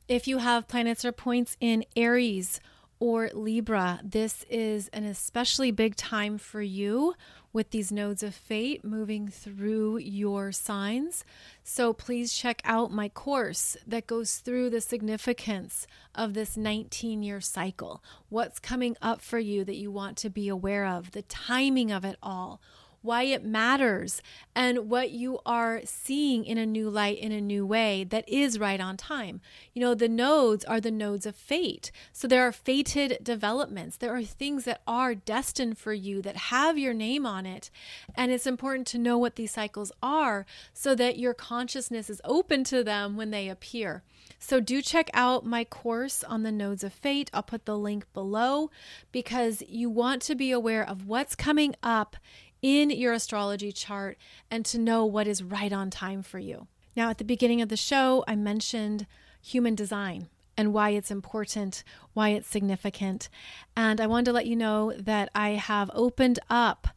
If 0.07 0.27
you 0.27 0.39
have 0.39 0.67
planets 0.67 1.05
or 1.05 1.11
points 1.11 1.57
in 1.59 1.85
Aries 1.95 2.59
or 2.99 3.29
Libra, 3.33 3.99
this 4.03 4.45
is 4.49 4.87
an 4.89 5.03
especially 5.05 5.71
big 5.71 5.95
time 5.95 6.37
for 6.37 6.61
you 6.61 7.15
with 7.55 7.71
these 7.71 7.89
nodes 7.89 8.21
of 8.21 8.35
fate 8.35 8.83
moving 8.83 9.29
through 9.29 9.97
your 9.99 10.51
signs. 10.51 11.23
So 11.63 11.93
please 11.93 12.33
check 12.33 12.61
out 12.65 12.91
my 12.91 13.07
course 13.07 13.77
that 13.87 14.07
goes 14.07 14.39
through 14.39 14.71
the 14.71 14.81
significance 14.81 15.87
of 16.13 16.33
this 16.33 16.57
19 16.57 17.23
year 17.23 17.39
cycle. 17.39 18.03
What's 18.27 18.59
coming 18.59 18.97
up 19.01 19.21
for 19.21 19.39
you 19.39 19.63
that 19.63 19.77
you 19.77 19.89
want 19.89 20.17
to 20.17 20.29
be 20.29 20.49
aware 20.49 20.85
of, 20.85 21.11
the 21.11 21.21
timing 21.21 21.93
of 21.93 22.03
it 22.03 22.17
all 22.21 22.59
why 23.05 23.23
it 23.23 23.45
matters, 23.45 24.21
and 24.55 24.89
what 24.89 25.11
you 25.11 25.39
are 25.45 25.81
seeing 25.85 26.45
in 26.45 26.57
a 26.57 26.65
new 26.65 26.89
light, 26.89 27.17
in 27.17 27.31
a 27.31 27.41
new 27.41 27.65
way 27.65 28.03
that 28.03 28.27
is 28.27 28.59
right 28.59 28.79
on 28.79 28.97
time. 28.97 29.41
You 29.73 29.81
know, 29.81 29.93
the 29.93 30.09
nodes 30.09 30.65
are 30.65 30.81
the 30.81 30.91
nodes 30.91 31.25
of 31.25 31.35
fate. 31.35 31.91
So 32.11 32.27
there 32.27 32.47
are 32.47 32.51
fated 32.51 33.19
developments. 33.21 33.97
There 33.97 34.15
are 34.15 34.23
things 34.23 34.65
that 34.65 34.81
are 34.87 35.15
destined 35.15 35.77
for 35.77 35.93
you 35.93 36.21
that 36.21 36.37
have 36.37 36.77
your 36.77 36.93
name 36.93 37.25
on 37.25 37.45
it. 37.45 37.69
And 38.15 38.31
it's 38.31 38.47
important 38.47 38.87
to 38.87 38.97
know 38.97 39.17
what 39.17 39.35
these 39.35 39.51
cycles 39.51 39.91
are 40.01 40.45
so 40.73 40.95
that 40.95 41.19
your 41.19 41.33
consciousness 41.33 42.09
is 42.09 42.21
open 42.23 42.63
to 42.65 42.83
them 42.83 43.15
when 43.15 43.31
they 43.31 43.49
appear. 43.49 44.03
So 44.39 44.59
do 44.59 44.81
check 44.81 45.09
out 45.13 45.45
my 45.45 45.63
course 45.63 46.23
on 46.23 46.43
the 46.43 46.51
nodes 46.51 46.83
of 46.83 46.93
fate. 46.93 47.29
I'll 47.33 47.43
put 47.43 47.65
the 47.65 47.77
link 47.77 48.05
below 48.13 48.69
because 49.11 49.63
you 49.67 49.89
want 49.89 50.21
to 50.23 50.35
be 50.35 50.51
aware 50.51 50.87
of 50.87 51.07
what's 51.07 51.35
coming 51.35 51.75
up 51.81 52.15
in 52.65 52.89
your 52.89 53.13
astrology 53.13 53.71
chart 53.71 54.17
and 54.49 54.65
to 54.65 54.79
know 54.79 55.05
what 55.05 55.27
is 55.27 55.43
right 55.43 55.71
on 55.71 55.91
time 55.91 56.23
for 56.23 56.39
you. 56.39 56.65
Now, 56.95 57.11
at 57.11 57.19
the 57.19 57.23
beginning 57.23 57.61
of 57.61 57.69
the 57.69 57.77
show, 57.77 58.23
I 58.27 58.35
mentioned 58.35 59.05
human 59.39 59.75
design 59.75 60.29
and 60.57 60.73
why 60.73 60.89
it's 60.89 61.11
important, 61.11 61.83
why 62.13 62.29
it's 62.29 62.47
significant. 62.47 63.29
And 63.77 64.01
I 64.01 64.07
wanted 64.07 64.25
to 64.25 64.33
let 64.33 64.47
you 64.47 64.55
know 64.55 64.93
that 64.97 65.29
I 65.35 65.49
have 65.49 65.91
opened 65.93 66.39
up 66.49 66.87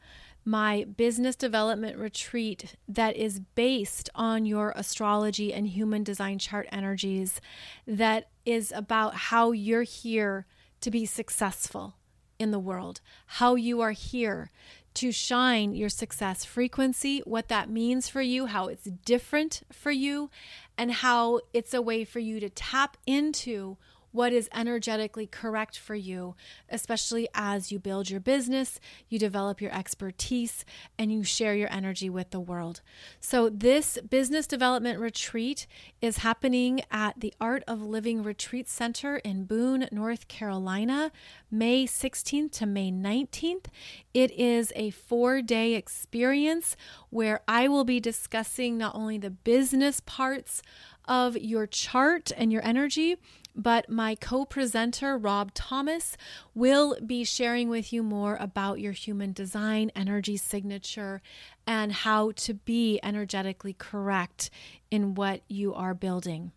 my 0.42 0.84
business 0.84 1.36
development 1.36 1.98
retreat 1.98 2.76
that 2.88 3.14
is 3.14 3.38
based 3.38 4.08
on 4.14 4.46
your 4.46 4.72
astrology 4.74 5.52
and 5.52 5.68
human 5.68 6.02
design 6.02 6.38
chart 6.38 6.66
energies, 6.72 7.42
that 7.86 8.30
is 8.46 8.72
about 8.74 9.14
how 9.14 9.52
you're 9.52 9.82
here 9.82 10.46
to 10.80 10.90
be 10.90 11.04
successful 11.04 11.96
in 12.38 12.52
the 12.52 12.58
world, 12.58 13.02
how 13.26 13.54
you 13.54 13.82
are 13.82 13.90
here 13.90 14.50
to 14.98 15.12
shine 15.12 15.74
your 15.74 15.88
success 15.88 16.44
frequency, 16.44 17.20
what 17.24 17.46
that 17.46 17.70
means 17.70 18.08
for 18.08 18.20
you, 18.20 18.46
how 18.46 18.66
it's 18.66 18.88
different 19.04 19.62
for 19.72 19.92
you, 19.92 20.28
and 20.76 20.90
how 20.90 21.40
it's 21.52 21.72
a 21.72 21.80
way 21.80 22.04
for 22.04 22.18
you 22.18 22.40
to 22.40 22.48
tap 22.48 22.96
into 23.06 23.76
what 24.12 24.32
is 24.32 24.48
energetically 24.54 25.26
correct 25.26 25.78
for 25.78 25.94
you, 25.94 26.34
especially 26.68 27.28
as 27.34 27.70
you 27.70 27.78
build 27.78 28.10
your 28.10 28.20
business, 28.20 28.80
you 29.08 29.18
develop 29.18 29.60
your 29.60 29.74
expertise, 29.74 30.64
and 30.98 31.12
you 31.12 31.22
share 31.22 31.54
your 31.54 31.72
energy 31.72 32.08
with 32.08 32.30
the 32.30 32.40
world. 32.40 32.80
So, 33.20 33.48
this 33.48 33.98
business 34.08 34.46
development 34.46 34.98
retreat 34.98 35.66
is 36.00 36.18
happening 36.18 36.82
at 36.90 37.20
the 37.20 37.34
Art 37.40 37.62
of 37.66 37.82
Living 37.82 38.22
Retreat 38.22 38.68
Center 38.68 39.16
in 39.18 39.44
Boone, 39.44 39.88
North 39.90 40.28
Carolina, 40.28 41.12
May 41.50 41.86
16th 41.86 42.52
to 42.52 42.66
May 42.66 42.90
19th. 42.90 43.66
It 44.14 44.30
is 44.32 44.72
a 44.76 44.90
four 44.90 45.42
day 45.42 45.74
experience 45.74 46.76
where 47.10 47.40
I 47.46 47.68
will 47.68 47.84
be 47.84 48.00
discussing 48.00 48.78
not 48.78 48.94
only 48.94 49.18
the 49.18 49.30
business 49.30 50.00
parts 50.00 50.62
of 51.06 51.36
your 51.38 51.66
chart 51.66 52.30
and 52.36 52.52
your 52.52 52.64
energy, 52.64 53.16
but 53.58 53.90
my 53.90 54.14
co 54.14 54.44
presenter, 54.44 55.18
Rob 55.18 55.52
Thomas, 55.52 56.16
will 56.54 56.96
be 57.04 57.24
sharing 57.24 57.68
with 57.68 57.92
you 57.92 58.04
more 58.04 58.36
about 58.36 58.78
your 58.78 58.92
human 58.92 59.32
design 59.32 59.90
energy 59.96 60.36
signature 60.36 61.20
and 61.66 61.92
how 61.92 62.30
to 62.36 62.54
be 62.54 63.00
energetically 63.02 63.74
correct 63.74 64.48
in 64.92 65.16
what 65.16 65.42
you 65.48 65.74
are 65.74 65.92
building. 65.92 66.52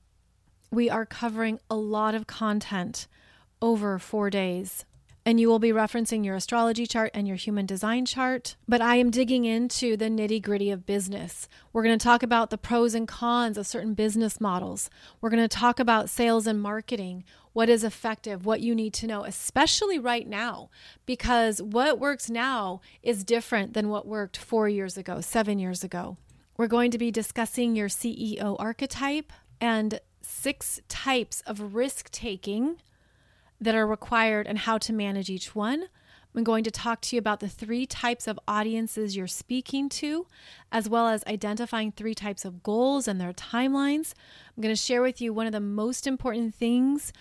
We 0.70 0.89
are 0.89 1.06
covering 1.08 1.60
a 1.70 1.76
lot 1.76 2.14
of 2.14 2.28
content 2.28 3.08
over 3.62 3.97
four 3.97 4.30
days 4.30 4.86
and 5.26 5.39
you 5.39 5.47
will 5.47 5.59
be 5.59 5.72
referencing 5.72 6.26
your 6.26 6.36
astrology 6.36 6.88
chart 6.88 7.11
and 7.13 7.28
your 7.28 7.38
human 7.38 7.65
design 7.65 8.05
chart. 8.05 8.55
But 8.67 8.82
I 8.82 8.95
am 8.95 9.11
digging 9.11 9.45
into 9.45 9.95
the 9.95 10.05
nitty 10.05 10.41
gritty 10.41 10.72
of 10.72 10.86
business. 10.86 11.47
We're 11.72 11.84
going 11.84 11.97
to 11.97 12.03
talk 12.03 12.24
about 12.24 12.49
the 12.49 12.57
pros 12.57 12.95
and 12.95 13.07
cons 13.07 13.57
of 13.57 13.67
certain 13.67 13.93
business 13.93 14.41
models. 14.41 14.89
We're 15.19 15.30
going 15.30 15.47
to 15.47 15.47
talk 15.47 15.80
about 15.80 16.09
sales 16.09 16.47
and 16.47 16.59
marketing, 16.61 17.24
what 17.53 17.69
is 17.69 17.84
effective, 17.84 18.45
what 18.45 18.61
you 18.61 18.74
need 18.74 18.93
to 18.95 19.07
know, 19.07 19.24
especially 19.24 19.99
right 19.99 20.28
now, 20.28 20.69
because 21.05 21.61
what 21.61 21.99
works 21.99 22.30
now 22.30 22.82
is 23.03 23.24
different 23.24 23.74
than 23.74 23.89
what 23.89 24.07
worked 24.07 24.38
four 24.38 24.67
years 24.67 24.97
ago, 24.97 25.22
seven 25.22 25.59
years 25.59 25.84
ago. 25.84 26.17
We're 26.57 26.67
going 26.67 26.91
to 26.91 26.97
be 26.97 27.11
discussing 27.11 27.76
your 27.76 27.89
CEO 27.89 28.55
archetype 28.59 29.32
and 29.59 29.99
six 30.22 30.80
types 30.88 31.41
of 31.45 31.76
risk 31.76 32.09
taking 32.11 32.78
that 33.62 33.76
are 33.76 33.88
required 33.88 34.47
and 34.47 34.57
how 34.57 34.78
to 34.80 34.91
manage 34.91 35.30
each 35.30 35.55
one. 35.55 35.86
I'm 36.36 36.43
going 36.43 36.64
to 36.64 36.72
talk 36.72 37.01
to 37.01 37.16
you 37.16 37.20
about 37.20 37.41
the 37.41 37.49
three 37.49 37.86
types 37.86 38.26
of 38.28 38.39
audiences 38.47 39.16
you're 39.16 39.28
speaking 39.28 39.89
to, 39.89 40.28
as 40.72 40.89
well 40.89 41.07
as 41.07 41.24
identifying 41.28 41.91
three 41.91 42.16
types 42.16 42.45
of 42.45 42.64
goals 42.64 43.07
and 43.07 43.20
their 43.20 43.34
timelines. 43.34 44.14
I'm 44.55 44.62
going 44.62 44.74
to 44.74 44.82
share 44.82 45.01
with 45.01 45.22
you 45.22 45.34
one 45.34 45.45
of 45.45 45.51
the 45.51 45.59
most 45.59 46.07
important 46.07 46.55
things 46.55 47.12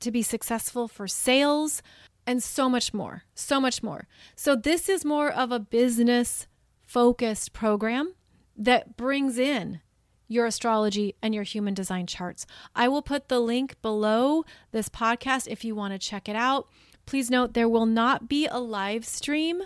to 0.00 0.10
be 0.10 0.22
successful 0.22 0.86
for 0.86 1.08
sales 1.08 1.82
and 2.26 2.42
so 2.42 2.68
much 2.68 2.92
more. 2.92 3.24
So 3.34 3.60
much 3.60 3.82
more. 3.82 4.06
So, 4.34 4.54
this 4.54 4.88
is 4.88 5.04
more 5.04 5.30
of 5.30 5.50
a 5.50 5.58
business 5.58 6.46
focused 6.84 7.52
program 7.52 8.14
that 8.56 8.96
brings 8.96 9.38
in 9.38 9.80
your 10.28 10.46
astrology 10.46 11.14
and 11.22 11.34
your 11.34 11.44
human 11.44 11.74
design 11.74 12.06
charts. 12.06 12.46
I 12.74 12.88
will 12.88 13.02
put 13.02 13.28
the 13.28 13.40
link 13.40 13.80
below 13.82 14.44
this 14.72 14.88
podcast 14.88 15.46
if 15.48 15.64
you 15.64 15.74
want 15.74 15.92
to 15.92 15.98
check 15.98 16.28
it 16.28 16.36
out. 16.36 16.68
Please 17.06 17.30
note 17.30 17.54
there 17.54 17.68
will 17.68 17.86
not 17.86 18.28
be 18.28 18.46
a 18.46 18.58
live 18.58 19.04
stream. 19.04 19.62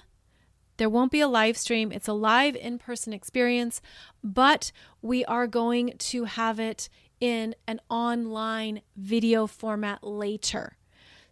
There 0.76 0.90
won't 0.90 1.12
be 1.12 1.20
a 1.20 1.28
live 1.28 1.56
stream. 1.56 1.92
It's 1.92 2.08
a 2.08 2.12
live 2.12 2.56
in 2.56 2.78
person 2.78 3.12
experience, 3.12 3.80
but 4.22 4.72
we 5.02 5.24
are 5.24 5.46
going 5.46 5.94
to 5.98 6.24
have 6.24 6.58
it 6.58 6.88
in 7.20 7.54
an 7.66 7.80
online 7.88 8.80
video 8.96 9.46
format 9.46 10.02
later. 10.02 10.76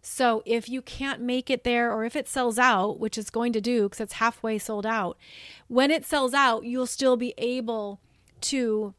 So 0.01 0.41
if 0.45 0.69
you 0.69 0.81
can't 0.81 1.21
make 1.21 1.49
it 1.49 1.63
there 1.63 1.91
or 1.91 2.05
if 2.05 2.15
it 2.15 2.27
sells 2.27 2.57
out, 2.57 2.99
which 2.99 3.17
it's 3.17 3.29
going 3.29 3.53
to 3.53 3.61
do 3.61 3.83
because 3.83 3.99
it's 3.99 4.13
halfway 4.13 4.57
sold 4.57 4.85
out, 4.85 5.17
when 5.67 5.91
it 5.91 6.05
sells 6.05 6.33
out, 6.33 6.63
you'll 6.63 6.87
still 6.87 7.17
be 7.17 7.33
able 7.37 7.99
to 8.41 8.93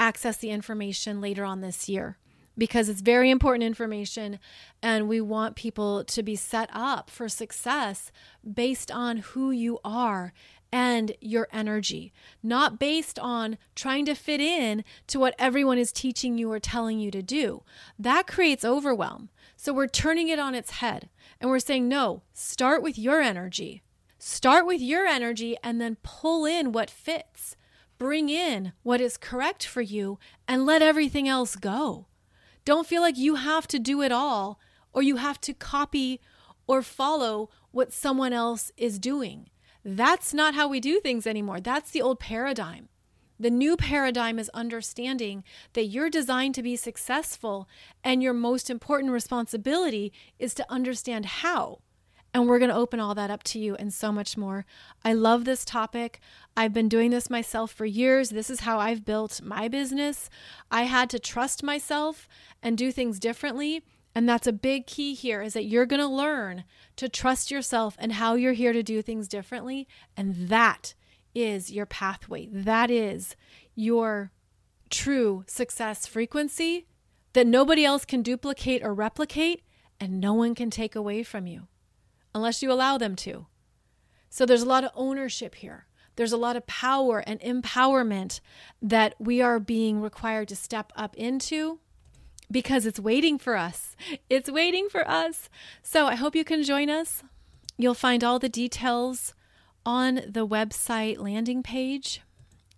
access 0.00 0.38
the 0.38 0.50
information 0.50 1.20
later 1.20 1.44
on 1.44 1.60
this 1.60 1.88
year 1.88 2.18
because 2.58 2.88
it's 2.88 3.00
very 3.00 3.30
important 3.30 3.62
information 3.62 4.38
and 4.82 5.08
we 5.08 5.20
want 5.20 5.56
people 5.56 6.04
to 6.04 6.22
be 6.22 6.36
set 6.36 6.68
up 6.72 7.08
for 7.08 7.28
success 7.28 8.10
based 8.52 8.90
on 8.90 9.18
who 9.18 9.50
you 9.50 9.78
are 9.84 10.32
and 10.72 11.12
your 11.20 11.48
energy, 11.52 12.12
not 12.42 12.78
based 12.78 13.18
on 13.18 13.58
trying 13.74 14.04
to 14.04 14.14
fit 14.14 14.40
in 14.40 14.84
to 15.06 15.18
what 15.18 15.34
everyone 15.38 15.78
is 15.78 15.90
teaching 15.90 16.38
you 16.38 16.50
or 16.50 16.60
telling 16.60 17.00
you 17.00 17.10
to 17.10 17.22
do. 17.22 17.62
That 17.98 18.26
creates 18.26 18.64
overwhelm. 18.64 19.30
So 19.56 19.72
we're 19.72 19.88
turning 19.88 20.28
it 20.28 20.38
on 20.38 20.54
its 20.54 20.72
head 20.72 21.08
and 21.40 21.50
we're 21.50 21.58
saying, 21.58 21.88
no, 21.88 22.22
start 22.32 22.82
with 22.82 22.98
your 22.98 23.20
energy. 23.20 23.82
Start 24.18 24.66
with 24.66 24.80
your 24.80 25.06
energy 25.06 25.56
and 25.62 25.80
then 25.80 25.96
pull 26.02 26.44
in 26.44 26.72
what 26.72 26.90
fits 26.90 27.56
bring 28.00 28.30
in 28.30 28.72
what 28.82 28.98
is 28.98 29.18
correct 29.18 29.66
for 29.66 29.82
you 29.82 30.18
and 30.48 30.64
let 30.64 30.80
everything 30.80 31.28
else 31.28 31.54
go. 31.54 32.06
Don't 32.64 32.86
feel 32.86 33.02
like 33.02 33.18
you 33.18 33.34
have 33.34 33.68
to 33.68 33.78
do 33.78 34.00
it 34.00 34.10
all 34.10 34.58
or 34.94 35.02
you 35.02 35.16
have 35.16 35.38
to 35.42 35.52
copy 35.52 36.18
or 36.66 36.80
follow 36.80 37.50
what 37.72 37.92
someone 37.92 38.32
else 38.32 38.72
is 38.78 38.98
doing. 38.98 39.50
That's 39.84 40.32
not 40.32 40.54
how 40.54 40.66
we 40.66 40.80
do 40.80 40.98
things 40.98 41.26
anymore. 41.26 41.60
That's 41.60 41.90
the 41.90 42.00
old 42.00 42.18
paradigm. 42.18 42.88
The 43.38 43.50
new 43.50 43.76
paradigm 43.76 44.38
is 44.38 44.50
understanding 44.54 45.44
that 45.74 45.86
you're 45.86 46.10
designed 46.10 46.54
to 46.54 46.62
be 46.62 46.76
successful, 46.76 47.68
and 48.04 48.22
your 48.22 48.34
most 48.34 48.68
important 48.68 49.12
responsibility 49.12 50.12
is 50.38 50.52
to 50.54 50.70
understand 50.70 51.24
how. 51.26 51.80
And 52.32 52.46
we're 52.46 52.60
going 52.60 52.70
to 52.70 52.76
open 52.76 53.00
all 53.00 53.14
that 53.16 53.30
up 53.30 53.42
to 53.44 53.58
you 53.58 53.74
and 53.74 53.92
so 53.92 54.12
much 54.12 54.36
more. 54.36 54.64
I 55.04 55.12
love 55.12 55.44
this 55.44 55.64
topic. 55.64 56.20
I've 56.56 56.72
been 56.72 56.88
doing 56.88 57.10
this 57.10 57.28
myself 57.28 57.72
for 57.72 57.84
years. 57.84 58.30
This 58.30 58.50
is 58.50 58.60
how 58.60 58.78
I've 58.78 59.04
built 59.04 59.40
my 59.42 59.66
business. 59.66 60.30
I 60.70 60.84
had 60.84 61.10
to 61.10 61.18
trust 61.18 61.62
myself 61.62 62.28
and 62.62 62.78
do 62.78 62.92
things 62.92 63.18
differently. 63.18 63.82
And 64.14 64.28
that's 64.28 64.46
a 64.46 64.52
big 64.52 64.86
key 64.86 65.14
here 65.14 65.42
is 65.42 65.54
that 65.54 65.64
you're 65.64 65.86
going 65.86 66.00
to 66.00 66.06
learn 66.06 66.64
to 66.96 67.08
trust 67.08 67.50
yourself 67.50 67.96
and 67.98 68.12
how 68.12 68.34
you're 68.34 68.52
here 68.52 68.72
to 68.72 68.82
do 68.82 69.02
things 69.02 69.28
differently. 69.28 69.88
And 70.16 70.48
that 70.48 70.94
is 71.34 71.72
your 71.72 71.86
pathway. 71.86 72.48
That 72.50 72.90
is 72.90 73.34
your 73.74 74.32
true 74.88 75.44
success 75.46 76.06
frequency 76.06 76.86
that 77.32 77.46
nobody 77.46 77.84
else 77.84 78.04
can 78.04 78.22
duplicate 78.22 78.82
or 78.84 78.92
replicate 78.92 79.62
and 80.00 80.20
no 80.20 80.34
one 80.34 80.54
can 80.54 80.70
take 80.70 80.96
away 80.96 81.22
from 81.22 81.46
you 81.46 81.68
unless 82.34 82.62
you 82.62 82.72
allow 82.72 82.98
them 82.98 83.16
to. 83.16 83.46
So 84.28 84.46
there's 84.46 84.62
a 84.62 84.68
lot 84.68 84.84
of 84.84 84.90
ownership 84.94 85.56
here. 85.56 85.86
There's 86.16 86.32
a 86.32 86.36
lot 86.36 86.56
of 86.56 86.66
power 86.66 87.20
and 87.20 87.40
empowerment 87.40 88.40
that 88.82 89.14
we 89.18 89.40
are 89.40 89.58
being 89.58 90.00
required 90.00 90.48
to 90.48 90.56
step 90.56 90.92
up 90.94 91.16
into 91.16 91.80
because 92.50 92.84
it's 92.84 93.00
waiting 93.00 93.38
for 93.38 93.56
us. 93.56 93.96
It's 94.28 94.50
waiting 94.50 94.88
for 94.88 95.08
us. 95.08 95.48
So 95.82 96.06
I 96.06 96.16
hope 96.16 96.34
you 96.34 96.44
can 96.44 96.62
join 96.62 96.90
us. 96.90 97.22
You'll 97.78 97.94
find 97.94 98.22
all 98.22 98.38
the 98.38 98.48
details 98.48 99.34
on 99.86 100.16
the 100.26 100.46
website 100.46 101.18
landing 101.18 101.62
page. 101.62 102.20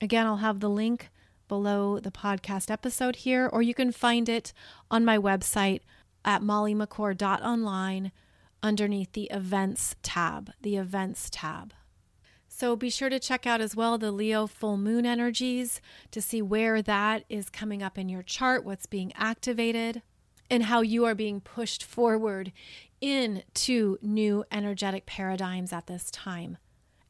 Again, 0.00 0.26
I'll 0.26 0.36
have 0.36 0.60
the 0.60 0.70
link 0.70 1.10
below 1.48 1.98
the 1.98 2.10
podcast 2.10 2.70
episode 2.70 3.16
here, 3.16 3.48
or 3.52 3.62
you 3.62 3.74
can 3.74 3.92
find 3.92 4.28
it 4.28 4.52
on 4.90 5.04
my 5.04 5.18
website 5.18 5.80
at 6.24 6.42
mollymccord.online 6.42 8.12
underneath 8.62 9.12
the 9.12 9.30
events 9.30 9.96
tab, 10.02 10.52
the 10.60 10.76
events 10.76 11.28
tab. 11.30 11.72
So 12.48 12.76
be 12.76 12.90
sure 12.90 13.08
to 13.08 13.18
check 13.18 13.46
out 13.46 13.60
as 13.60 13.74
well 13.74 13.96
the 13.98 14.12
Leo 14.12 14.46
full 14.46 14.76
moon 14.76 15.06
energies 15.06 15.80
to 16.10 16.20
see 16.20 16.42
where 16.42 16.82
that 16.82 17.24
is 17.28 17.48
coming 17.48 17.82
up 17.82 17.98
in 17.98 18.08
your 18.08 18.22
chart, 18.22 18.64
what's 18.64 18.86
being 18.86 19.12
activated, 19.16 20.02
and 20.50 20.64
how 20.64 20.82
you 20.82 21.04
are 21.06 21.14
being 21.14 21.40
pushed 21.40 21.82
forward 21.82 22.52
into 23.00 23.96
new 24.02 24.44
energetic 24.52 25.06
paradigms 25.06 25.72
at 25.72 25.86
this 25.86 26.10
time. 26.10 26.58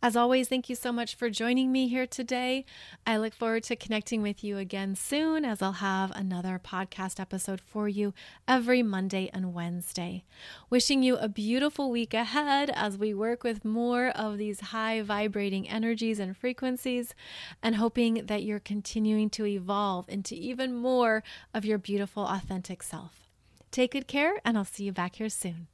As 0.05 0.17
always, 0.17 0.49
thank 0.49 0.69
you 0.69 0.75
so 0.75 0.91
much 0.91 1.15
for 1.15 1.31
joining 1.31 1.71
me 1.71 1.87
here 1.87 2.09
today. 2.09 2.65
I 3.07 3.17
look 3.19 3.33
forward 3.33 3.63
to 3.65 3.77
connecting 3.77 4.21
with 4.21 4.43
you 4.43 4.59
again 4.59 4.97
soon 4.97 5.45
as 5.45 5.63
I'll 5.63 5.75
have 5.75 6.11
another 6.11 6.61
podcast 6.63 7.21
episode 7.21 7.61
for 7.61 7.89
you 7.89 8.13
every 8.49 8.83
Monday 8.83 9.31
and 9.33 9.55
Wednesday. 9.55 10.25
Wishing 10.69 11.05
you 11.05 11.15
a 11.19 11.29
beautiful 11.29 11.89
week 11.89 12.15
ahead 12.15 12.69
as 12.75 12.99
we 12.99 13.15
work 13.15 13.45
with 13.45 13.65
more 13.65 14.09
of 14.09 14.39
these 14.39 14.59
high 14.59 15.03
vibrating 15.03 15.69
energies 15.69 16.19
and 16.19 16.37
frequencies, 16.37 17.15
and 17.63 17.77
hoping 17.77 18.27
that 18.27 18.43
you're 18.43 18.59
continuing 18.59 19.31
to 19.31 19.47
evolve 19.47 20.09
into 20.09 20.35
even 20.35 20.75
more 20.75 21.23
of 21.55 21.65
your 21.65 21.79
beautiful, 21.79 22.25
authentic 22.27 22.83
self. 22.83 23.29
Take 23.71 23.93
good 23.93 24.09
care, 24.09 24.41
and 24.45 24.59
I'll 24.59 24.65
see 24.65 24.83
you 24.83 24.91
back 24.91 25.15
here 25.15 25.29
soon. 25.29 25.69